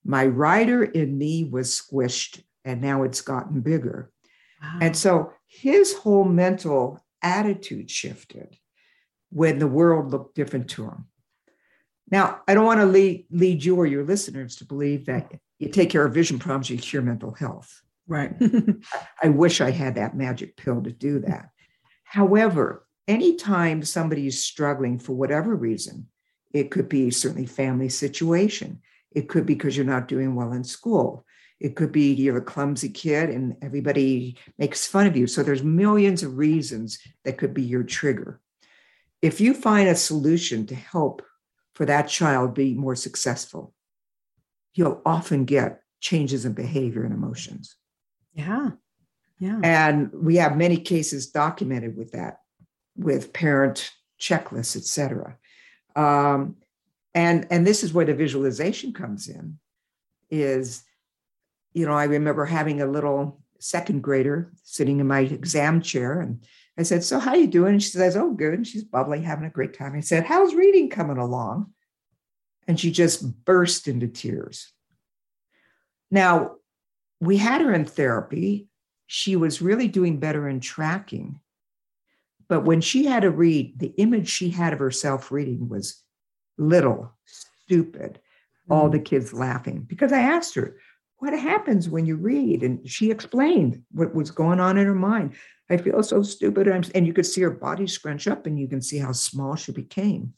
My 0.05 0.27
writer 0.27 0.85
in 0.85 1.17
me 1.17 1.45
was 1.45 1.71
squished 1.71 2.43
and 2.65 2.81
now 2.81 3.03
it's 3.03 3.21
gotten 3.21 3.61
bigger. 3.61 4.11
Wow. 4.63 4.79
And 4.81 4.97
so 4.97 5.33
his 5.47 5.95
whole 5.95 6.25
mental 6.25 7.01
attitude 7.23 7.91
shifted 7.91 8.57
when 9.31 9.59
the 9.59 9.67
world 9.67 10.11
looked 10.11 10.35
different 10.35 10.69
to 10.71 10.85
him. 10.85 11.07
Now, 12.11 12.41
I 12.47 12.55
don't 12.55 12.67
want 12.67 12.81
to 12.81 12.87
lead, 12.87 13.27
lead 13.31 13.65
you 13.65 13.77
or 13.77 13.87
your 13.87 14.05
listeners 14.05 14.57
to 14.57 14.65
believe 14.65 15.07
that 15.07 15.33
you 15.59 15.69
take 15.69 15.91
care 15.91 16.05
of 16.05 16.15
vision 16.15 16.39
problems, 16.39 16.69
you 16.69 16.79
cure 16.79 17.03
mental 17.03 17.33
health. 17.33 17.83
right. 18.07 18.35
I 19.23 19.29
wish 19.29 19.61
I 19.61 19.71
had 19.71 19.95
that 19.95 20.17
magic 20.17 20.57
pill 20.57 20.83
to 20.83 20.93
do 20.93 21.21
that. 21.21 21.49
However, 22.05 22.87
anytime 23.09 23.83
somebody 23.83 24.27
is 24.27 24.43
struggling 24.43 24.99
for 24.99 25.13
whatever 25.15 25.55
reason, 25.55 26.09
it 26.53 26.71
could 26.71 26.89
be 26.89 27.11
certainly 27.11 27.47
family 27.47 27.89
situation. 27.89 28.81
It 29.15 29.29
could 29.29 29.47
be 29.47 29.55
because 29.55 29.77
you're 29.77 29.87
not 29.87 30.09
doing 30.09 30.35
well 30.35 30.53
in 30.53 30.65
school. 30.65 31.25
It 31.61 31.77
could 31.77 31.93
be 31.93 32.13
you're 32.13 32.39
a 32.39 32.43
clumsy 32.43 32.89
kid 32.89 33.31
and 33.31 33.57
everybody 33.63 34.37
makes 34.59 34.87
fun 34.87 35.07
of 35.07 35.17
you. 35.17 35.27
So 35.27 35.43
there's 35.43 35.63
millions 35.63 36.23
of 36.23 36.37
reasons 36.37 36.99
that 37.25 37.39
could 37.39 37.55
be 37.55 37.63
your 37.63 37.85
trigger. 37.85 38.41
If 39.23 39.41
you 39.41 39.55
find 39.55 39.89
a 39.89 39.95
solution 39.95 40.67
to 40.67 40.75
help 40.75 41.23
for 41.75 41.87
that 41.87 42.09
child 42.09 42.55
be 42.55 42.75
more 42.75 42.97
successful, 42.97 43.73
you'll 44.75 45.01
often 45.07 45.45
get 45.45 45.81
changes 46.01 46.45
in 46.45 46.53
behavior 46.53 47.05
and 47.05 47.15
emotions. 47.15 47.77
yeah. 48.35 48.71
Yeah. 49.41 49.59
And 49.65 50.13
we 50.13 50.37
have 50.37 50.57
many 50.57 50.77
cases 50.77 51.31
documented 51.31 51.97
with 51.97 52.13
that, 52.13 52.39
with 52.97 53.33
parent 53.33 53.91
checklists, 54.21 54.77
et 54.77 54.85
cetera. 54.85 55.37
Um, 55.97 56.57
and, 57.15 57.47
and 57.51 57.67
this 57.67 57.83
is 57.83 57.93
where 57.93 58.05
the 58.05 58.15
visualization 58.15 58.93
comes 58.93 59.29
in 59.29 59.59
is, 60.31 60.83
you 61.73 61.87
know, 61.87 61.93
I 61.93 62.05
remember 62.05 62.45
having 62.45 62.81
a 62.81 62.87
little 62.87 63.41
second 63.61 64.03
grader 64.03 64.53
sitting 64.63 65.01
in 65.01 65.07
my 65.07 65.21
exam 65.21 65.81
chair 65.81 66.21
and 66.21 66.45
I 66.77 66.83
said, 66.83 67.05
so 67.05 67.21
how 67.21 67.35
you 67.35 67.47
doing? 67.47 67.75
And 67.75 67.83
she 67.83 67.91
says, 67.91 68.17
oh, 68.17 68.33
good. 68.33 68.55
And 68.55 68.67
she's 68.67 68.83
bubbly, 68.83 69.21
having 69.21 69.45
a 69.45 69.51
great 69.51 69.75
time. 69.75 69.95
I 69.95 70.01
said, 70.01 70.25
how's 70.25 70.55
reading 70.55 70.91
coming 70.91 71.19
along? 71.19 71.73
And 72.67 72.81
she 72.81 72.91
just 72.91 73.45
burst 73.45 73.87
into 73.87 74.09
tears. 74.09 74.73
Now, 76.11 76.57
we 77.21 77.37
had 77.37 77.61
her 77.61 77.73
in 77.73 77.85
therapy 77.85 78.69
she 79.07 79.37
was 79.37 79.63
really 79.63 79.89
doing 79.89 80.19
better 80.19 80.49
in 80.49 80.61
tracking. 80.61 81.41
But 82.49 82.65
when 82.65 82.81
she 82.81 83.07
had 83.07 83.23
to 83.23 83.31
read, 83.31 83.79
the 83.79 83.95
image 83.97 84.29
she 84.29 84.51
had 84.51 84.73
of 84.73 84.79
herself 84.79 85.31
reading 85.31 85.69
was 85.69 86.03
little, 86.57 87.13
stupid, 87.25 88.21
all 88.71 88.89
the 88.89 88.99
hmm. 88.99 89.05
kids 89.05 89.33
laughing. 89.33 89.83
Because 89.83 90.13
I 90.13 90.21
asked 90.21 90.55
her, 90.55 90.77
What 91.19 91.39
happens 91.39 91.89
when 91.89 92.07
you 92.07 92.17
read? 92.17 92.63
And 92.63 92.89
she 92.89 93.11
explained 93.11 93.83
what 93.93 94.15
was 94.15 94.31
going 94.31 94.61
on 94.61 94.79
in 94.79 94.87
her 94.87 94.95
mind. 94.95 95.35
I 95.71 95.77
feel 95.79 96.03
so 96.03 96.23
stupid. 96.23 96.67
And 96.67 97.07
you 97.07 97.13
could 97.13 97.27
see 97.27 97.41
her 97.43 97.51
body 97.51 97.87
scrunch 97.87 98.29
up 98.29 98.47
and 98.47 98.59
you 98.59 98.69
can 98.69 98.83
see 98.83 98.99
how 98.99 99.13
small 99.13 99.57
she 99.57 99.73
became. 99.73 100.35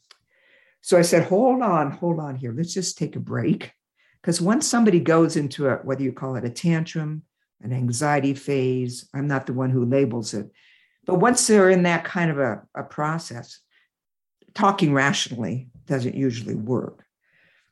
So 0.81 0.97
I 0.97 1.01
said, 1.01 1.27
Hold 1.27 1.61
on, 1.61 1.91
hold 1.91 2.19
on 2.19 2.35
here. 2.35 2.53
Let's 2.53 2.73
just 2.73 2.97
take 2.97 3.15
a 3.15 3.19
break. 3.19 3.71
Because 4.21 4.41
once 4.41 4.67
somebody 4.67 4.99
goes 4.99 5.37
into 5.37 5.67
a, 5.67 5.75
whether 5.77 6.03
you 6.03 6.11
call 6.11 6.35
it 6.35 6.43
a 6.43 6.49
tantrum, 6.49 7.23
an 7.61 7.73
anxiety 7.73 8.33
phase. 8.33 9.09
I'm 9.13 9.27
not 9.27 9.45
the 9.45 9.53
one 9.53 9.69
who 9.69 9.85
labels 9.85 10.33
it. 10.33 10.49
But 11.05 11.15
once 11.15 11.47
they're 11.47 11.69
in 11.69 11.83
that 11.83 12.03
kind 12.03 12.29
of 12.29 12.39
a, 12.39 12.63
a 12.75 12.83
process, 12.83 13.59
talking 14.53 14.93
rationally 14.93 15.69
doesn't 15.87 16.15
usually 16.15 16.55
work. 16.55 17.03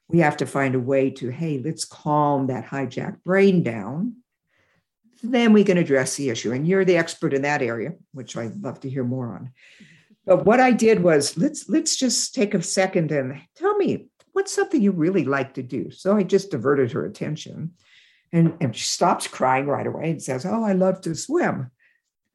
We 0.08 0.20
have 0.20 0.38
to 0.38 0.46
find 0.46 0.76
a 0.76 0.80
way 0.80 1.10
to, 1.12 1.30
hey, 1.30 1.62
let's 1.64 1.86
calm 1.86 2.48
that 2.48 2.66
hijacked 2.66 3.24
brain 3.24 3.64
down. 3.64 4.18
Then 5.24 5.54
we 5.54 5.64
can 5.64 5.78
address 5.78 6.16
the 6.16 6.30
issue. 6.30 6.52
And 6.52 6.68
you're 6.68 6.86
the 6.86 6.98
expert 6.98 7.34
in 7.34 7.42
that 7.44 7.62
area, 7.62 7.94
which 8.14 8.38
I'd 8.38 8.62
love 8.62 8.80
to 8.82 8.90
hear 8.90 9.04
more 9.04 9.34
on. 9.34 9.52
But 10.26 10.46
what 10.46 10.60
I 10.60 10.72
did 10.72 11.04
was 11.04 11.38
let's 11.38 11.70
let's 11.70 11.96
just 11.96 12.34
take 12.34 12.54
a 12.54 12.62
second 12.62 13.12
and 13.12 13.40
tell 13.56 13.76
me 13.78 14.08
what's 14.34 14.52
something 14.52 14.82
you 14.82 14.92
really 14.92 15.24
like 15.24 15.54
to 15.54 15.64
do. 15.64 15.92
So 15.92 16.18
I 16.18 16.24
just 16.24 16.52
diverted 16.52 16.92
her 16.92 17.06
attention. 17.06 17.72
And, 18.32 18.58
and 18.60 18.76
she 18.76 18.84
stops 18.84 19.28
crying 19.28 19.68
right 19.68 19.88
away 19.88 20.10
and 20.10 20.22
says, 20.22 20.46
Oh, 20.46 20.64
I 20.64 20.74
love 20.74 21.02
to 21.02 21.16
swim. 21.16 21.72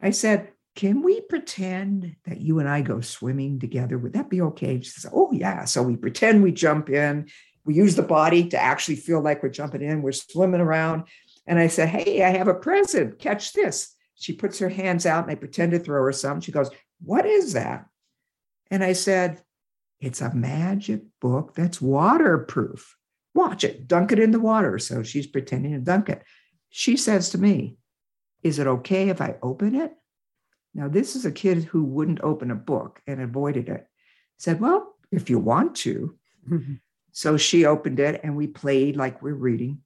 I 0.00 0.10
said, 0.10 0.50
Can 0.76 1.02
we 1.02 1.20
pretend 1.22 2.16
that 2.26 2.40
you 2.40 2.58
and 2.58 2.68
I 2.68 2.80
go 2.80 3.00
swimming 3.00 3.58
together? 3.58 3.98
Would 3.98 4.12
that 4.12 4.30
be 4.30 4.40
okay? 4.42 4.80
She 4.80 4.90
says, 4.90 5.10
Oh, 5.12 5.30
yeah. 5.32 5.64
So 5.64 5.82
we 5.82 5.96
pretend 5.96 6.42
we 6.42 6.52
jump 6.52 6.88
in. 6.88 7.28
We 7.64 7.74
use 7.74 7.96
the 7.96 8.02
body 8.02 8.48
to 8.48 8.58
actually 8.58 8.96
feel 8.96 9.20
like 9.20 9.42
we're 9.42 9.50
jumping 9.50 9.82
in. 9.82 10.02
We're 10.02 10.12
swimming 10.12 10.60
around. 10.60 11.04
And 11.46 11.58
I 11.58 11.66
said, 11.66 11.88
Hey, 11.88 12.22
I 12.22 12.30
have 12.30 12.48
a 12.48 12.54
present. 12.54 13.18
Catch 13.18 13.52
this. 13.52 13.94
She 14.14 14.32
puts 14.32 14.58
her 14.58 14.68
hands 14.68 15.06
out 15.06 15.24
and 15.24 15.32
I 15.32 15.34
pretend 15.34 15.72
to 15.72 15.78
throw 15.78 16.04
her 16.04 16.12
some. 16.12 16.40
She 16.40 16.52
goes, 16.52 16.70
What 17.02 17.26
is 17.26 17.54
that? 17.54 17.86
And 18.70 18.84
I 18.84 18.92
said, 18.92 19.42
It's 20.00 20.20
a 20.20 20.34
magic 20.34 21.02
book 21.20 21.54
that's 21.54 21.80
waterproof 21.80 22.96
watch 23.34 23.64
it, 23.64 23.86
dunk 23.86 24.12
it 24.12 24.18
in 24.18 24.30
the 24.30 24.40
water. 24.40 24.78
So 24.78 25.02
she's 25.02 25.26
pretending 25.26 25.72
to 25.72 25.78
dunk 25.78 26.08
it. 26.08 26.22
She 26.68 26.96
says 26.96 27.30
to 27.30 27.38
me, 27.38 27.76
Is 28.42 28.58
it 28.58 28.66
okay 28.66 29.08
if 29.08 29.20
I 29.20 29.36
open 29.42 29.74
it? 29.74 29.92
Now, 30.74 30.88
this 30.88 31.16
is 31.16 31.24
a 31.24 31.32
kid 31.32 31.64
who 31.64 31.84
wouldn't 31.84 32.22
open 32.22 32.50
a 32.50 32.56
book 32.56 33.00
and 33.06 33.20
avoided 33.20 33.68
it. 33.68 33.86
Said, 34.38 34.60
Well, 34.60 34.94
if 35.10 35.28
you 35.28 35.38
want 35.38 35.74
to. 35.76 36.14
Mm-hmm. 36.48 36.74
So 37.12 37.36
she 37.36 37.64
opened 37.64 37.98
it 37.98 38.20
and 38.22 38.36
we 38.36 38.46
played 38.46 38.96
like 38.96 39.20
we're 39.20 39.34
reading. 39.34 39.80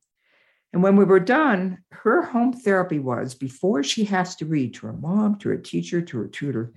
And 0.73 0.83
when 0.83 0.97
we 0.97 1.05
were 1.05 1.21
done, 1.21 1.79
her 1.91 2.23
home 2.23 2.53
therapy 2.53 2.99
was 2.99 3.35
before 3.35 3.83
she 3.83 4.05
has 4.05 4.37
to 4.37 4.47
read 4.47 4.75
to 4.75 4.89
her 4.89 4.93
mom, 4.93 5.39
to 5.39 5.51
her 5.51 5.57
teacher, 5.57 6.03
to 6.03 6.19
her 6.19 6.29
tutor, 6.29 6.73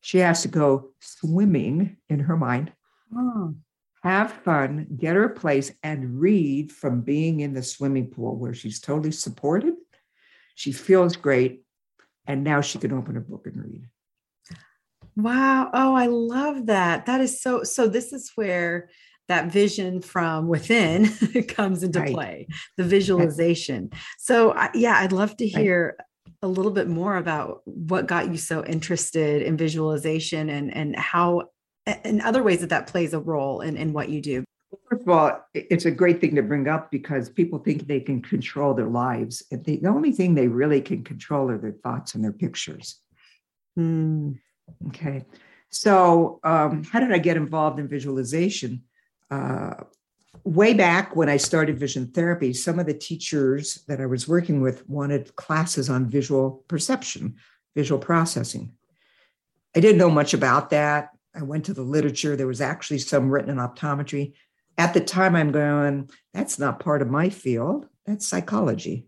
she 0.00 0.18
has 0.18 0.42
to 0.42 0.48
go 0.48 0.90
swimming 1.00 1.96
in 2.08 2.20
her 2.20 2.36
mind, 2.36 2.72
oh. 3.14 3.54
have 4.02 4.32
fun, 4.32 4.86
get 4.96 5.16
her 5.16 5.28
place, 5.28 5.72
and 5.82 6.20
read 6.20 6.72
from 6.72 7.02
being 7.02 7.40
in 7.40 7.52
the 7.52 7.62
swimming 7.62 8.08
pool 8.08 8.36
where 8.36 8.54
she's 8.54 8.80
totally 8.80 9.12
supported. 9.12 9.74
She 10.54 10.72
feels 10.72 11.16
great. 11.16 11.64
And 12.30 12.44
now 12.44 12.60
she 12.60 12.78
can 12.78 12.92
open 12.92 13.16
a 13.16 13.20
book 13.20 13.46
and 13.46 13.56
read. 13.56 13.82
Wow. 15.16 15.70
Oh, 15.74 15.94
I 15.94 16.06
love 16.06 16.66
that. 16.66 17.06
That 17.06 17.20
is 17.20 17.42
so. 17.42 17.64
So, 17.64 17.88
this 17.88 18.12
is 18.12 18.30
where 18.36 18.88
that 19.26 19.50
vision 19.50 20.00
from 20.00 20.46
within 20.46 21.08
comes 21.48 21.82
into 21.82 22.00
right. 22.00 22.12
play 22.12 22.46
the 22.76 22.84
visualization. 22.84 23.90
So, 24.18 24.54
yeah, 24.74 24.98
I'd 24.98 25.12
love 25.12 25.36
to 25.38 25.46
hear 25.46 25.96
right. 25.98 26.34
a 26.42 26.48
little 26.48 26.72
bit 26.72 26.88
more 26.88 27.16
about 27.16 27.62
what 27.64 28.06
got 28.06 28.30
you 28.30 28.36
so 28.36 28.64
interested 28.64 29.42
in 29.42 29.56
visualization 29.56 30.48
and, 30.48 30.72
and 30.74 30.96
how, 30.96 31.50
in 32.04 32.20
other 32.20 32.42
ways, 32.42 32.60
that 32.60 32.70
that 32.70 32.86
plays 32.86 33.12
a 33.12 33.20
role 33.20 33.60
in, 33.60 33.76
in 33.76 33.92
what 33.92 34.08
you 34.08 34.20
do. 34.20 34.44
First 34.88 35.02
of 35.02 35.08
all, 35.08 35.44
it's 35.54 35.84
a 35.84 35.90
great 35.90 36.20
thing 36.20 36.36
to 36.36 36.42
bring 36.42 36.68
up 36.68 36.90
because 36.90 37.28
people 37.28 37.58
think 37.58 37.86
they 37.86 38.00
can 38.00 38.22
control 38.22 38.74
their 38.74 38.88
lives. 38.88 39.42
And 39.50 39.64
the, 39.64 39.76
the 39.78 39.88
only 39.88 40.12
thing 40.12 40.34
they 40.34 40.48
really 40.48 40.80
can 40.80 41.02
control 41.02 41.50
are 41.50 41.58
their 41.58 41.72
thoughts 41.72 42.14
and 42.14 42.22
their 42.22 42.32
pictures. 42.32 43.00
Hmm. 43.76 44.32
Okay. 44.88 45.24
So, 45.70 46.40
um, 46.44 46.84
how 46.84 47.00
did 47.00 47.12
I 47.12 47.18
get 47.18 47.36
involved 47.36 47.78
in 47.78 47.88
visualization? 47.88 48.82
Uh, 49.30 49.74
way 50.44 50.74
back 50.74 51.14
when 51.14 51.28
I 51.28 51.36
started 51.36 51.78
vision 51.78 52.08
therapy, 52.08 52.52
some 52.52 52.78
of 52.78 52.86
the 52.86 52.94
teachers 52.94 53.84
that 53.88 54.00
I 54.00 54.06
was 54.06 54.28
working 54.28 54.60
with 54.60 54.88
wanted 54.88 55.34
classes 55.36 55.90
on 55.90 56.08
visual 56.08 56.64
perception, 56.68 57.36
visual 57.74 58.00
processing. 58.00 58.72
I 59.76 59.80
didn't 59.80 59.98
know 59.98 60.10
much 60.10 60.34
about 60.34 60.70
that. 60.70 61.10
I 61.34 61.42
went 61.42 61.64
to 61.66 61.74
the 61.74 61.82
literature. 61.82 62.34
There 62.34 62.46
was 62.46 62.60
actually 62.60 62.98
some 62.98 63.30
written 63.30 63.50
in 63.50 63.56
optometry. 63.56 64.34
At 64.78 64.94
the 64.94 65.00
time, 65.00 65.36
I'm 65.36 65.52
going, 65.52 66.10
that's 66.32 66.58
not 66.58 66.80
part 66.80 67.02
of 67.02 67.10
my 67.10 67.28
field. 67.28 67.86
That's 68.06 68.26
psychology. 68.26 69.06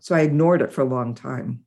So 0.00 0.14
I 0.14 0.20
ignored 0.20 0.62
it 0.62 0.72
for 0.72 0.82
a 0.82 0.88
long 0.88 1.14
time. 1.14 1.60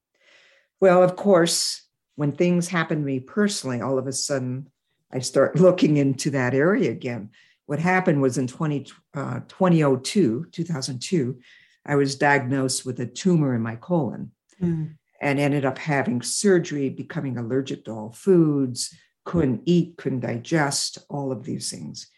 Well, 0.80 1.02
of 1.02 1.16
course, 1.16 1.84
when 2.16 2.32
things 2.32 2.68
happen 2.68 3.00
to 3.00 3.04
me 3.04 3.20
personally, 3.20 3.82
all 3.82 3.98
of 3.98 4.08
a 4.08 4.14
sudden 4.14 4.70
I 5.12 5.20
start 5.20 5.56
looking 5.60 5.98
into 5.98 6.30
that 6.32 6.54
area 6.54 6.92
again. 6.92 7.30
What 7.66 7.80
happened 7.80 8.22
was 8.22 8.38
in 8.38 8.48
20, 8.48 8.88
uh, 9.14 9.40
2002, 9.48 10.48
2002, 10.52 11.40
I 11.86 11.96
was 11.96 12.16
diagnosed 12.16 12.86
with 12.86 13.00
a 13.00 13.06
tumor 13.06 13.56
in 13.56 13.62
my 13.62 13.76
colon 13.76 14.32
mm. 14.62 14.96
and 15.22 15.40
ended 15.40 15.66
up 15.66 15.78
having 15.78 16.22
surgery, 16.22 16.90
becoming 16.90 17.38
allergic 17.38 17.86
to 17.86 17.92
all 17.92 18.12
foods, 18.12 18.94
couldn't 19.26 19.64
eat, 19.66 19.98
couldn't 19.98 20.22
digest, 20.22 21.00
all 21.10 21.32
of 21.32 21.44
these 21.44 21.70
things. 21.70 22.10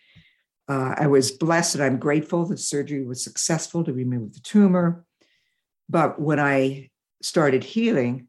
Uh, 0.70 0.94
I 0.96 1.08
was 1.08 1.32
blessed 1.32 1.76
and 1.76 1.84
I'm 1.84 1.98
grateful 1.98 2.46
the 2.46 2.56
surgery 2.56 3.04
was 3.04 3.24
successful 3.24 3.84
to 3.84 3.92
remove 3.92 4.34
the 4.34 4.40
tumor. 4.40 5.04
But 5.90 6.22
when 6.22 6.40
I 6.40 6.92
started 7.24 7.64
healing, 7.64 8.28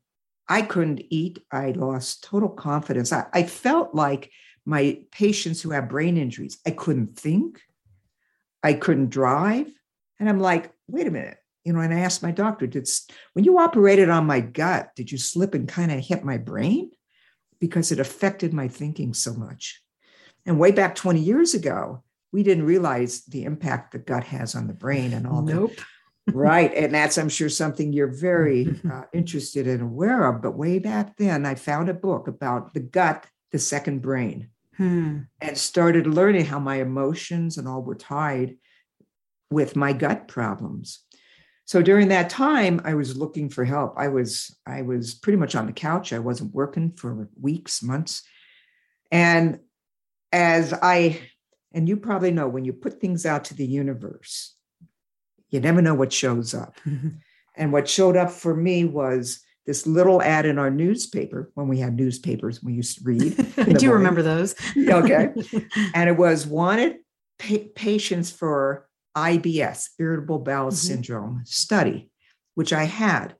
I 0.49 0.63
couldn't 0.63 1.03
eat. 1.11 1.45
I 1.53 1.73
lost 1.73 2.25
total 2.25 2.49
confidence. 2.49 3.13
I, 3.13 3.27
I 3.35 3.43
felt 3.43 3.95
like 3.95 4.31
my 4.65 5.01
patients 5.13 5.61
who 5.61 5.71
have 5.71 5.91
brain 5.91 6.17
injuries, 6.17 6.59
I 6.67 6.71
couldn't 6.71 7.19
think, 7.19 7.61
I 8.63 8.73
couldn't 8.73 9.11
drive. 9.11 9.69
And 10.19 10.29
I'm 10.29 10.41
like, 10.41 10.73
wait 10.89 11.07
a 11.07 11.11
minute. 11.11 11.37
You 11.65 11.75
know, 11.75 11.81
and 11.81 11.93
I 11.93 12.01
asked 12.01 12.23
my 12.23 12.31
doctor, 12.31 12.67
did 12.67 12.89
when 13.35 13.45
you 13.45 13.59
operated 13.59 14.09
on 14.09 14.25
my 14.25 14.41
gut, 14.41 14.91
did 14.97 15.13
you 15.13 15.19
slip 15.19 15.53
and 15.53 15.69
kind 15.69 15.93
of 15.93 16.01
hit 16.01 16.25
my 16.25 16.39
brain? 16.39 16.91
Because 17.61 17.93
it 17.93 18.01
affected 18.01 18.55
my 18.55 18.67
thinking 18.67 19.13
so 19.13 19.35
much. 19.35 19.83
And 20.47 20.59
way 20.59 20.71
back 20.73 20.95
20 20.95 21.21
years 21.21 21.53
ago, 21.53 22.03
we 22.33 22.43
didn't 22.43 22.65
realize 22.65 23.25
the 23.25 23.45
impact 23.45 23.93
the 23.93 23.99
gut 23.99 24.25
has 24.25 24.55
on 24.55 24.67
the 24.67 24.75
brain 24.75 25.13
and 25.13 25.27
all 25.27 25.43
nope. 25.43 25.75
that 25.77 25.85
right. 26.35 26.73
And 26.75 26.95
that's, 26.95 27.19
I'm 27.19 27.29
sure, 27.29 27.49
something 27.49 27.93
you're 27.93 28.07
very 28.07 28.81
uh, 28.91 29.03
interested 29.13 29.67
and 29.67 29.83
aware 29.83 30.29
of. 30.29 30.43
But 30.43 30.57
way 30.57 30.79
back 30.79 31.17
then, 31.17 31.47
I 31.47 31.55
found 31.55 31.89
a 31.89 31.95
book 31.95 32.29
about 32.29 32.75
the 32.75 32.81
gut, 32.81 33.27
the 33.53 33.59
second 33.59 34.03
brain, 34.03 34.51
hmm. 34.77 35.21
and 35.41 35.59
started 35.59 36.07
learning 36.07 36.45
how 36.45 36.59
my 36.59 36.77
emotions 36.77 37.57
and 37.59 37.67
all 37.67 37.83
were 37.83 37.95
tied 37.95 38.57
with 39.51 39.77
my 39.77 39.93
gut 39.93 40.29
problems. 40.29 41.01
So 41.65 41.83
during 41.83 42.09
that 42.09 42.31
time, 42.31 42.81
I 42.85 42.95
was 42.95 43.17
looking 43.17 43.49
for 43.49 43.65
help. 43.65 43.95
I 43.97 44.09
was 44.09 44.57
I 44.67 44.83
was 44.83 45.15
pretty 45.15 45.37
much 45.37 45.55
on 45.55 45.67
the 45.67 45.73
couch. 45.73 46.13
I 46.13 46.19
wasn't 46.19 46.53
working 46.53 46.93
for 46.93 47.29
weeks, 47.41 47.83
months. 47.83 48.23
And 49.13 49.61
as 50.33 50.73
I 50.73 51.21
and 51.73 51.89
you 51.89 51.97
probably 51.97 52.31
know 52.31 52.49
when 52.49 52.65
you 52.65 52.73
put 52.73 53.01
things 53.01 53.25
out 53.25 53.45
to 53.45 53.55
the 53.55 53.67
universe, 53.67 54.55
you 55.51 55.61
never 55.61 55.83
know 55.83 55.95
what 55.95 56.13
shows 56.13 56.55
up. 56.55 56.77
and 57.57 57.73
what 57.73 57.89
showed 57.89 58.17
up 58.17 58.31
for 58.31 58.55
me 58.55 58.85
was 58.85 59.43
this 59.67 59.87
little 59.87 60.23
ad 60.23 60.47
in 60.47 60.59
our 60.59 60.71
newspaper 60.71 61.51
when 61.55 61.69
we 61.69 61.79
had 61.79 61.95
newspapers 61.95 62.63
we 62.63 62.73
used 62.73 62.99
to 62.99 63.05
read. 63.05 63.39
I 63.57 63.65
do 63.65 63.65
morning. 63.65 63.91
remember 63.91 64.23
those. 64.23 64.55
okay. 64.77 65.33
And 65.95 66.09
it 66.09 66.17
was 66.17 66.47
wanted 66.47 66.97
pa- 67.39 67.69
patients 67.75 68.31
for 68.31 68.89
IBS, 69.17 69.91
irritable 69.99 70.39
bowel 70.39 70.69
mm-hmm. 70.69 70.77
syndrome 70.77 71.43
study, 71.45 72.11
which 72.55 72.73
I 72.73 72.85
had. 72.85 73.37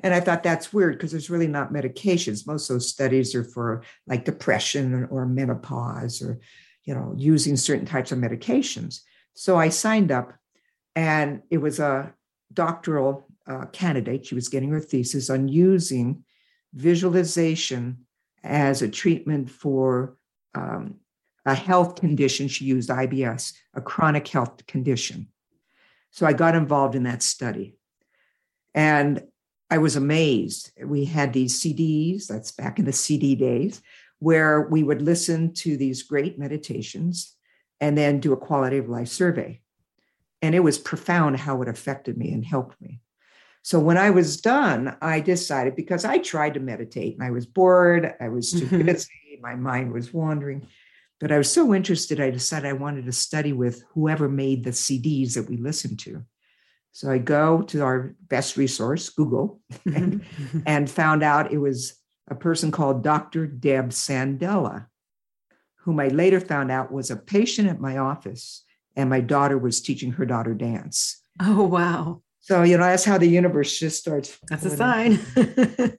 And 0.00 0.12
I 0.12 0.20
thought 0.20 0.42
that's 0.42 0.72
weird 0.72 0.96
because 0.96 1.12
there's 1.12 1.30
really 1.30 1.46
not 1.46 1.72
medications. 1.72 2.46
Most 2.46 2.68
of 2.68 2.74
those 2.74 2.88
studies 2.88 3.34
are 3.34 3.44
for 3.44 3.84
like 4.06 4.24
depression 4.24 5.06
or 5.10 5.26
menopause 5.26 6.20
or, 6.22 6.40
you 6.84 6.94
know, 6.94 7.14
using 7.16 7.56
certain 7.56 7.86
types 7.86 8.12
of 8.12 8.18
medications. 8.18 9.00
So 9.34 9.56
I 9.56 9.68
signed 9.68 10.10
up 10.10 10.34
and 10.94 11.42
it 11.50 11.58
was 11.58 11.78
a 11.78 12.12
doctoral 12.52 13.26
uh, 13.46 13.66
candidate. 13.66 14.26
She 14.26 14.34
was 14.34 14.48
getting 14.48 14.70
her 14.70 14.80
thesis 14.80 15.30
on 15.30 15.48
using 15.48 16.24
visualization 16.74 18.06
as 18.42 18.82
a 18.82 18.88
treatment 18.88 19.50
for 19.50 20.16
um, 20.54 20.96
a 21.46 21.54
health 21.54 21.96
condition. 21.96 22.48
She 22.48 22.64
used 22.64 22.90
IBS, 22.90 23.54
a 23.74 23.80
chronic 23.80 24.28
health 24.28 24.66
condition. 24.66 25.28
So 26.10 26.26
I 26.26 26.32
got 26.32 26.54
involved 26.54 26.94
in 26.94 27.04
that 27.04 27.22
study. 27.22 27.76
And 28.74 29.22
I 29.70 29.78
was 29.78 29.96
amazed. 29.96 30.70
We 30.84 31.06
had 31.06 31.32
these 31.32 31.58
CDs, 31.58 32.26
that's 32.26 32.52
back 32.52 32.78
in 32.78 32.84
the 32.84 32.92
CD 32.92 33.34
days, 33.34 33.80
where 34.22 34.60
we 34.60 34.84
would 34.84 35.02
listen 35.02 35.52
to 35.52 35.76
these 35.76 36.04
great 36.04 36.38
meditations 36.38 37.34
and 37.80 37.98
then 37.98 38.20
do 38.20 38.32
a 38.32 38.36
quality 38.36 38.78
of 38.78 38.88
life 38.88 39.08
survey. 39.08 39.60
And 40.40 40.54
it 40.54 40.60
was 40.60 40.78
profound 40.78 41.38
how 41.38 41.60
it 41.60 41.68
affected 41.68 42.16
me 42.16 42.32
and 42.32 42.44
helped 42.44 42.80
me. 42.80 43.00
So 43.62 43.80
when 43.80 43.98
I 43.98 44.10
was 44.10 44.40
done, 44.40 44.96
I 45.02 45.18
decided 45.18 45.74
because 45.74 46.04
I 46.04 46.18
tried 46.18 46.54
to 46.54 46.60
meditate 46.60 47.14
and 47.14 47.24
I 47.26 47.32
was 47.32 47.46
bored, 47.46 48.14
I 48.20 48.28
was 48.28 48.52
too 48.52 48.66
mm-hmm. 48.66 48.86
busy, 48.86 49.40
my 49.42 49.56
mind 49.56 49.92
was 49.92 50.14
wandering. 50.14 50.68
But 51.18 51.32
I 51.32 51.38
was 51.38 51.50
so 51.50 51.74
interested, 51.74 52.20
I 52.20 52.30
decided 52.30 52.68
I 52.68 52.74
wanted 52.74 53.06
to 53.06 53.12
study 53.12 53.52
with 53.52 53.82
whoever 53.92 54.28
made 54.28 54.62
the 54.62 54.70
CDs 54.70 55.34
that 55.34 55.48
we 55.48 55.56
listened 55.56 55.98
to. 56.00 56.22
So 56.92 57.10
I 57.10 57.18
go 57.18 57.62
to 57.62 57.82
our 57.82 58.14
best 58.28 58.56
resource, 58.56 59.08
Google, 59.08 59.60
and, 59.84 60.22
mm-hmm. 60.22 60.60
and 60.66 60.88
found 60.88 61.24
out 61.24 61.52
it 61.52 61.58
was 61.58 61.98
a 62.28 62.34
person 62.34 62.70
called 62.70 63.02
Dr. 63.02 63.46
Deb 63.46 63.90
Sandella, 63.90 64.86
whom 65.80 66.00
I 66.00 66.08
later 66.08 66.40
found 66.40 66.70
out 66.70 66.92
was 66.92 67.10
a 67.10 67.16
patient 67.16 67.68
at 67.68 67.80
my 67.80 67.98
office 67.98 68.64
and 68.96 69.10
my 69.10 69.20
daughter 69.20 69.58
was 69.58 69.80
teaching 69.80 70.12
her 70.12 70.26
daughter 70.26 70.54
dance. 70.54 71.20
Oh, 71.40 71.64
wow. 71.64 72.22
So, 72.40 72.62
you 72.62 72.76
know, 72.76 72.84
that's 72.84 73.04
how 73.04 73.18
the 73.18 73.26
universe 73.26 73.78
just 73.78 73.98
starts. 74.00 74.38
That's 74.48 74.64
a 74.64 74.76
sign. 74.76 75.18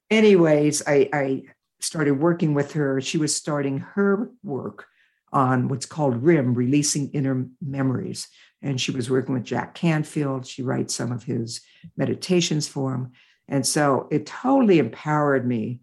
Anyways, 0.10 0.84
I, 0.86 1.10
I 1.14 1.44
started 1.80 2.20
working 2.20 2.54
with 2.54 2.74
her. 2.74 3.02
She 3.02 3.18
was 3.18 3.36
starting 3.36 3.80
her 3.80 4.30
work 4.44 4.86
on 5.32 5.68
what's 5.68 5.86
called 5.86 6.24
RIM, 6.24 6.54
Releasing 6.54 7.10
Inner 7.12 7.48
Memories. 7.62 8.28
And 8.62 8.80
she 8.80 8.92
was 8.92 9.10
working 9.10 9.34
with 9.34 9.44
Jack 9.44 9.74
Canfield. 9.74 10.46
She 10.46 10.64
writes 10.64 10.94
some 10.94 11.12
of 11.12 11.24
his 11.24 11.62
meditations 11.98 12.68
for 12.68 12.94
him. 12.94 13.12
And 13.48 13.66
so 13.66 14.08
it 14.12 14.26
totally 14.26 14.80
empowered 14.80 15.48
me 15.48 15.82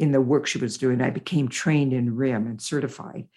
in 0.00 0.12
the 0.12 0.20
work 0.20 0.46
she 0.46 0.58
was 0.58 0.78
doing. 0.78 1.00
I 1.00 1.10
became 1.10 1.48
trained 1.48 1.92
in 1.92 2.16
RIM 2.16 2.46
and 2.46 2.60
certified 2.60 3.28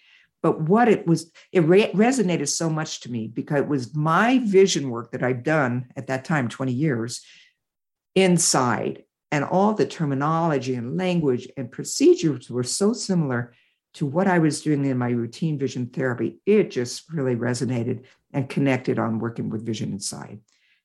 but 0.42 0.60
what 0.60 0.88
it 0.88 1.06
was 1.06 1.32
it 1.52 1.60
re- 1.60 1.90
resonated 1.92 2.48
so 2.48 2.68
much 2.68 3.00
to 3.00 3.10
me 3.10 3.26
because 3.26 3.60
it 3.60 3.68
was 3.68 3.94
my 3.94 4.38
vision 4.40 4.90
work 4.90 5.10
that 5.10 5.22
i'd 5.22 5.42
done 5.42 5.86
at 5.96 6.08
that 6.08 6.24
time 6.24 6.48
20 6.50 6.70
years 6.70 7.22
inside 8.14 9.04
and 9.34 9.44
all 9.44 9.74
the 9.74 9.86
terminology 9.86 10.76
and 10.76 10.96
language 10.96 11.48
and 11.56 11.72
procedures 11.72 12.48
were 12.48 12.62
so 12.62 12.92
similar 12.92 13.52
to 13.94 14.06
what 14.06 14.28
I 14.28 14.38
was 14.38 14.60
doing 14.60 14.84
in 14.84 14.98
my 14.98 15.10
routine 15.10 15.58
vision 15.58 15.86
therapy, 15.86 16.38
it 16.46 16.70
just 16.70 17.12
really 17.12 17.34
resonated 17.34 18.04
and 18.32 18.48
connected 18.48 18.98
on 18.98 19.18
working 19.18 19.50
with 19.50 19.66
Vision 19.66 19.92
Inside. 19.92 20.40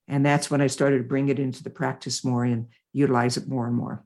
And 0.08 0.26
that's 0.26 0.50
when 0.50 0.62
I 0.62 0.68
started 0.68 0.98
to 0.98 1.04
bring 1.04 1.30
it 1.30 1.38
into 1.38 1.62
the 1.62 1.70
practice 1.70 2.24
more 2.24 2.44
and 2.44 2.70
utilize 2.92 3.38
it 3.38 3.48
more 3.48 3.68
and 3.68 3.76
more. 3.76 4.04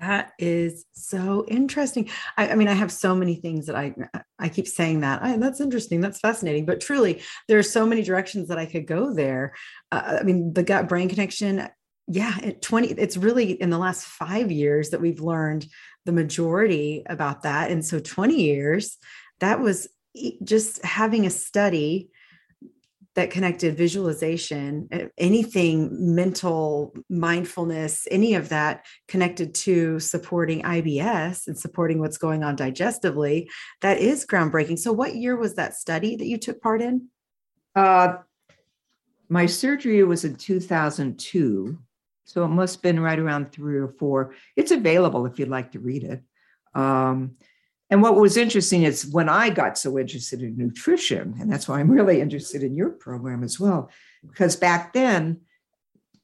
That 0.00 0.32
is 0.38 0.84
so 0.92 1.44
interesting. 1.46 2.10
I, 2.36 2.48
I, 2.50 2.54
mean, 2.56 2.68
I 2.68 2.72
have 2.72 2.90
so 2.90 3.14
many 3.14 3.36
things 3.36 3.66
that 3.66 3.76
I 3.76 3.94
I 4.38 4.48
keep 4.48 4.66
saying 4.66 5.00
that 5.00 5.40
that's 5.40 5.60
interesting, 5.60 6.00
that's 6.00 6.20
fascinating. 6.20 6.66
But 6.66 6.80
truly, 6.80 7.22
there 7.48 7.58
are 7.58 7.62
so 7.62 7.86
many 7.86 8.02
directions 8.02 8.48
that 8.48 8.58
I 8.58 8.66
could 8.66 8.86
go 8.86 9.14
there. 9.14 9.54
Uh, 9.92 10.18
I 10.20 10.22
mean, 10.24 10.52
the 10.52 10.62
gut 10.62 10.88
brain 10.88 11.08
connection. 11.08 11.68
Yeah, 12.06 12.36
at 12.42 12.60
20, 12.60 12.88
it's 12.88 13.16
really 13.16 13.52
in 13.52 13.70
the 13.70 13.78
last 13.78 14.04
five 14.04 14.52
years 14.52 14.90
that 14.90 15.00
we've 15.00 15.20
learned 15.20 15.66
the 16.04 16.12
majority 16.12 17.02
about 17.06 17.44
that. 17.44 17.70
And 17.70 17.82
so 17.82 17.98
20 17.98 18.42
years, 18.42 18.98
that 19.40 19.60
was 19.60 19.88
just 20.42 20.84
having 20.84 21.24
a 21.24 21.30
study 21.30 22.10
that 23.14 23.30
connected 23.30 23.76
visualization, 23.76 24.88
anything 25.16 26.14
mental 26.14 26.94
mindfulness, 27.08 28.08
any 28.10 28.34
of 28.34 28.48
that 28.48 28.84
connected 29.06 29.54
to 29.54 30.00
supporting 30.00 30.62
IBS 30.62 31.46
and 31.46 31.58
supporting 31.58 32.00
what's 32.00 32.18
going 32.18 32.42
on 32.42 32.56
digestively, 32.56 33.46
that 33.82 33.98
is 33.98 34.26
groundbreaking. 34.26 34.78
So, 34.78 34.92
what 34.92 35.14
year 35.14 35.36
was 35.36 35.54
that 35.54 35.74
study 35.74 36.16
that 36.16 36.26
you 36.26 36.38
took 36.38 36.60
part 36.60 36.82
in? 36.82 37.08
Uh, 37.76 38.16
my 39.28 39.46
surgery 39.46 40.02
was 40.02 40.24
in 40.24 40.34
2002. 40.34 41.78
So, 42.24 42.44
it 42.44 42.48
must 42.48 42.76
have 42.76 42.82
been 42.82 43.00
right 43.00 43.18
around 43.18 43.52
three 43.52 43.76
or 43.76 43.88
four. 43.88 44.34
It's 44.56 44.72
available 44.72 45.26
if 45.26 45.38
you'd 45.38 45.48
like 45.48 45.72
to 45.72 45.78
read 45.78 46.02
it. 46.02 46.22
Um, 46.74 47.36
and 47.90 48.02
what 48.02 48.16
was 48.16 48.36
interesting 48.36 48.82
is 48.82 49.06
when 49.06 49.28
I 49.28 49.50
got 49.50 49.76
so 49.76 49.98
interested 49.98 50.42
in 50.42 50.56
nutrition, 50.56 51.34
and 51.38 51.52
that's 51.52 51.68
why 51.68 51.80
I'm 51.80 51.90
really 51.90 52.20
interested 52.20 52.62
in 52.62 52.74
your 52.74 52.90
program 52.90 53.44
as 53.44 53.60
well, 53.60 53.90
because 54.26 54.56
back 54.56 54.92
then, 54.92 55.40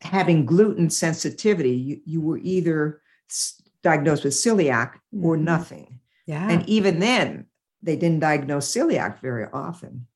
having 0.00 0.46
gluten 0.46 0.88
sensitivity, 0.88 1.72
you, 1.72 2.00
you 2.06 2.20
were 2.20 2.38
either 2.38 3.02
diagnosed 3.82 4.24
with 4.24 4.32
celiac 4.32 4.94
or 5.22 5.36
mm-hmm. 5.36 5.44
nothing. 5.44 6.00
Yeah. 6.26 6.48
And 6.48 6.66
even 6.68 6.98
then, 6.98 7.46
they 7.82 7.96
didn't 7.96 8.20
diagnose 8.20 8.72
celiac 8.72 9.20
very 9.20 9.46
often. 9.52 10.06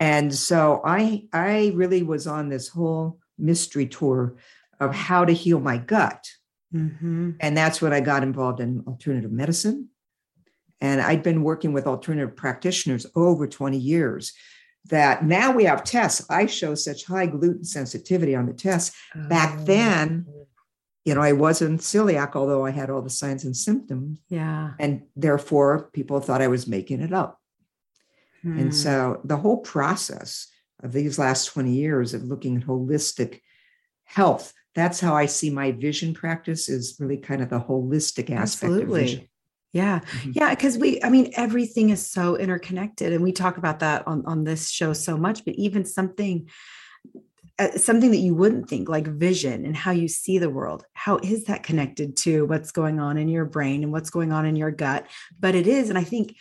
And 0.00 0.34
so 0.34 0.82
I 0.84 1.24
I 1.32 1.72
really 1.74 2.02
was 2.02 2.26
on 2.26 2.48
this 2.48 2.68
whole 2.68 3.18
mystery 3.38 3.86
tour 3.86 4.36
of 4.80 4.94
how 4.94 5.24
to 5.24 5.32
heal 5.32 5.60
my 5.60 5.78
gut. 5.78 6.28
Mm-hmm. 6.74 7.32
And 7.40 7.56
that's 7.56 7.80
when 7.80 7.92
I 7.92 8.00
got 8.00 8.22
involved 8.22 8.60
in 8.60 8.84
alternative 8.86 9.32
medicine 9.32 9.88
and 10.80 11.00
I'd 11.00 11.22
been 11.22 11.42
working 11.42 11.72
with 11.72 11.86
alternative 11.86 12.36
practitioners 12.36 13.06
over 13.14 13.46
20 13.46 13.78
years 13.78 14.32
that 14.86 15.24
now 15.24 15.52
we 15.52 15.64
have 15.64 15.84
tests. 15.84 16.26
I 16.28 16.46
show 16.46 16.74
such 16.74 17.04
high 17.04 17.26
gluten 17.26 17.64
sensitivity 17.64 18.34
on 18.34 18.46
the 18.46 18.52
tests. 18.52 18.94
Back 19.14 19.58
oh. 19.60 19.64
then, 19.64 20.26
you 21.04 21.14
know, 21.14 21.22
I 21.22 21.32
wasn't 21.32 21.80
celiac, 21.80 22.34
although 22.34 22.66
I 22.66 22.70
had 22.70 22.90
all 22.90 23.02
the 23.02 23.10
signs 23.10 23.44
and 23.44 23.56
symptoms. 23.56 24.20
Yeah. 24.28 24.72
And 24.78 25.02
therefore, 25.16 25.90
people 25.92 26.20
thought 26.20 26.42
I 26.42 26.48
was 26.48 26.66
making 26.66 27.00
it 27.00 27.12
up. 27.12 27.40
Hmm. 28.42 28.58
And 28.58 28.74
so 28.74 29.20
the 29.24 29.38
whole 29.38 29.58
process 29.58 30.48
of 30.82 30.92
these 30.92 31.18
last 31.18 31.46
20 31.46 31.72
years 31.72 32.12
of 32.12 32.24
looking 32.24 32.58
at 32.58 32.66
holistic 32.66 33.40
health, 34.04 34.52
that's 34.74 35.00
how 35.00 35.14
I 35.14 35.26
see 35.26 35.48
my 35.48 35.72
vision 35.72 36.12
practice 36.12 36.68
is 36.68 36.96
really 36.98 37.16
kind 37.16 37.42
of 37.42 37.48
the 37.48 37.60
holistic 37.60 38.30
aspect 38.30 38.72
Absolutely. 38.72 39.00
of 39.00 39.06
vision. 39.06 39.28
Yeah. 39.74 39.98
Mm-hmm. 39.98 40.30
Yeah. 40.34 40.50
Because 40.50 40.78
we, 40.78 41.02
I 41.02 41.10
mean, 41.10 41.32
everything 41.36 41.90
is 41.90 42.08
so 42.08 42.36
interconnected. 42.36 43.12
And 43.12 43.22
we 43.22 43.32
talk 43.32 43.58
about 43.58 43.80
that 43.80 44.06
on, 44.06 44.24
on 44.24 44.44
this 44.44 44.70
show 44.70 44.92
so 44.92 45.18
much, 45.18 45.44
but 45.44 45.56
even 45.56 45.84
something, 45.84 46.48
uh, 47.58 47.72
something 47.72 48.12
that 48.12 48.18
you 48.18 48.36
wouldn't 48.36 48.68
think 48.68 48.88
like 48.88 49.06
vision 49.08 49.64
and 49.64 49.76
how 49.76 49.90
you 49.90 50.06
see 50.06 50.38
the 50.38 50.48
world, 50.48 50.86
how 50.92 51.18
is 51.18 51.44
that 51.44 51.64
connected 51.64 52.16
to 52.18 52.46
what's 52.46 52.70
going 52.70 53.00
on 53.00 53.18
in 53.18 53.28
your 53.28 53.44
brain 53.44 53.82
and 53.82 53.90
what's 53.90 54.10
going 54.10 54.32
on 54.32 54.46
in 54.46 54.54
your 54.54 54.70
gut? 54.70 55.08
But 55.38 55.56
it 55.56 55.66
is. 55.66 55.88
And 55.88 55.98
I 55.98 56.04
think 56.04 56.36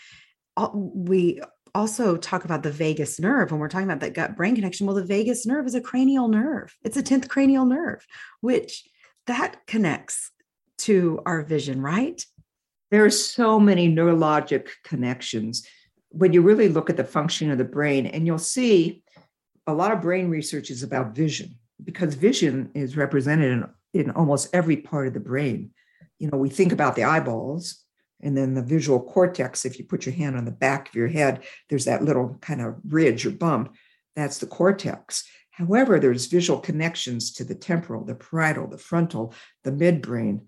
we 0.72 1.42
also 1.74 2.18
talk 2.18 2.46
about 2.46 2.62
the 2.62 2.72
vagus 2.72 3.20
nerve 3.20 3.50
when 3.50 3.60
we're 3.60 3.68
talking 3.68 3.88
about 3.88 4.02
that 4.02 4.14
gut 4.14 4.36
brain 4.38 4.54
connection. 4.54 4.86
Well, 4.86 4.96
the 4.96 5.04
vagus 5.04 5.48
nerve 5.48 5.66
is 5.66 5.74
a 5.74 5.82
cranial 5.82 6.28
nerve, 6.28 6.76
it's 6.84 6.98
a 6.98 7.04
10th 7.04 7.30
cranial 7.30 7.66
nerve, 7.66 8.06
which 8.42 8.84
that 9.26 9.66
connects 9.66 10.30
to 10.80 11.20
our 11.26 11.44
vision, 11.44 11.82
right? 11.82 12.24
There 12.94 13.04
are 13.04 13.10
so 13.10 13.60
many 13.60 13.90
neurologic 13.90 14.68
connections. 14.84 15.68
When 16.10 16.32
you 16.32 16.44
really 16.44 16.70
look 16.70 16.92
at 16.92 16.98
the 16.98 17.04
function 17.04 17.50
of 17.50 17.58
the 17.58 17.64
brain 17.64 18.06
and 18.06 18.28
you'll 18.28 18.38
see 18.38 19.02
a 19.66 19.74
lot 19.74 19.92
of 19.92 20.04
brain 20.04 20.30
research 20.30 20.70
is 20.70 20.84
about 20.84 21.16
vision 21.16 21.56
because 21.84 22.14
vision 22.14 22.70
is 22.76 22.96
represented 22.96 23.52
in, 23.52 23.68
in 24.00 24.12
almost 24.12 24.54
every 24.54 24.78
part 24.78 25.08
of 25.08 25.16
the 25.16 25.20
brain. 25.20 25.72
You 26.20 26.30
know 26.30 26.38
we 26.38 26.50
think 26.50 26.72
about 26.72 26.96
the 26.96 27.04
eyeballs 27.04 27.84
and 28.22 28.38
then 28.38 28.54
the 28.54 28.62
visual 28.62 29.02
cortex 29.02 29.66
if 29.66 29.80
you 29.80 29.86
put 29.86 30.06
your 30.06 30.14
hand 30.14 30.38
on 30.38 30.46
the 30.46 30.52
back 30.52 30.90
of 30.90 30.94
your 30.94 31.08
head 31.08 31.44
there's 31.70 31.86
that 31.86 32.04
little 32.04 32.38
kind 32.42 32.62
of 32.62 32.76
ridge 32.88 33.26
or 33.26 33.32
bump 33.32 33.74
that's 34.16 34.38
the 34.38 34.46
cortex. 34.46 35.28
However 35.50 36.00
there's 36.00 36.28
visual 36.28 36.60
connections 36.60 37.34
to 37.34 37.44
the 37.44 37.56
temporal 37.56 38.06
the 38.06 38.14
parietal 38.14 38.68
the 38.68 38.78
frontal 38.78 39.34
the 39.64 39.72
midbrain 39.72 40.42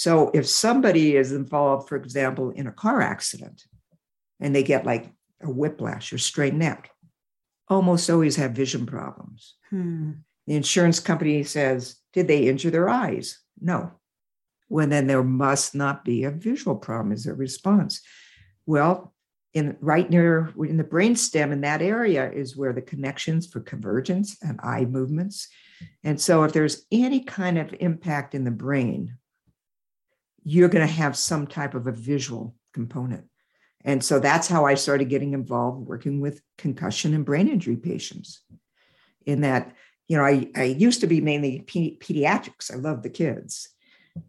so 0.00 0.30
if 0.32 0.48
somebody 0.48 1.14
is 1.14 1.30
involved, 1.30 1.86
for 1.86 1.96
example, 1.96 2.48
in 2.52 2.66
a 2.66 2.72
car 2.72 3.02
accident 3.02 3.64
and 4.40 4.56
they 4.56 4.62
get 4.62 4.86
like 4.86 5.12
a 5.42 5.50
whiplash 5.50 6.10
or 6.14 6.16
strained 6.16 6.58
neck, 6.58 6.90
almost 7.68 8.08
always 8.08 8.36
have 8.36 8.52
vision 8.52 8.86
problems. 8.86 9.56
Hmm. 9.68 10.12
The 10.46 10.56
insurance 10.56 11.00
company 11.00 11.42
says, 11.42 11.96
Did 12.14 12.28
they 12.28 12.48
injure 12.48 12.70
their 12.70 12.88
eyes? 12.88 13.40
No. 13.60 13.92
Well, 14.70 14.86
then 14.86 15.06
there 15.06 15.22
must 15.22 15.74
not 15.74 16.02
be 16.02 16.24
a 16.24 16.30
visual 16.30 16.76
problem, 16.76 17.12
is 17.12 17.24
their 17.24 17.34
response. 17.34 18.00
Well, 18.64 19.12
in 19.52 19.76
right 19.82 20.08
near 20.08 20.50
in 20.66 20.78
the 20.78 20.84
brain 20.84 21.14
stem 21.14 21.52
in 21.52 21.60
that 21.60 21.82
area 21.82 22.32
is 22.32 22.56
where 22.56 22.72
the 22.72 22.80
connections 22.80 23.46
for 23.46 23.60
convergence 23.60 24.38
and 24.40 24.60
eye 24.62 24.86
movements. 24.86 25.48
And 26.04 26.18
so 26.18 26.44
if 26.44 26.54
there's 26.54 26.86
any 26.90 27.20
kind 27.20 27.58
of 27.58 27.74
impact 27.80 28.34
in 28.34 28.44
the 28.44 28.50
brain 28.50 29.18
you're 30.50 30.68
going 30.68 30.86
to 30.86 30.92
have 30.92 31.16
some 31.16 31.46
type 31.46 31.74
of 31.74 31.86
a 31.86 31.92
visual 31.92 32.56
component. 32.74 33.24
And 33.84 34.02
so 34.02 34.18
that's 34.18 34.48
how 34.48 34.66
I 34.66 34.74
started 34.74 35.08
getting 35.08 35.32
involved 35.32 35.86
working 35.86 36.20
with 36.20 36.42
concussion 36.58 37.14
and 37.14 37.24
brain 37.24 37.48
injury 37.48 37.76
patients. 37.76 38.42
In 39.26 39.42
that, 39.42 39.74
you 40.08 40.16
know, 40.16 40.24
I, 40.24 40.50
I 40.56 40.64
used 40.64 41.02
to 41.02 41.06
be 41.06 41.20
mainly 41.20 41.64
pediatrics. 41.66 42.72
I 42.72 42.76
love 42.76 43.02
the 43.02 43.10
kids, 43.10 43.68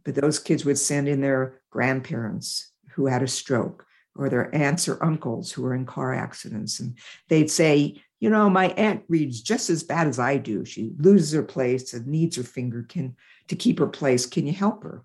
but 0.03 0.13
those 0.13 0.37
kids 0.37 0.63
would 0.63 0.77
send 0.77 1.07
in 1.07 1.21
their 1.21 1.59
grandparents 1.71 2.71
who 2.91 3.07
had 3.07 3.23
a 3.23 3.27
stroke 3.27 3.85
or 4.15 4.29
their 4.29 4.53
aunts 4.53 4.87
or 4.87 5.03
uncles 5.03 5.51
who 5.51 5.63
were 5.63 5.73
in 5.73 5.85
car 5.85 6.13
accidents. 6.13 6.79
And 6.79 6.99
they'd 7.29 7.49
say, 7.49 7.99
you 8.19 8.29
know, 8.29 8.47
my 8.47 8.67
aunt 8.69 9.03
reads 9.09 9.41
just 9.41 9.71
as 9.71 9.81
bad 9.81 10.07
as 10.07 10.19
I 10.19 10.37
do. 10.37 10.65
She 10.65 10.93
loses 10.99 11.31
her 11.31 11.43
place 11.43 11.93
and 11.93 12.05
needs 12.05 12.35
her 12.35 12.43
finger 12.43 12.83
can 12.87 13.15
to 13.47 13.55
keep 13.55 13.79
her 13.79 13.87
place. 13.87 14.27
Can 14.27 14.45
you 14.45 14.53
help 14.53 14.83
her? 14.83 15.03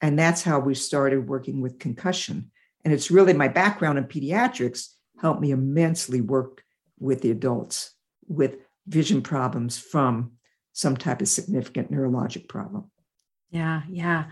And 0.00 0.18
that's 0.18 0.42
how 0.42 0.58
we 0.58 0.74
started 0.74 1.28
working 1.28 1.60
with 1.60 1.78
concussion. 1.78 2.50
And 2.84 2.94
it's 2.94 3.10
really 3.10 3.32
my 3.32 3.48
background 3.48 3.98
in 3.98 4.04
pediatrics 4.04 4.88
helped 5.20 5.40
me 5.40 5.50
immensely 5.50 6.20
work 6.20 6.62
with 6.98 7.20
the 7.20 7.30
adults 7.30 7.94
with 8.26 8.56
vision 8.86 9.22
problems 9.22 9.78
from 9.78 10.32
some 10.72 10.96
type 10.96 11.20
of 11.20 11.28
significant 11.28 11.90
neurologic 11.90 12.48
problem. 12.48 12.90
Yeah, 13.50 13.82
yeah. 13.90 14.26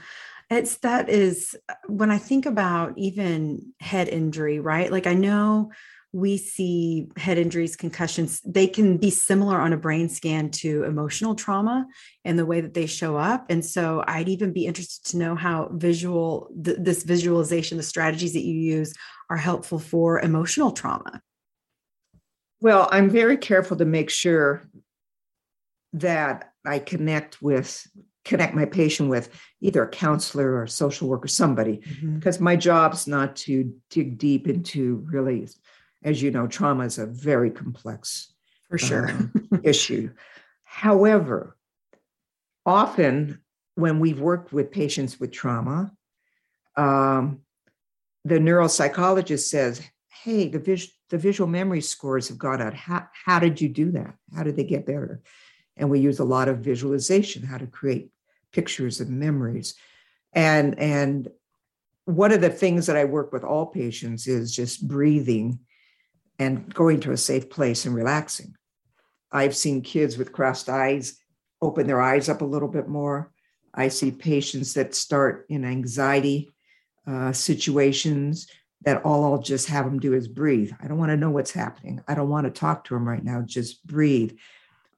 It's 0.51 0.79
that 0.79 1.11
is 1.11 1.55
when 1.87 2.11
I 2.11 2.19
think 2.19 2.47
about 2.47 2.95
even 2.97 3.75
head 3.81 4.09
injury, 4.09 4.61
right? 4.61 4.91
Like 4.91 5.07
I 5.07 5.15
know 5.15 5.73
we 6.13 6.39
see 6.39 7.09
head 7.17 7.37
injuries, 7.37 7.77
concussions, 7.77 8.41
they 8.45 8.67
can 8.67 8.97
be 8.97 9.11
similar 9.11 9.59
on 9.59 9.73
a 9.73 9.77
brain 9.77 10.09
scan 10.09 10.51
to 10.51 10.85
emotional 10.85 11.35
trauma 11.35 11.87
and 12.25 12.39
the 12.39 12.47
way 12.47 12.61
that 12.61 12.73
they 12.73 12.87
show 12.87 13.17
up. 13.17 13.47
And 13.51 13.65
so 13.65 14.03
I'd 14.07 14.29
even 14.29 14.53
be 14.53 14.67
interested 14.67 15.11
to 15.11 15.19
know 15.19 15.35
how 15.35 15.69
visual, 15.73 16.51
th- 16.65 16.79
this 16.81 17.03
visualization, 17.03 17.77
the 17.77 17.83
strategies 17.83 18.33
that 18.33 18.45
you 18.45 18.55
use 18.55 18.95
are 19.29 19.37
helpful 19.37 19.79
for 19.79 20.21
emotional 20.21 20.71
trauma. 20.71 21.21
Well, 22.61 22.89
I'm 22.91 23.11
very 23.11 23.37
careful 23.37 23.77
to 23.77 23.85
make 23.85 24.11
sure 24.11 24.69
that 25.93 26.53
I 26.67 26.79
connect 26.79 27.41
with 27.43 27.87
connect 28.25 28.55
my 28.55 28.67
patient 28.67 29.09
with 29.09 29.31
either 29.63 29.85
a 29.85 29.89
counselor 29.89 30.51
or 30.53 30.65
a 30.65 30.69
social 30.69 31.09
worker 31.09 31.29
somebody 31.29 31.79
mm-hmm. 31.79 32.17
because 32.17 32.39
my 32.41 32.57
job's 32.57 33.07
not 33.07 33.35
to 33.35 33.73
dig 33.89 34.19
deep 34.19 34.47
into 34.47 35.03
really 35.11 35.49
as 36.09 36.23
you 36.23 36.31
know, 36.31 36.47
trauma 36.47 36.85
is 36.85 36.99
a 36.99 37.07
very 37.07 37.51
complex 37.51 38.33
for 38.71 38.79
sure 38.79 39.11
um, 39.11 39.33
issue. 39.63 40.11
However, 40.65 41.57
often 42.65 43.41
when 43.75 44.01
we've 44.01 44.21
worked 44.21 44.53
with 44.53 44.71
patients 44.71 45.21
with 45.21 45.33
trauma, 45.33 45.93
um, 46.77 47.41
the 48.25 48.39
neuropsychologist 48.39 49.49
says, 49.49 49.83
Hey, 50.09 50.49
the, 50.49 50.59
vis- 50.59 50.91
the 51.11 51.19
visual 51.19 51.49
memory 51.49 51.83
scores 51.83 52.29
have 52.29 52.39
gone 52.39 52.63
out. 52.63 52.75
How, 52.75 53.07
how 53.13 53.39
did 53.39 53.61
you 53.61 53.69
do 53.69 53.93
that? 53.93 54.15
How 54.35 54.43
did 54.43 54.57
they 54.57 54.65
get 54.65 54.87
better? 54.87 55.21
And 55.77 55.91
we 55.91 56.01
use 56.01 56.19
a 56.19 56.25
lot 56.25 56.49
of 56.49 56.59
visualization, 56.59 57.43
how 57.43 57.59
to 57.59 57.67
create 57.67 58.11
pictures 58.53 59.01
and 59.01 59.21
memories. 59.21 59.75
And, 60.33 60.79
and 60.79 61.29
one 62.07 62.33
of 62.33 62.41
the 62.41 62.51
things 62.51 62.87
that 62.87 62.97
I 62.97 63.05
work 63.05 63.33
with 63.33 63.45
all 63.45 63.67
patients 63.67 64.27
is 64.27 64.55
just 64.55 64.89
breathing 64.89 65.61
and 66.39 66.73
going 66.73 67.01
to 67.01 67.13
a 67.13 67.17
safe 67.17 67.51
place 67.51 67.85
and 67.85 67.95
relaxing. 67.95 68.55
I've 69.31 69.57
seen 69.57 69.83
kids 69.83 70.17
with 70.17 70.33
crossed 70.33 70.69
eyes 70.69 71.19
open 71.61 71.87
their 71.87 72.01
eyes 72.01 72.29
up 72.29 72.41
a 72.41 72.47
little 72.47 72.69
bit 72.69 72.89
more. 72.89 73.33
I 73.75 73.89
see 73.89 74.11
patients 74.11 74.75
that 74.75 74.95
start 74.95 75.47
in 75.49 75.65
anxiety 75.65 76.51
uh, 77.07 77.33
situations 77.33 78.49
that 78.83 79.05
all 79.05 79.25
I'll 79.25 79.43
just 79.43 79.69
have 79.69 79.85
them 79.85 79.99
do 79.99 80.15
is 80.15 80.29
breathe. 80.29 80.73
I 80.81 80.87
don't 80.87 80.99
want 80.99 81.11
to 81.11 81.17
know 81.17 81.31
what's 81.31 81.51
happening. 81.51 82.01
I 82.07 82.15
don't 82.15 82.29
want 82.29 82.47
to 82.47 82.61
talk 82.61 82.85
to 82.85 82.95
them 82.95 83.09
right 83.09 83.25
now. 83.25 83.43
Just 83.43 83.85
breathe. 83.87 84.37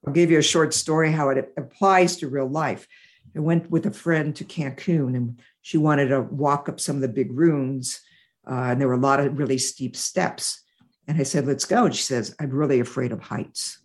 I'll 0.07 0.13
give 0.13 0.31
you 0.31 0.39
a 0.39 0.43
short 0.43 0.75
story 0.75 1.13
how 1.13 1.31
it 1.31 1.53
applies 1.57 2.17
to 2.19 2.29
real 2.29 2.49
life. 2.49 2.87
I 3.35 3.41
went 3.41 3.71
with 3.71 3.87
a 3.87 3.91
friend 3.91 4.35
to 4.37 4.45
Cancun 4.45 5.17
and 5.17 5.41
she 5.63 5.79
wanted 5.79 6.09
to 6.09 6.21
walk 6.21 6.69
up 6.69 6.81
some 6.81 6.97
of 6.97 7.03
the 7.03 7.09
big 7.09 7.33
ruins. 7.33 8.01
Uh, 8.47 8.71
and 8.71 8.81
there 8.81 8.89
were 8.89 8.95
a 8.95 8.99
lot 8.99 9.21
of 9.21 9.39
really 9.39 9.59
steep 9.59 9.97
steps. 9.97 10.63
And 11.11 11.19
I 11.19 11.25
said, 11.25 11.45
let's 11.45 11.65
go. 11.65 11.87
And 11.87 11.95
she 11.97 12.05
says, 12.05 12.37
I'm 12.39 12.51
really 12.51 12.79
afraid 12.79 13.11
of 13.11 13.21
heights. 13.21 13.81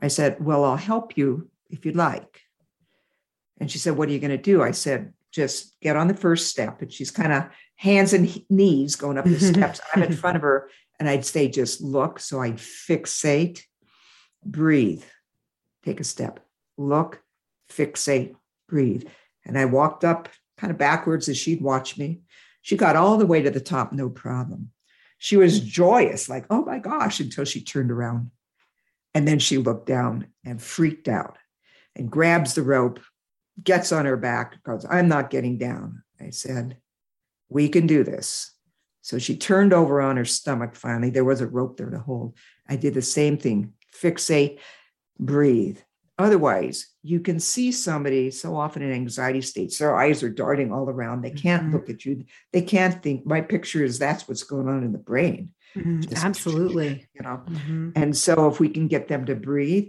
I 0.00 0.06
said, 0.06 0.36
well, 0.38 0.64
I'll 0.64 0.76
help 0.76 1.16
you 1.16 1.50
if 1.70 1.84
you'd 1.84 1.96
like. 1.96 2.40
And 3.58 3.68
she 3.68 3.78
said, 3.78 3.96
what 3.96 4.08
are 4.08 4.12
you 4.12 4.20
going 4.20 4.30
to 4.30 4.38
do? 4.38 4.62
I 4.62 4.70
said, 4.70 5.12
just 5.32 5.74
get 5.80 5.96
on 5.96 6.06
the 6.06 6.14
first 6.14 6.46
step. 6.46 6.80
And 6.80 6.92
she's 6.92 7.10
kind 7.10 7.32
of 7.32 7.46
hands 7.74 8.12
and 8.12 8.44
knees 8.48 8.94
going 8.94 9.18
up 9.18 9.24
the 9.24 9.40
steps. 9.52 9.80
I'm 9.92 10.04
in 10.04 10.12
front 10.12 10.36
of 10.36 10.42
her. 10.42 10.70
And 11.00 11.08
I'd 11.08 11.26
say, 11.26 11.48
just 11.48 11.80
look. 11.80 12.20
So 12.20 12.40
I'd 12.40 12.58
fixate, 12.58 13.62
breathe, 14.44 15.02
take 15.84 15.98
a 15.98 16.04
step, 16.04 16.38
look, 16.78 17.20
fixate, 17.72 18.36
breathe. 18.68 19.08
And 19.44 19.58
I 19.58 19.64
walked 19.64 20.04
up 20.04 20.28
kind 20.58 20.70
of 20.70 20.78
backwards 20.78 21.28
as 21.28 21.36
she'd 21.36 21.60
watch 21.60 21.98
me. 21.98 22.20
She 22.60 22.76
got 22.76 22.94
all 22.94 23.18
the 23.18 23.26
way 23.26 23.42
to 23.42 23.50
the 23.50 23.58
top, 23.58 23.92
no 23.92 24.08
problem. 24.08 24.70
She 25.22 25.36
was 25.36 25.60
joyous, 25.60 26.28
like, 26.28 26.46
oh 26.50 26.64
my 26.64 26.80
gosh, 26.80 27.20
until 27.20 27.44
she 27.44 27.62
turned 27.62 27.92
around. 27.92 28.32
And 29.14 29.28
then 29.28 29.38
she 29.38 29.56
looked 29.56 29.86
down 29.86 30.26
and 30.44 30.60
freaked 30.60 31.06
out 31.06 31.38
and 31.94 32.10
grabs 32.10 32.54
the 32.54 32.64
rope, 32.64 32.98
gets 33.62 33.92
on 33.92 34.04
her 34.04 34.16
back, 34.16 34.60
goes, 34.64 34.84
I'm 34.90 35.06
not 35.06 35.30
getting 35.30 35.58
down. 35.58 36.02
I 36.20 36.30
said, 36.30 36.78
We 37.48 37.68
can 37.68 37.86
do 37.86 38.02
this. 38.02 38.50
So 39.02 39.20
she 39.20 39.36
turned 39.36 39.72
over 39.72 40.00
on 40.00 40.16
her 40.16 40.24
stomach 40.24 40.74
finally. 40.74 41.10
There 41.10 41.24
was 41.24 41.40
a 41.40 41.46
rope 41.46 41.76
there 41.76 41.90
to 41.90 42.00
hold. 42.00 42.36
I 42.68 42.74
did 42.74 42.94
the 42.94 43.00
same 43.00 43.38
thing 43.38 43.74
fixate, 43.94 44.58
breathe. 45.20 45.78
Otherwise, 46.18 46.88
you 47.02 47.20
can 47.20 47.40
see 47.40 47.72
somebody 47.72 48.30
so 48.30 48.54
often 48.54 48.82
in 48.82 48.92
anxiety 48.92 49.40
states, 49.40 49.78
their 49.78 49.96
eyes 49.96 50.22
are 50.22 50.28
darting 50.28 50.72
all 50.72 50.88
around. 50.88 51.22
They 51.22 51.30
can't 51.30 51.64
mm-hmm. 51.64 51.72
look 51.72 51.88
at 51.88 52.04
you. 52.04 52.24
They 52.52 52.62
can't 52.62 53.02
think. 53.02 53.26
My 53.26 53.40
picture 53.40 53.82
is 53.82 53.98
that's 53.98 54.28
what's 54.28 54.42
going 54.42 54.68
on 54.68 54.84
in 54.84 54.92
the 54.92 54.98
brain. 54.98 55.50
Mm-hmm. 55.74 56.02
Just, 56.02 56.24
Absolutely. 56.24 57.08
You 57.14 57.22
know, 57.22 57.42
mm-hmm. 57.46 57.90
and 57.96 58.16
so 58.16 58.48
if 58.48 58.60
we 58.60 58.68
can 58.68 58.88
get 58.88 59.08
them 59.08 59.24
to 59.26 59.34
breathe 59.34 59.88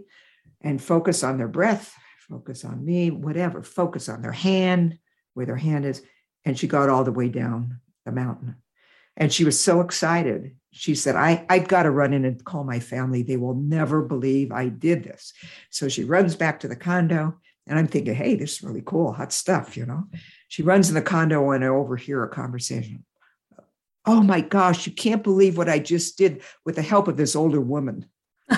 and 0.62 0.82
focus 0.82 1.24
on 1.24 1.38
their 1.38 1.50
breath, 1.50 1.94
focus 2.30 2.64
on 2.64 2.84
me, 2.84 3.12
whatever, 3.12 3.62
focus 3.62 4.08
on 4.08 4.22
their 4.22 4.32
hand, 4.32 4.98
where 5.34 5.46
their 5.46 5.58
hand 5.58 5.86
is. 5.86 6.02
And 6.46 6.58
she 6.58 6.68
got 6.68 6.90
all 6.90 7.04
the 7.04 7.12
way 7.12 7.30
down 7.30 7.80
the 8.06 8.12
mountain. 8.12 8.56
And 9.18 9.32
she 9.32 9.44
was 9.44 9.60
so 9.60 9.82
excited. 9.82 10.56
She 10.74 10.96
said, 10.96 11.16
I, 11.16 11.46
I've 11.50 11.68
got 11.68 11.84
to 11.84 11.92
run 11.92 12.14
in 12.14 12.26
and 12.26 12.44
call 12.44 12.64
my 12.64 12.80
family. 12.80 13.22
They 13.22 13.38
will 13.38 13.54
never 13.54 14.02
believe 14.02 14.52
I 14.52 14.70
did 14.70 15.04
this. 15.04 15.34
So 15.70 15.88
she 15.88 16.04
runs 16.04 16.36
back 16.36 16.60
to 16.62 16.68
the 16.68 16.76
condo. 16.76 17.40
And 17.68 17.80
I'm 17.80 17.88
thinking, 17.88 18.16
hey, 18.16 18.36
this 18.36 18.58
is 18.58 18.64
really 18.64 18.82
cool, 18.86 19.14
hot 19.14 19.32
stuff, 19.32 19.78
you 19.78 19.86
know. 19.86 20.06
She 20.50 20.64
runs 20.64 20.90
in 20.90 20.96
the 20.96 21.02
condo 21.02 21.52
and 21.52 21.64
I 21.64 21.68
overhear 21.68 22.24
a 22.24 22.30
conversation. 22.30 23.06
Oh 24.06 24.22
my 24.22 24.42
gosh, 24.42 24.86
you 24.86 24.92
can't 24.92 25.24
believe 25.24 25.58
what 25.58 25.70
I 25.70 25.80
just 25.80 26.18
did 26.18 26.42
with 26.66 26.76
the 26.76 26.82
help 26.82 27.08
of 27.08 27.16
this 27.16 27.36
older 27.36 27.62
woman. 27.62 28.08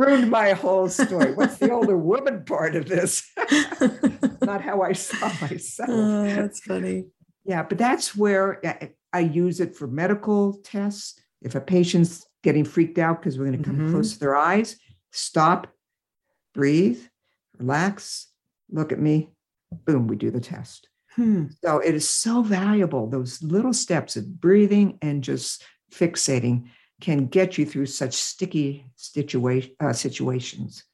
ruined 0.00 0.30
my 0.30 0.52
whole 0.52 0.88
story. 0.88 1.34
What's 1.34 1.58
the 1.58 1.70
older 1.70 1.96
woman 1.96 2.44
part 2.44 2.74
of 2.74 2.86
this? 2.86 3.30
Not 4.42 4.62
how 4.62 4.82
I 4.82 4.92
saw 4.92 5.30
myself. 5.40 5.90
Oh, 5.90 6.24
that's 6.24 6.60
funny. 6.60 7.06
Yeah, 7.44 7.62
but 7.62 7.78
that's 7.78 8.16
where 8.16 8.60
I 9.12 9.20
use 9.20 9.60
it 9.60 9.76
for 9.76 9.86
medical 9.86 10.54
tests. 10.64 11.20
If 11.42 11.54
a 11.54 11.60
patient's 11.60 12.26
getting 12.42 12.64
freaked 12.64 12.98
out 12.98 13.20
because 13.20 13.38
we're 13.38 13.46
going 13.46 13.58
to 13.58 13.64
come 13.64 13.78
mm-hmm. 13.78 13.92
close 13.92 14.12
to 14.12 14.20
their 14.20 14.36
eyes, 14.36 14.76
stop, 15.10 15.68
breathe, 16.54 17.00
relax, 17.58 18.28
look 18.70 18.92
at 18.92 18.98
me, 18.98 19.30
boom, 19.84 20.06
we 20.06 20.16
do 20.16 20.30
the 20.30 20.40
test. 20.40 20.88
Hmm. 21.16 21.46
So 21.64 21.78
it 21.78 21.94
is 21.94 22.08
so 22.08 22.42
valuable, 22.42 23.08
those 23.08 23.42
little 23.42 23.72
steps 23.72 24.16
of 24.16 24.40
breathing 24.40 24.98
and 25.02 25.24
just 25.24 25.64
fixating 25.92 26.68
can 27.00 27.26
get 27.26 27.58
you 27.58 27.66
through 27.66 27.86
such 27.86 28.14
sticky 28.14 28.86
situation, 28.94 29.72
uh, 29.80 29.92
situations. 29.92 30.84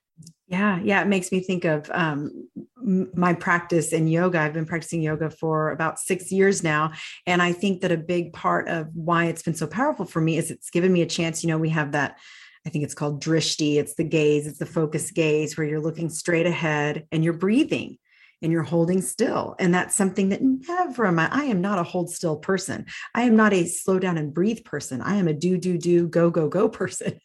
Yeah, 0.48 0.78
yeah, 0.80 1.02
it 1.02 1.08
makes 1.08 1.32
me 1.32 1.40
think 1.40 1.64
of 1.64 1.90
um, 1.92 2.48
my 2.76 3.34
practice 3.34 3.92
in 3.92 4.06
yoga. 4.06 4.38
I've 4.38 4.52
been 4.52 4.64
practicing 4.64 5.02
yoga 5.02 5.28
for 5.28 5.72
about 5.72 5.98
six 5.98 6.30
years 6.30 6.62
now. 6.62 6.92
And 7.26 7.42
I 7.42 7.52
think 7.52 7.80
that 7.80 7.90
a 7.90 7.96
big 7.96 8.32
part 8.32 8.68
of 8.68 8.88
why 8.94 9.24
it's 9.24 9.42
been 9.42 9.56
so 9.56 9.66
powerful 9.66 10.04
for 10.04 10.20
me 10.20 10.38
is 10.38 10.52
it's 10.52 10.70
given 10.70 10.92
me 10.92 11.02
a 11.02 11.06
chance. 11.06 11.42
You 11.42 11.48
know, 11.48 11.58
we 11.58 11.70
have 11.70 11.92
that, 11.92 12.18
I 12.64 12.70
think 12.70 12.84
it's 12.84 12.94
called 12.94 13.20
drishti, 13.20 13.76
it's 13.76 13.96
the 13.96 14.04
gaze, 14.04 14.46
it's 14.46 14.60
the 14.60 14.66
focus 14.66 15.10
gaze 15.10 15.56
where 15.58 15.66
you're 15.66 15.80
looking 15.80 16.10
straight 16.10 16.46
ahead 16.46 17.06
and 17.10 17.24
you're 17.24 17.32
breathing 17.32 17.98
and 18.42 18.52
you're 18.52 18.62
holding 18.62 19.00
still. 19.00 19.54
And 19.58 19.74
that's 19.74 19.94
something 19.94 20.28
that 20.30 20.42
never 20.42 21.06
am 21.06 21.18
I, 21.18 21.28
I 21.30 21.44
am 21.44 21.60
not 21.60 21.78
a 21.78 21.82
hold 21.82 22.10
still 22.10 22.36
person. 22.36 22.86
I 23.14 23.22
am 23.22 23.36
not 23.36 23.52
a 23.52 23.66
slow 23.66 23.98
down 23.98 24.18
and 24.18 24.32
breathe 24.32 24.64
person. 24.64 25.00
I 25.00 25.16
am 25.16 25.28
a 25.28 25.32
do, 25.32 25.58
do, 25.58 25.78
do, 25.78 26.08
go, 26.08 26.30
go, 26.30 26.48
go 26.48 26.68
person. 26.76 27.18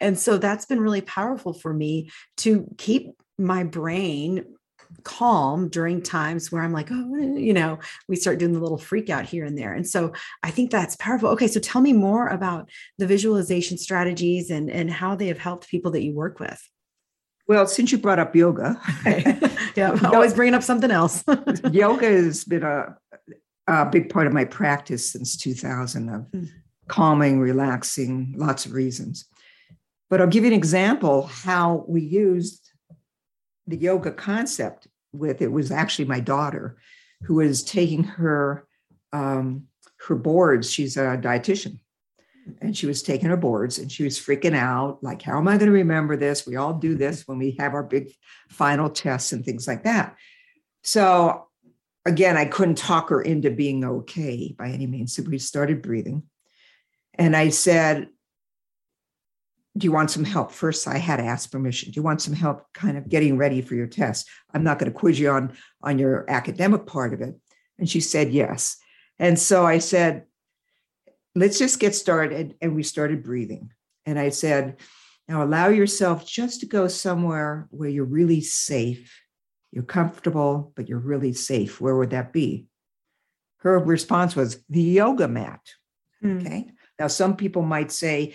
and 0.00 0.18
so 0.18 0.38
that's 0.38 0.66
been 0.66 0.80
really 0.80 1.00
powerful 1.00 1.52
for 1.52 1.72
me 1.72 2.10
to 2.38 2.66
keep 2.76 3.12
my 3.38 3.64
brain 3.64 4.44
calm 5.02 5.68
during 5.68 6.02
times 6.02 6.50
where 6.50 6.62
I'm 6.62 6.72
like, 6.72 6.88
oh, 6.90 7.14
eh, 7.20 7.38
you 7.38 7.52
know, 7.52 7.78
we 8.08 8.16
start 8.16 8.38
doing 8.38 8.52
the 8.52 8.60
little 8.60 8.78
freak 8.78 9.10
out 9.10 9.24
here 9.24 9.44
and 9.44 9.58
there. 9.58 9.72
And 9.72 9.86
so 9.86 10.12
I 10.42 10.50
think 10.50 10.70
that's 10.70 10.96
powerful. 10.96 11.30
Okay, 11.30 11.48
so 11.48 11.60
tell 11.60 11.80
me 11.80 11.92
more 11.92 12.28
about 12.28 12.70
the 12.98 13.06
visualization 13.06 13.78
strategies 13.78 14.50
and, 14.50 14.70
and 14.70 14.90
how 14.90 15.16
they 15.16 15.26
have 15.28 15.38
helped 15.38 15.68
people 15.68 15.90
that 15.92 16.02
you 16.02 16.14
work 16.14 16.40
with. 16.40 16.60
Well, 17.48 17.66
since 17.68 17.92
you 17.92 17.98
brought 17.98 18.18
up 18.18 18.34
yoga, 18.34 18.80
yeah, 19.76 19.98
always 20.04 20.34
bringing 20.34 20.54
up 20.54 20.62
something 20.62 20.90
else. 20.90 21.22
yoga 21.70 22.06
has 22.06 22.44
been 22.44 22.62
a, 22.62 22.96
a 23.66 23.86
big 23.86 24.08
part 24.08 24.26
of 24.26 24.32
my 24.32 24.44
practice 24.44 25.12
since 25.12 25.36
2000 25.36 26.08
of 26.08 26.22
mm. 26.32 26.48
calming, 26.88 27.40
relaxing, 27.40 28.34
lots 28.36 28.66
of 28.66 28.72
reasons. 28.72 29.26
But 30.08 30.20
I'll 30.20 30.28
give 30.28 30.44
you 30.44 30.50
an 30.50 30.56
example 30.56 31.26
how 31.26 31.84
we 31.88 32.00
used 32.00 32.70
the 33.66 33.76
yoga 33.76 34.12
concept 34.12 34.86
with 35.12 35.42
it 35.42 35.50
was 35.50 35.70
actually 35.70 36.04
my 36.04 36.20
daughter 36.20 36.76
who 37.22 37.34
was 37.36 37.64
taking 37.64 38.04
her 38.04 38.66
um, 39.12 39.64
her 40.06 40.14
boards. 40.14 40.70
She's 40.70 40.96
a 40.96 41.16
dietitian, 41.16 41.80
and 42.60 42.76
she 42.76 42.86
was 42.86 43.02
taking 43.02 43.28
her 43.28 43.36
boards 43.36 43.78
and 43.78 43.90
she 43.90 44.04
was 44.04 44.18
freaking 44.18 44.54
out 44.54 45.02
like 45.02 45.22
how 45.22 45.38
am 45.38 45.48
i 45.48 45.56
going 45.56 45.66
to 45.66 45.72
remember 45.72 46.16
this? 46.16 46.46
We 46.46 46.56
all 46.56 46.74
do 46.74 46.94
this 46.94 47.26
when 47.26 47.38
we 47.38 47.56
have 47.58 47.74
our 47.74 47.82
big 47.82 48.12
final 48.48 48.88
tests 48.88 49.32
and 49.32 49.44
things 49.44 49.66
like 49.66 49.84
that. 49.84 50.16
So 50.82 51.48
again 52.04 52.36
i 52.36 52.44
couldn't 52.44 52.78
talk 52.78 53.08
her 53.08 53.20
into 53.20 53.50
being 53.50 53.84
okay 53.84 54.54
by 54.56 54.68
any 54.68 54.86
means 54.86 55.14
so 55.14 55.22
we 55.22 55.38
started 55.38 55.82
breathing. 55.82 56.22
And 57.14 57.36
i 57.36 57.48
said 57.48 58.08
do 59.76 59.84
you 59.84 59.92
want 59.92 60.10
some 60.10 60.24
help? 60.24 60.52
First 60.52 60.86
i 60.88 60.98
had 60.98 61.16
to 61.16 61.24
ask 61.24 61.50
permission 61.50 61.90
do 61.90 61.98
you 61.98 62.02
want 62.02 62.22
some 62.22 62.34
help 62.34 62.72
kind 62.72 62.96
of 62.96 63.08
getting 63.08 63.36
ready 63.36 63.60
for 63.60 63.74
your 63.74 63.88
test? 63.88 64.28
I'm 64.54 64.64
not 64.64 64.78
going 64.78 64.92
to 64.92 64.98
quiz 64.98 65.18
you 65.18 65.30
on 65.30 65.56
on 65.82 65.98
your 65.98 66.24
academic 66.28 66.86
part 66.86 67.12
of 67.12 67.20
it. 67.20 67.34
And 67.78 67.90
she 67.90 68.00
said 68.00 68.32
yes. 68.32 68.76
And 69.18 69.38
so 69.38 69.66
i 69.66 69.78
said 69.78 70.26
let's 71.36 71.58
just 71.58 71.78
get 71.78 71.94
started. 71.94 72.56
And 72.60 72.74
we 72.74 72.82
started 72.82 73.22
breathing. 73.22 73.70
And 74.06 74.18
I 74.18 74.30
said, 74.30 74.78
now 75.28 75.44
allow 75.44 75.68
yourself 75.68 76.26
just 76.26 76.60
to 76.60 76.66
go 76.66 76.88
somewhere 76.88 77.68
where 77.70 77.88
you're 77.88 78.04
really 78.04 78.40
safe. 78.40 79.20
You're 79.70 79.84
comfortable, 79.84 80.72
but 80.74 80.88
you're 80.88 80.98
really 80.98 81.32
safe. 81.32 81.80
Where 81.80 81.96
would 81.96 82.10
that 82.10 82.32
be? 82.32 82.66
Her 83.58 83.78
response 83.78 84.34
was 84.34 84.64
the 84.68 84.82
yoga 84.82 85.28
mat. 85.28 85.60
Hmm. 86.22 86.38
Okay. 86.38 86.70
Now, 86.98 87.08
some 87.08 87.36
people 87.36 87.62
might 87.62 87.92
say 87.92 88.34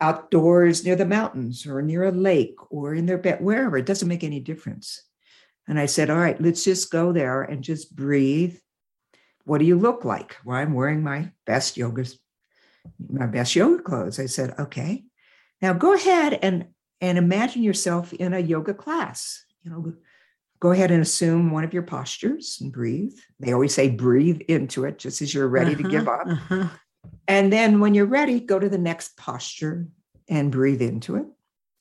outdoors 0.00 0.84
near 0.84 0.96
the 0.96 1.04
mountains 1.04 1.66
or 1.66 1.82
near 1.82 2.04
a 2.04 2.12
lake 2.12 2.56
or 2.70 2.94
in 2.94 3.04
their 3.04 3.18
bed, 3.18 3.42
wherever. 3.42 3.76
It 3.76 3.86
doesn't 3.86 4.08
make 4.08 4.24
any 4.24 4.40
difference. 4.40 5.02
And 5.68 5.78
I 5.78 5.86
said, 5.86 6.08
all 6.08 6.16
right, 6.16 6.40
let's 6.40 6.64
just 6.64 6.90
go 6.90 7.12
there 7.12 7.42
and 7.42 7.62
just 7.62 7.94
breathe 7.94 8.56
what 9.44 9.58
do 9.58 9.64
you 9.64 9.76
look 9.76 10.04
like? 10.04 10.36
Well, 10.44 10.58
I'm 10.58 10.74
wearing 10.74 11.02
my 11.02 11.32
best 11.46 11.76
yoga, 11.76 12.04
my 13.08 13.26
best 13.26 13.54
yoga 13.54 13.82
clothes. 13.82 14.18
I 14.18 14.26
said, 14.26 14.54
okay. 14.58 15.04
Now 15.62 15.72
go 15.72 15.94
ahead 15.94 16.38
and 16.42 16.66
and 17.00 17.16
imagine 17.16 17.62
yourself 17.62 18.12
in 18.12 18.34
a 18.34 18.38
yoga 18.38 18.74
class. 18.74 19.44
You 19.62 19.70
know, 19.70 19.94
go 20.60 20.70
ahead 20.70 20.90
and 20.90 21.02
assume 21.02 21.50
one 21.50 21.64
of 21.64 21.72
your 21.72 21.82
postures 21.82 22.58
and 22.60 22.72
breathe. 22.72 23.14
They 23.38 23.52
always 23.52 23.74
say 23.74 23.90
breathe 23.90 24.40
into 24.42 24.84
it 24.84 24.98
just 24.98 25.22
as 25.22 25.32
you're 25.32 25.48
ready 25.48 25.72
uh-huh, 25.72 25.82
to 25.82 25.88
give 25.88 26.08
uh-huh, 26.08 26.20
up. 26.20 26.26
Uh-huh. 26.26 26.68
And 27.26 27.52
then 27.52 27.80
when 27.80 27.94
you're 27.94 28.06
ready, 28.06 28.40
go 28.40 28.58
to 28.58 28.68
the 28.68 28.78
next 28.78 29.16
posture 29.16 29.86
and 30.28 30.52
breathe 30.52 30.82
into 30.82 31.16
it 31.16 31.26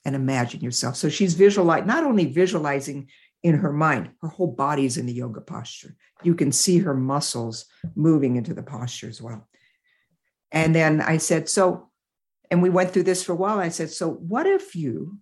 and 0.05 0.15
imagine 0.15 0.61
yourself. 0.61 0.95
So 0.95 1.09
she's 1.09 1.33
visualizing, 1.33 1.87
not 1.87 2.03
only 2.03 2.25
visualizing 2.25 3.09
in 3.43 3.55
her 3.55 3.71
mind, 3.71 4.11
her 4.21 4.27
whole 4.27 4.51
body's 4.51 4.97
in 4.97 5.05
the 5.05 5.13
yoga 5.13 5.41
posture. 5.41 5.95
You 6.23 6.35
can 6.35 6.51
see 6.51 6.79
her 6.79 6.93
muscles 6.93 7.65
moving 7.95 8.35
into 8.35 8.53
the 8.53 8.63
posture 8.63 9.07
as 9.07 9.21
well. 9.21 9.47
And 10.51 10.73
then 10.73 11.01
I 11.01 11.17
said, 11.17 11.49
So, 11.49 11.89
and 12.49 12.61
we 12.61 12.69
went 12.69 12.91
through 12.91 13.03
this 13.03 13.23
for 13.23 13.33
a 13.33 13.37
while. 13.37 13.59
I 13.59 13.69
said, 13.69 13.91
So, 13.91 14.09
what 14.09 14.45
if 14.45 14.75
you 14.75 15.19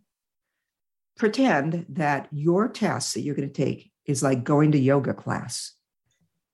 pretend 1.17 1.85
that 1.89 2.27
your 2.31 2.67
test 2.67 3.13
that 3.13 3.21
you're 3.21 3.35
going 3.35 3.51
to 3.51 3.53
take 3.53 3.91
is 4.05 4.23
like 4.23 4.43
going 4.43 4.71
to 4.71 4.79
yoga 4.79 5.13
class? 5.13 5.73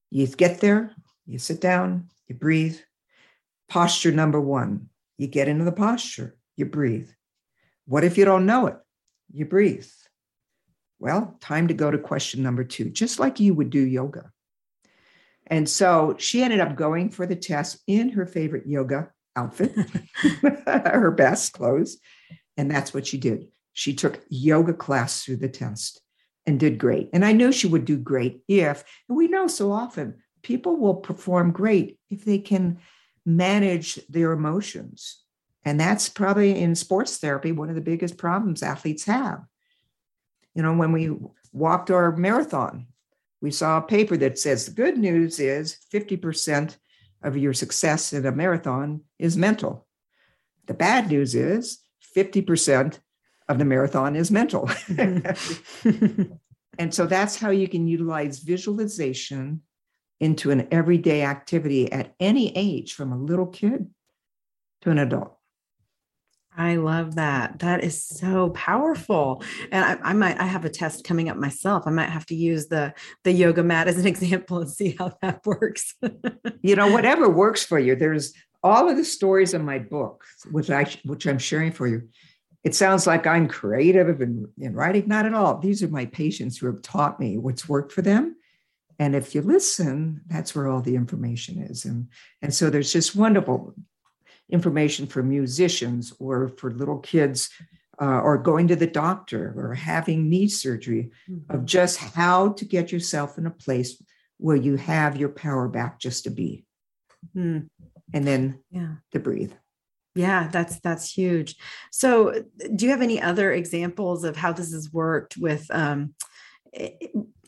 You 0.10 0.28
get 0.28 0.62
there, 0.62 0.92
you 1.26 1.40
sit 1.40 1.62
down, 1.62 2.10
you 2.28 2.36
breathe. 2.36 2.78
Posture 3.70 4.12
number 4.12 4.40
one, 4.40 4.90
you 5.18 5.28
get 5.28 5.48
into 5.48 5.64
the 5.64 5.72
posture, 5.72 6.36
you 6.56 6.66
breathe. 6.66 7.10
What 7.86 8.04
if 8.04 8.18
you 8.18 8.26
don't 8.26 8.46
know 8.46 8.68
it? 8.68 8.78
You 9.32 9.46
breathe. 9.46 9.88
Well, 11.00 11.38
time 11.42 11.68
to 11.70 11.74
go 11.74 11.90
to 11.90 11.98
question 11.98 12.44
number 12.44 12.64
two, 12.64 12.90
just 12.90 13.20
like 13.20 13.40
you 13.40 13.54
would 13.54 13.70
do 13.70 13.80
yoga. 13.80 14.32
And 15.48 15.68
so 15.68 16.16
she 16.18 16.42
ended 16.42 16.60
up 16.60 16.76
going 16.76 17.10
for 17.10 17.26
the 17.26 17.36
test 17.36 17.80
in 17.88 18.10
her 18.10 18.26
favorite 18.26 18.66
yoga 18.66 19.12
outfit, 19.36 19.76
her 20.66 21.12
best 21.12 21.54
clothes. 21.54 21.98
And 22.58 22.70
that's 22.70 22.94
what 22.94 23.08
she 23.08 23.18
did. 23.18 23.48
She 23.74 23.94
took 23.94 24.22
yoga 24.30 24.74
class 24.74 25.24
through 25.24 25.38
the 25.38 25.50
test 25.50 26.02
and 26.46 26.60
did 26.60 26.78
great. 26.78 27.10
And 27.14 27.26
I 27.26 27.32
knew 27.32 27.52
she 27.52 27.68
would 27.68 27.86
do 27.86 27.98
great 27.98 28.42
if, 28.48 28.84
and 29.08 29.18
we 29.18 29.28
know 29.28 29.48
so 29.48 29.72
often 29.72 30.16
people 30.44 30.78
will 30.78 30.96
perform 30.96 31.52
great 31.52 31.98
if 32.10 32.26
they 32.26 32.38
can 32.38 32.80
manage 33.26 33.96
their 34.08 34.34
emotions. 34.34 35.22
And 35.66 35.80
that's 35.80 36.10
probably 36.10 36.60
in 36.60 36.76
sports 36.76 37.18
therapy 37.18 37.52
one 37.52 37.70
of 37.70 37.76
the 37.76 37.82
biggest 37.82 38.18
problems 38.18 38.62
athletes 38.62 39.06
have. 39.06 39.44
You 40.54 40.62
know, 40.62 40.76
when 40.76 40.92
we 40.92 41.12
walked 41.52 41.90
our 41.90 42.16
marathon, 42.16 42.88
we 43.44 43.52
saw 43.52 43.78
a 43.78 43.82
paper 43.82 44.16
that 44.16 44.40
says 44.40 44.66
the 44.66 44.72
good 44.72 44.98
news 44.98 45.38
is 45.38 45.78
50% 45.94 46.78
of 47.24 47.36
your 47.36 47.52
success 47.52 48.14
in 48.14 48.26
a 48.26 48.32
marathon 48.32 49.02
is 49.20 49.36
mental. 49.36 49.86
The 50.68 50.74
bad 50.74 51.10
news 51.10 51.36
is 51.36 51.80
50% 52.16 53.00
of 53.50 53.58
the 53.60 53.66
marathon 53.66 54.16
is 54.16 54.32
mental. 54.32 54.70
and 54.98 56.38
so 56.92 57.06
that's 57.06 57.36
how 57.36 57.50
you 57.50 57.68
can 57.68 57.86
utilize 57.86 58.40
visualization 58.40 59.62
into 60.22 60.50
an 60.50 60.70
everyday 60.72 61.24
activity 61.24 61.92
at 61.92 62.16
any 62.22 62.56
age, 62.56 62.94
from 62.94 63.12
a 63.12 63.18
little 63.18 63.48
kid 63.48 63.90
to 64.84 64.90
an 64.90 65.00
adult. 65.00 65.38
I 66.56 66.76
love 66.76 67.16
that. 67.16 67.60
That 67.60 67.84
is 67.84 68.04
so 68.04 68.50
powerful. 68.52 69.44
And 69.72 69.84
I, 69.84 70.10
I, 70.10 70.14
might 70.14 70.40
I 70.40 70.46
have 70.46 70.66
a 70.66 70.70
test 70.70 71.04
coming 71.04 71.30
up 71.30 71.38
myself. 71.38 71.84
I 71.86 71.90
might 71.90 72.10
have 72.10 72.26
to 72.28 72.36
use 72.36 72.68
the 72.68 72.94
the 73.24 73.32
yoga 73.32 73.64
mat 73.64 73.88
as 73.88 73.98
an 73.98 74.08
example 74.14 74.60
and 74.60 74.70
see 74.70 74.96
how 74.98 75.18
that 75.22 75.46
works. 75.46 75.96
you 76.62 76.76
know, 76.76 76.92
whatever 76.92 77.30
works 77.30 77.64
for 77.64 77.80
you. 77.80 77.96
There's 77.96 78.34
all 78.64 78.90
of 78.90 78.98
the 78.98 79.06
stories 79.06 79.54
in 79.54 79.66
my 79.66 79.80
book, 79.80 80.24
which 80.52 80.70
I 80.70 80.86
which 81.04 81.26
I'm 81.26 81.40
sharing 81.40 81.72
for 81.72 81.88
you. 81.88 82.08
It 82.64 82.76
sounds 82.76 83.06
like 83.06 83.28
I'm 83.28 83.48
creative 83.48 84.22
in, 84.22 84.48
in 84.58 84.74
writing. 84.74 85.08
Not 85.08 85.26
at 85.26 85.34
all. 85.34 85.58
These 85.58 85.84
are 85.84 85.90
my 85.90 86.06
patients 86.06 86.58
who 86.58 86.68
have 86.68 86.82
taught 86.82 87.20
me 87.20 87.38
what's 87.38 87.68
worked 87.68 87.92
for 87.92 88.02
them. 88.02 88.38
And 89.00 89.16
if 89.16 89.36
you 89.36 89.42
listen, 89.42 90.22
that's 90.28 90.56
where 90.56 90.68
all 90.68 90.82
the 90.82 90.96
information 90.96 91.62
is. 91.62 91.84
And, 91.84 92.08
and 92.42 92.54
so 92.54 92.70
there's 92.70 92.94
just 92.94 93.16
wonderful 93.16 93.76
information 94.54 95.08
for 95.08 95.24
musicians 95.24 96.14
or 96.20 96.48
for 96.58 96.72
little 96.72 97.00
kids 97.00 97.50
uh, 98.00 98.22
or 98.22 98.38
going 98.38 98.68
to 98.68 98.76
the 98.76 98.88
doctor 98.88 99.54
or 99.58 99.74
having 99.74 100.30
knee 100.30 100.48
surgery 100.48 101.12
mm-hmm. 101.30 101.54
of 101.54 101.66
just 101.66 101.98
how 101.98 102.50
to 102.54 102.64
get 102.64 102.92
yourself 102.92 103.38
in 103.38 103.48
a 103.48 103.52
place 103.52 104.02
where 104.38 104.56
you 104.56 104.76
have 104.76 105.18
your 105.18 105.30
power 105.30 105.68
back 105.68 106.00
just 106.00 106.24
to 106.24 106.30
be 106.30 106.66
mm. 107.36 107.68
and 108.14 108.28
then 108.28 108.60
yeah. 108.72 108.96
to 109.12 109.20
breathe 109.20 109.54
yeah 110.16 110.48
that's 110.52 110.80
that's 110.82 111.12
huge 111.12 111.56
so 111.92 112.44
do 112.76 112.86
you 112.86 112.92
have 112.92 113.02
any 113.02 113.22
other 113.22 113.52
examples 113.52 114.24
of 114.24 114.36
how 114.36 114.52
this 114.52 114.72
has 114.72 114.92
worked 114.92 115.38
with 115.38 115.66
um, 115.72 116.14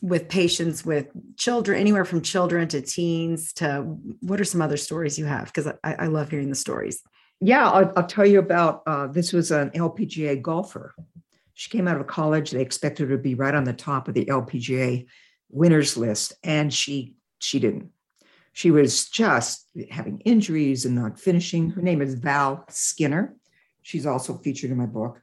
with 0.02 0.28
patients 0.28 0.84
with 0.84 1.08
children, 1.36 1.80
anywhere 1.80 2.04
from 2.04 2.22
children 2.22 2.68
to 2.68 2.80
teens 2.80 3.52
to 3.54 3.80
what 4.20 4.40
are 4.40 4.44
some 4.44 4.62
other 4.62 4.76
stories 4.76 5.18
you 5.18 5.24
have? 5.24 5.46
Because 5.46 5.66
I, 5.66 5.94
I, 5.94 6.06
love 6.06 6.30
hearing 6.30 6.48
the 6.48 6.54
stories. 6.54 7.02
Yeah, 7.40 7.68
I'll, 7.68 7.92
I'll 7.96 8.06
tell 8.06 8.26
you 8.26 8.38
about 8.38 8.82
uh, 8.86 9.08
this 9.08 9.32
was 9.32 9.50
an 9.50 9.70
LPGA 9.70 10.40
golfer. 10.40 10.94
She 11.54 11.70
came 11.70 11.88
out 11.88 12.00
of 12.00 12.06
college. 12.06 12.50
They 12.50 12.60
expected 12.60 13.08
her 13.08 13.16
to 13.16 13.22
be 13.22 13.34
right 13.34 13.54
on 13.54 13.64
the 13.64 13.72
top 13.72 14.08
of 14.08 14.14
the 14.14 14.26
LPGA 14.26 15.06
winners 15.50 15.96
list, 15.96 16.34
and 16.44 16.72
she 16.72 17.14
she 17.38 17.58
didn't. 17.58 17.90
She 18.52 18.70
was 18.70 19.08
just 19.08 19.66
having 19.90 20.20
injuries 20.20 20.84
and 20.84 20.94
not 20.94 21.18
finishing. 21.18 21.70
Her 21.70 21.82
name 21.82 22.00
is 22.00 22.14
Val 22.14 22.64
Skinner. 22.68 23.34
She's 23.82 24.06
also 24.06 24.38
featured 24.38 24.70
in 24.70 24.78
my 24.78 24.86
book. 24.86 25.20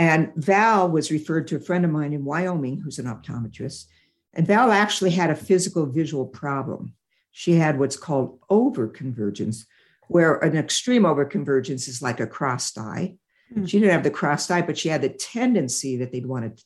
And 0.00 0.32
Val 0.34 0.88
was 0.88 1.10
referred 1.10 1.46
to 1.48 1.56
a 1.56 1.60
friend 1.60 1.84
of 1.84 1.90
mine 1.90 2.14
in 2.14 2.24
Wyoming 2.24 2.80
who's 2.80 2.98
an 2.98 3.04
optometrist. 3.04 3.84
And 4.32 4.46
Val 4.46 4.72
actually 4.72 5.10
had 5.10 5.28
a 5.28 5.36
physical 5.36 5.84
visual 5.84 6.24
problem. 6.24 6.94
She 7.32 7.56
had 7.56 7.78
what's 7.78 7.98
called 7.98 8.40
overconvergence, 8.50 9.66
where 10.08 10.36
an 10.36 10.56
extreme 10.56 11.02
overconvergence 11.02 11.86
is 11.86 12.00
like 12.00 12.18
a 12.18 12.26
crossed 12.26 12.78
eye. 12.78 13.18
Mm-hmm. 13.52 13.66
She 13.66 13.78
didn't 13.78 13.92
have 13.92 14.02
the 14.02 14.10
crossed 14.10 14.50
eye, 14.50 14.62
but 14.62 14.78
she 14.78 14.88
had 14.88 15.02
the 15.02 15.10
tendency 15.10 15.98
that 15.98 16.12
they'd 16.12 16.24
want 16.24 16.64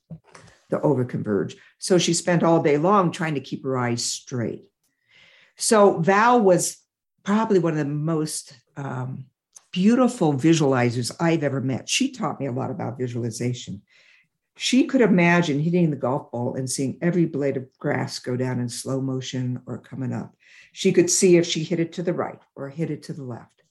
to 0.70 0.78
overconverge. 0.78 1.56
So 1.78 1.98
she 1.98 2.14
spent 2.14 2.44
all 2.44 2.62
day 2.62 2.78
long 2.78 3.10
trying 3.10 3.34
to 3.34 3.40
keep 3.40 3.64
her 3.64 3.76
eyes 3.76 4.04
straight. 4.04 4.62
So 5.56 5.98
Val 5.98 6.40
was 6.40 6.76
probably 7.24 7.58
one 7.58 7.72
of 7.72 7.78
the 7.78 7.84
most 7.84 8.56
um, 8.76 9.26
beautiful 9.74 10.32
visualizers 10.32 11.10
I've 11.18 11.42
ever 11.42 11.60
met. 11.60 11.88
She 11.88 12.12
taught 12.12 12.38
me 12.38 12.46
a 12.46 12.52
lot 12.52 12.70
about 12.70 12.96
visualization. 12.96 13.82
She 14.56 14.84
could 14.84 15.00
imagine 15.00 15.58
hitting 15.58 15.90
the 15.90 15.96
golf 15.96 16.30
ball 16.30 16.54
and 16.54 16.70
seeing 16.70 16.96
every 17.02 17.26
blade 17.26 17.56
of 17.56 17.66
grass 17.80 18.20
go 18.20 18.36
down 18.36 18.60
in 18.60 18.68
slow 18.68 19.00
motion 19.00 19.60
or 19.66 19.78
coming 19.78 20.12
up. 20.12 20.32
She 20.70 20.92
could 20.92 21.10
see 21.10 21.38
if 21.38 21.44
she 21.44 21.64
hit 21.64 21.80
it 21.80 21.92
to 21.94 22.04
the 22.04 22.12
right 22.12 22.38
or 22.54 22.68
hit 22.68 22.92
it 22.92 23.02
to 23.04 23.12
the 23.12 23.24
left. 23.24 23.62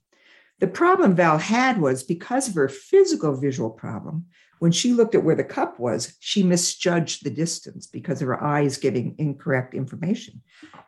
The 0.59 0.67
problem 0.67 1.15
Val 1.15 1.37
had 1.37 1.79
was 1.79 2.03
because 2.03 2.49
of 2.49 2.55
her 2.55 2.67
physical 2.67 3.37
visual 3.37 3.69
problem, 3.69 4.25
when 4.59 4.73
she 4.73 4.91
looked 4.91 5.15
at 5.15 5.23
where 5.23 5.37
the 5.37 5.43
cup 5.45 5.79
was, 5.79 6.17
she 6.19 6.43
misjudged 6.43 7.23
the 7.23 7.29
distance 7.29 7.87
because 7.87 8.21
of 8.21 8.27
her 8.27 8.43
eyes 8.43 8.77
giving 8.77 9.15
incorrect 9.19 9.73
information. 9.73 10.41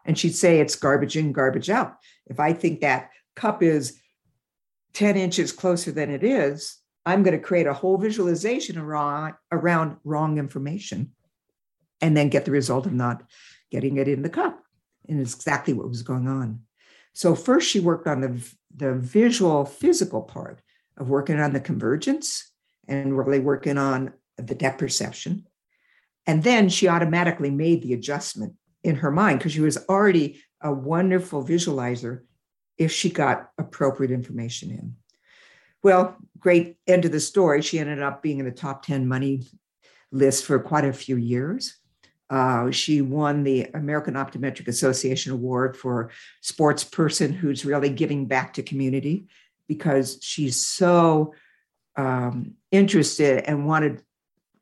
And 0.05 0.19
she'd 0.19 0.35
say 0.35 0.59
it's 0.59 0.75
garbage 0.75 1.15
in, 1.15 1.31
garbage 1.31 1.69
out. 1.69 1.95
If 2.27 2.41
I 2.41 2.51
think 2.51 2.81
that 2.81 3.11
cup 3.35 3.63
is 3.63 4.01
10 4.95 5.17
inches 5.17 5.51
closer 5.51 5.91
than 5.91 6.09
it 6.09 6.23
is, 6.23 6.77
I'm 7.05 7.21
going 7.21 7.37
to 7.37 7.43
create 7.43 7.67
a 7.67 7.73
whole 7.73 7.97
visualization 7.97 8.77
around, 8.77 9.35
wrong 10.03 10.37
information 10.39 11.11
and 12.01 12.17
then 12.17 12.29
get 12.29 12.45
the 12.45 12.51
result 12.51 12.85
of 12.85 12.93
not 12.93 13.23
getting 13.71 13.97
it 13.97 14.07
in 14.07 14.23
the 14.23 14.29
cup. 14.29 14.59
And 15.07 15.19
it's 15.19 15.35
exactly 15.35 15.73
what 15.73 15.89
was 15.89 16.01
going 16.01 16.27
on. 16.27 16.61
So, 17.13 17.35
first, 17.35 17.69
she 17.69 17.79
worked 17.79 18.07
on 18.07 18.21
the, 18.21 18.51
the 18.75 18.93
visual, 18.95 19.65
physical 19.65 20.23
part 20.23 20.61
of 20.97 21.09
working 21.09 21.39
on 21.39 21.53
the 21.53 21.59
convergence 21.59 22.51
and 22.87 23.17
really 23.17 23.39
working 23.39 23.77
on 23.77 24.13
the 24.37 24.55
depth 24.55 24.79
perception. 24.79 25.45
And 26.25 26.43
then 26.43 26.69
she 26.69 26.87
automatically 26.87 27.51
made 27.51 27.83
the 27.83 27.93
adjustment 27.93 28.55
in 28.83 28.95
her 28.97 29.11
mind 29.11 29.39
because 29.39 29.51
she 29.51 29.61
was 29.61 29.77
already 29.87 30.41
a 30.61 30.73
wonderful 30.73 31.43
visualizer 31.43 32.21
if 32.77 32.91
she 32.91 33.09
got 33.09 33.51
appropriate 33.57 34.11
information 34.11 34.71
in. 34.71 34.95
Well, 35.83 36.17
great 36.39 36.77
end 36.87 37.05
of 37.05 37.11
the 37.11 37.19
story. 37.19 37.61
She 37.61 37.79
ended 37.79 38.01
up 38.01 38.21
being 38.23 38.39
in 38.39 38.45
the 38.45 38.51
top 38.51 38.85
10 38.85 39.07
money 39.07 39.47
list 40.11 40.45
for 40.45 40.59
quite 40.59 40.85
a 40.85 40.93
few 40.93 41.15
years. 41.15 41.77
Uh, 42.29 42.71
she 42.71 43.01
won 43.01 43.43
the 43.43 43.65
American 43.75 44.15
Optometric 44.15 44.67
Association 44.67 45.31
Award 45.31 45.77
for 45.77 46.09
sports 46.41 46.83
person 46.83 47.31
who's 47.33 47.65
really 47.65 47.89
giving 47.89 48.25
back 48.25 48.53
to 48.53 48.63
community 48.63 49.27
because 49.67 50.17
she's 50.21 50.65
so 50.65 51.33
um, 51.95 52.55
interested 52.71 53.43
and 53.47 53.67
wanted 53.67 54.01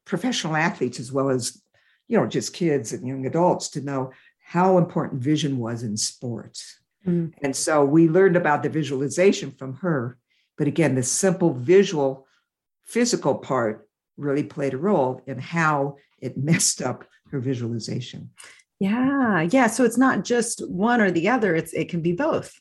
professional 0.06 0.56
athletes 0.56 1.00
as 1.00 1.12
well 1.12 1.30
as 1.30 1.62
you 2.08 2.18
know 2.18 2.28
just 2.28 2.54
kids 2.54 2.92
and 2.92 3.08
young 3.08 3.26
adults 3.26 3.70
to 3.70 3.82
know 3.82 4.12
how 4.44 4.78
important 4.78 5.22
vision 5.22 5.58
was 5.58 5.84
in 5.84 5.96
sports. 5.96 6.80
Mm. 7.06 7.34
And 7.42 7.56
so 7.56 7.84
we 7.84 8.08
learned 8.08 8.36
about 8.36 8.64
the 8.64 8.70
visualization 8.70 9.52
from 9.52 9.76
her. 9.76 10.18
But 10.58 10.68
again, 10.68 10.96
the 10.96 11.04
simple 11.04 11.54
visual, 11.54 12.28
physical 12.86 13.36
part 13.36 13.90
really 14.18 14.44
played 14.44 14.74
a 14.74 14.78
role 14.78 15.22
in 15.26 15.40
how 15.40 15.98
it 16.20 16.38
messed 16.50 16.82
up 16.82 17.06
her 17.32 17.40
visualization. 17.40 18.32
Yeah. 18.80 19.42
Yeah. 19.42 19.68
So 19.68 19.84
it's 19.84 19.98
not 19.98 20.24
just 20.24 20.68
one 20.70 21.02
or 21.02 21.12
the 21.12 21.30
other, 21.30 21.56
it's 21.56 21.74
it 21.74 21.90
can 21.90 22.02
be 22.02 22.14
both. 22.14 22.54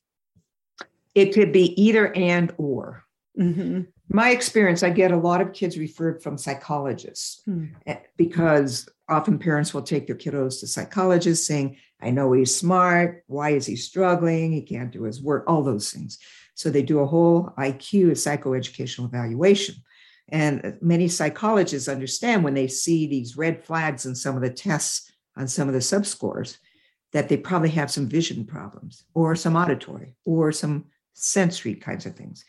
It 1.14 1.34
could 1.34 1.52
be 1.52 1.80
either 1.80 2.14
and 2.14 2.52
or. 2.56 3.04
Mm-hmm. 3.38 3.82
My 4.08 4.30
experience, 4.30 4.82
I 4.82 4.90
get 4.90 5.10
a 5.10 5.16
lot 5.16 5.40
of 5.40 5.52
kids 5.52 5.78
referred 5.78 6.22
from 6.22 6.36
psychologists. 6.38 7.42
Eh, 7.86 7.96
because 8.16 8.88
often 9.08 9.38
parents 9.38 9.72
will 9.72 9.82
take 9.82 10.06
their 10.06 10.16
kiddos 10.16 10.60
to 10.60 10.66
psychologists 10.66 11.46
saying, 11.46 11.76
I 12.02 12.10
know 12.10 12.32
he's 12.32 12.54
smart. 12.54 13.24
Why 13.26 13.50
is 13.50 13.66
he 13.66 13.76
struggling? 13.76 14.52
He 14.52 14.62
can't 14.62 14.90
do 14.90 15.04
his 15.04 15.22
work, 15.22 15.44
all 15.46 15.62
those 15.62 15.90
things. 15.90 16.18
So 16.54 16.68
they 16.68 16.82
do 16.82 17.00
a 17.00 17.06
whole 17.06 17.52
IQ, 17.58 18.12
psychoeducational 18.12 19.06
evaluation. 19.06 19.76
And 20.28 20.78
many 20.80 21.08
psychologists 21.08 21.88
understand 21.88 22.42
when 22.42 22.54
they 22.54 22.68
see 22.68 23.06
these 23.06 23.36
red 23.36 23.64
flags 23.64 24.06
in 24.06 24.14
some 24.14 24.36
of 24.36 24.42
the 24.42 24.50
tests 24.50 25.12
on 25.36 25.48
some 25.48 25.68
of 25.68 25.74
the 25.74 25.80
subscores 25.80 26.58
that 27.12 27.28
they 27.28 27.36
probably 27.36 27.70
have 27.70 27.90
some 27.90 28.08
vision 28.08 28.44
problems 28.44 29.04
or 29.14 29.36
some 29.36 29.56
auditory 29.56 30.16
or 30.24 30.50
some 30.50 30.86
sensory 31.14 31.74
kinds 31.74 32.06
of 32.06 32.16
things. 32.16 32.44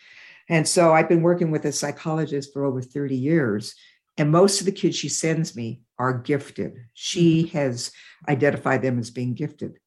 And 0.49 0.68
so 0.68 0.93
I've 0.93 1.10
been 1.10 1.22
working 1.22 1.51
with 1.51 1.66
a 1.66 1.72
psychologist 1.72 2.54
for 2.54 2.66
over 2.66 2.82
30 2.82 3.16
years. 3.16 3.76
And 4.18 4.32
most 4.32 4.59
of 4.59 4.66
the 4.66 4.72
kids 4.72 4.95
she 4.95 5.09
sends 5.09 5.55
me 5.55 5.82
are 5.97 6.14
gifted. 6.14 6.76
She 6.93 7.43
mm-hmm. 7.43 7.57
has 7.57 7.91
identified 8.28 8.82
them 8.82 8.99
as 8.99 9.09
being 9.09 9.34
gifted 9.34 9.80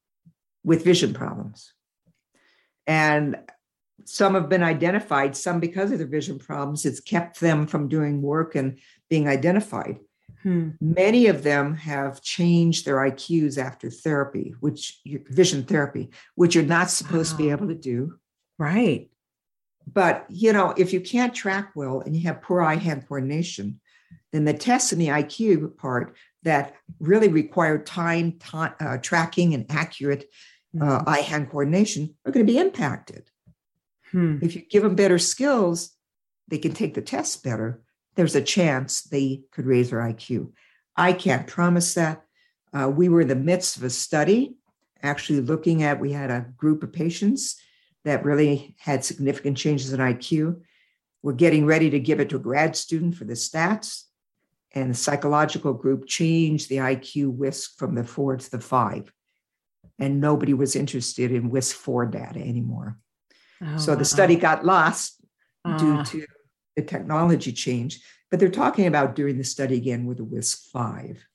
with 0.64 0.85
vision 0.85 1.14
problems. 1.14 1.72
And 2.87 3.37
some 4.05 4.35
have 4.35 4.49
been 4.49 4.62
identified, 4.62 5.37
some 5.37 5.61
because 5.61 5.91
of 5.91 5.99
their 5.99 6.07
vision 6.07 6.39
problems, 6.39 6.85
it's 6.85 7.01
kept 7.01 7.41
them 7.41 7.66
from 7.66 7.89
doing 7.89 8.22
work 8.22 8.55
and 8.55 8.79
being 9.09 9.29
identified. 9.29 9.99
Hmm. 10.43 10.70
Many 10.81 11.27
of 11.27 11.43
them 11.43 11.74
have 11.74 12.22
changed 12.22 12.85
their 12.85 12.97
IQs 12.97 13.59
after 13.59 13.91
therapy, 13.91 14.55
which 14.61 15.01
vision 15.05 15.64
therapy, 15.64 16.11
which 16.35 16.55
you're 16.55 16.64
not 16.64 16.91
supposed 16.91 17.33
wow. 17.33 17.39
to 17.39 17.43
be 17.43 17.51
able 17.51 17.68
to 17.68 17.74
do. 17.74 18.18
Right. 18.59 19.11
But 19.93 20.27
you 20.29 20.53
know, 20.53 20.74
if 20.77 20.93
you 20.93 21.01
can't 21.01 21.35
track 21.35 21.72
well 21.74 22.01
and 22.01 22.14
you 22.14 22.22
have 22.29 22.43
poor 22.43 22.62
eye-hand 22.62 23.07
coordination, 23.09 23.81
then 24.32 24.44
the 24.44 24.54
tests 24.54 24.92
in 24.92 24.98
the 24.98 25.09
IQ 25.09 25.76
part 25.76 26.16
that 26.42 26.74
really 27.00 27.28
require 27.28 27.78
time, 27.78 28.32
time 28.38 28.74
uh, 28.80 28.98
tracking 28.98 29.54
and 29.54 29.66
accurate 29.70 30.26
uh, 30.80 30.84
mm-hmm. 30.84 31.09
eye-hand 31.09 31.50
coordination 31.50 32.14
are 32.24 32.32
going 32.32 32.46
to 32.46 32.52
be 32.52 32.59
impacted. 32.59 33.30
Hmm. 34.12 34.38
If 34.42 34.54
you 34.54 34.62
give 34.62 34.82
them 34.82 34.94
better 34.94 35.18
skills, 35.18 35.90
they 36.48 36.59
can 36.59 36.72
take 36.72 36.94
the 36.94 37.02
tests 37.02 37.36
better. 37.36 37.82
There's 38.14 38.36
a 38.36 38.42
chance 38.42 39.02
they 39.02 39.42
could 39.52 39.66
raise 39.66 39.90
their 39.90 40.00
IQ. 40.00 40.52
I 40.96 41.12
can't 41.12 41.46
promise 41.46 41.94
that. 41.94 42.22
Uh, 42.72 42.88
we 42.88 43.09
were 43.09 43.22
in 43.22 43.28
the 43.28 43.34
midst 43.34 43.76
of 43.76 43.84
a 43.84 43.90
study, 43.90 44.57
actually 45.02 45.40
looking 45.40 45.82
at, 45.82 46.00
we 46.00 46.12
had 46.12 46.30
a 46.30 46.46
group 46.57 46.82
of 46.82 46.92
patients 46.92 47.57
that 48.04 48.24
really 48.24 48.76
had 48.78 49.04
significant 49.04 49.57
changes 49.57 49.92
in 49.92 50.00
IQ. 50.00 50.62
We're 51.27 51.33
getting 51.33 51.66
ready 51.66 51.91
to 51.91 51.99
give 51.99 52.20
it 52.20 52.29
to 52.29 52.37
a 52.37 52.39
grad 52.39 52.77
student 52.77 53.16
for 53.16 53.24
the 53.24 53.33
stats. 53.33 54.05
And 54.77 54.91
the 54.91 54.95
psychological 54.95 55.72
group 55.72 56.07
changed 56.07 56.68
the 56.68 56.77
IQ 56.77 57.37
WISC 57.37 57.77
from 57.77 57.97
the 57.97 58.05
four 58.05 58.37
to 58.37 58.49
the 58.49 58.61
five. 58.61 59.12
And 59.99 60.20
nobody 60.20 60.55
was 60.55 60.77
interested 60.77 61.33
in 61.33 61.51
WISC 61.51 61.74
4 61.74 62.07
data 62.07 62.39
anymore. 62.39 62.97
Oh, 63.61 63.77
so 63.77 63.97
the 63.97 64.05
study 64.05 64.37
got 64.37 64.64
lost 64.64 65.20
uh. 65.64 65.77
due 65.77 66.05
to 66.05 66.27
the 66.77 66.83
technology 66.83 67.51
change. 67.51 67.99
But 68.31 68.39
they're 68.39 68.49
talking 68.49 68.87
about 68.87 69.16
doing 69.16 69.37
the 69.37 69.43
study 69.43 69.74
again 69.79 70.07
with 70.07 70.20
a 70.20 70.24
WISC 70.24 70.70
5. 70.70 71.27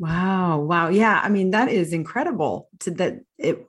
Wow. 0.00 0.58
Wow. 0.58 0.88
Yeah. 0.88 1.20
I 1.22 1.28
mean, 1.28 1.52
that 1.52 1.68
is 1.68 1.92
incredible 1.92 2.68
to 2.80 2.90
that 2.90 3.20
it 3.38 3.64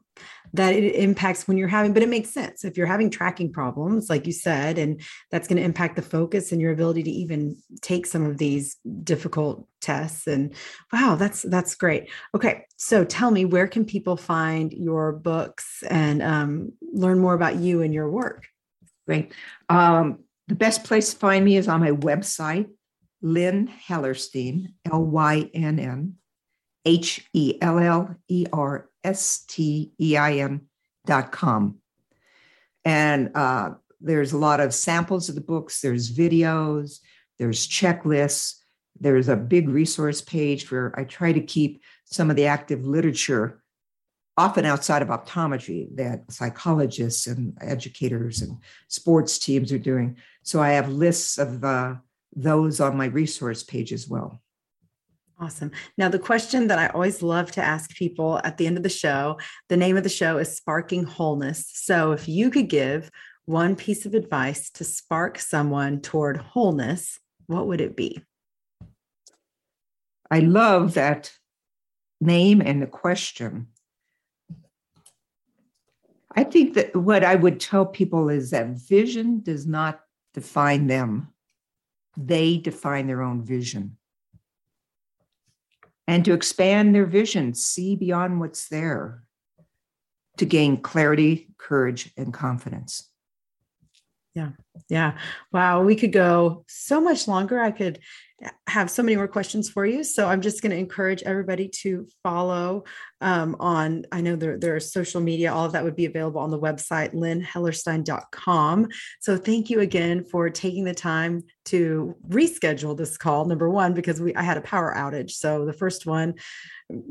that 0.54 0.74
it 0.74 0.96
impacts 0.96 1.48
when 1.48 1.58
you're 1.58 1.68
having, 1.68 1.94
but 1.94 2.04
it 2.04 2.10
makes 2.10 2.30
sense. 2.30 2.64
If 2.64 2.78
you're 2.78 2.88
having 2.88 3.10
tracking 3.10 3.52
problems, 3.52 4.10
like 4.10 4.26
you 4.26 4.32
said, 4.32 4.78
and 4.78 5.02
that's 5.32 5.48
going 5.48 5.58
to 5.58 5.64
impact 5.64 5.96
the 5.96 6.02
focus 6.02 6.52
and 6.52 6.62
your 6.62 6.72
ability 6.72 7.04
to 7.04 7.12
even 7.12 7.58
take 7.82 8.06
some 8.06 8.26
of 8.26 8.38
these 8.38 8.78
difficult 9.04 9.68
tests. 9.82 10.28
And 10.28 10.54
wow, 10.94 11.16
that's 11.16 11.42
that's 11.44 11.76
great. 11.76 12.10
Okay. 12.34 12.66
So 12.78 13.04
tell 13.04 13.32
me, 13.32 13.46
where 13.46 13.68
can 13.68 13.86
people 13.86 14.18
find 14.18 14.72
your 14.72 15.12
books 15.12 15.84
and 15.90 16.22
um, 16.22 16.72
learn 16.82 17.20
more 17.20 17.34
about 17.34 17.58
you 17.58 17.82
and 17.82 17.94
your 17.94 18.10
work? 18.10 18.46
Great. 19.08 19.34
Um, 19.70 20.20
the 20.48 20.56
best 20.56 20.84
place 20.84 21.12
to 21.12 21.18
find 21.18 21.44
me 21.44 21.58
is 21.58 21.68
on 21.68 21.80
my 21.80 21.92
website, 21.92 22.68
Lynn 23.22 23.72
Hellerstein, 23.88 24.74
L 24.92 25.04
Y 25.04 25.50
N 25.54 25.80
N 25.80 26.16
H 26.86 27.28
E 27.34 27.58
L 27.62 27.80
L 27.80 28.16
E 28.28 28.46
R 28.54 28.90
S 29.06 29.46
T 29.48 29.92
E 30.02 30.18
I 30.18 30.34
N 30.38 30.62
dot 31.06 31.32
com. 31.32 31.78
And 32.84 33.32
uh, 33.36 33.76
there's 34.02 34.34
a 34.34 34.38
lot 34.38 34.60
of 34.60 34.74
samples 34.74 35.30
of 35.30 35.36
the 35.36 35.42
books, 35.42 35.82
there's 35.82 36.12
videos, 36.12 37.00
there's 37.40 37.68
checklists, 37.68 38.56
there's 39.00 39.30
a 39.30 39.36
big 39.36 39.70
resource 39.70 40.22
page 40.22 40.72
where 40.72 40.94
I 41.00 41.04
try 41.04 41.32
to 41.34 41.42
keep 41.42 41.82
some 42.06 42.30
of 42.30 42.36
the 42.36 42.46
active 42.46 42.86
literature, 42.86 43.64
often 44.38 44.66
outside 44.66 45.02
of 45.02 45.10
optometry, 45.10 45.88
that 45.96 46.32
psychologists 46.32 47.28
and 47.28 47.58
educators 47.62 48.42
and 48.42 48.58
sports 48.88 49.40
teams 49.40 49.72
are 49.72 49.80
doing. 49.80 50.18
So 50.44 50.62
I 50.62 50.72
have 50.72 50.90
lists 50.90 51.38
of 51.38 51.64
uh, 51.64 51.96
those 52.36 52.80
on 52.80 52.98
my 52.98 53.06
resource 53.06 53.64
page 53.64 53.92
as 53.94 54.08
well. 54.08 54.40
Awesome. 55.38 55.72
Now, 55.98 56.08
the 56.08 56.20
question 56.20 56.68
that 56.68 56.80
I 56.80 56.88
always 56.88 57.22
love 57.22 57.52
to 57.54 57.62
ask 57.62 57.94
people 57.96 58.40
at 58.46 58.58
the 58.58 58.68
end 58.68 58.78
of 58.78 58.84
the 58.84 58.90
show 58.90 59.38
the 59.68 59.76
name 59.76 59.98
of 59.98 60.04
the 60.04 60.10
show 60.10 60.38
is 60.38 60.56
Sparking 60.56 61.04
Wholeness. 61.04 61.70
So, 61.74 62.14
if 62.14 62.30
you 62.30 62.50
could 62.50 62.70
give 62.70 63.12
one 63.44 63.76
piece 63.76 64.06
of 64.06 64.14
advice 64.14 64.70
to 64.72 64.86
spark 64.86 65.38
someone 65.38 66.00
toward 66.00 66.38
wholeness, 66.38 67.20
what 67.48 67.68
would 67.68 67.82
it 67.82 67.98
be? 67.98 68.24
I 70.32 70.40
love 70.40 70.94
that 70.94 71.34
name 72.22 72.62
and 72.62 72.82
the 72.82 72.88
question. 72.88 73.68
I 76.34 76.46
think 76.46 76.76
that 76.76 76.96
what 76.96 77.26
I 77.26 77.36
would 77.36 77.60
tell 77.60 77.86
people 77.86 78.30
is 78.30 78.52
that 78.52 78.70
vision 78.70 79.42
does 79.42 79.68
not 79.68 80.00
define 80.34 80.88
them, 80.88 81.34
they 82.18 82.58
define 82.58 83.08
their 83.08 83.22
own 83.22 83.44
vision 83.44 83.98
and 86.08 86.24
to 86.26 86.34
expand 86.34 86.94
their 86.94 87.06
vision, 87.06 87.54
see 87.54 87.96
beyond 87.96 88.40
what's 88.40 88.70
there, 88.70 89.24
to 90.38 90.46
gain 90.46 90.78
clarity, 90.78 91.48
courage, 91.58 92.12
and 92.18 92.34
confidence. 92.34 93.10
Yeah. 94.34 94.50
Yeah. 94.90 95.18
Wow. 95.54 95.84
We 95.84 95.96
could 95.96 96.12
go 96.12 96.66
so 96.68 97.00
much 97.00 97.28
longer. 97.28 97.60
I 97.60 97.72
could 97.72 98.00
have 98.68 98.92
so 98.92 99.02
many 99.02 99.16
more 99.16 99.28
questions 99.28 99.70
for 99.70 99.86
you. 99.86 100.04
So 100.04 100.28
I'm 100.28 100.42
just 100.42 100.62
going 100.62 100.72
to 100.72 100.78
encourage 100.78 101.24
everybody 101.24 101.70
to 101.82 102.08
follow 102.24 102.84
um, 103.22 103.56
on, 103.60 104.06
I 104.12 104.20
know 104.22 104.36
there, 104.36 104.58
there 104.58 104.76
are 104.76 104.82
social 104.82 105.22
media, 105.22 105.54
all 105.54 105.66
of 105.66 105.72
that 105.72 105.84
would 105.84 105.96
be 105.96 106.06
available 106.06 106.42
on 106.42 106.52
the 106.52 106.60
website, 106.60 107.14
lynnhellerstein.com. 107.14 108.88
So 109.22 109.38
thank 109.38 109.70
you 109.70 109.80
again 109.80 110.26
for 110.26 110.50
taking 110.50 110.84
the 110.84 110.94
time 110.94 111.44
to 111.66 112.16
reschedule 112.28 112.98
this 112.98 113.18
call, 113.18 113.46
number 113.46 113.70
one, 113.70 113.94
because 113.94 114.20
we 114.20 114.36
I 114.36 114.44
had 114.44 114.58
a 114.58 114.62
power 114.62 114.94
outage. 114.96 115.32
So 115.32 115.66
the 115.66 115.74
first 115.74 116.06
one 116.06 116.36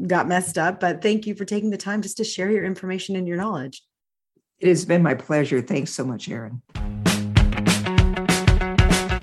got 0.06 0.28
messed 0.28 0.58
up, 0.58 0.80
but 0.80 1.02
thank 1.02 1.26
you 1.26 1.34
for 1.34 1.46
taking 1.46 1.70
the 1.70 1.78
time 1.78 2.02
just 2.02 2.18
to 2.18 2.24
share 2.24 2.50
your 2.50 2.64
information 2.64 3.16
and 3.16 3.26
your 3.26 3.38
knowledge. 3.38 3.82
It 4.60 4.68
has 4.68 4.84
been 4.84 5.02
my 5.02 5.14
pleasure. 5.14 5.60
Thanks 5.62 5.92
so 5.92 6.04
much, 6.04 6.28
Erin. 6.28 6.62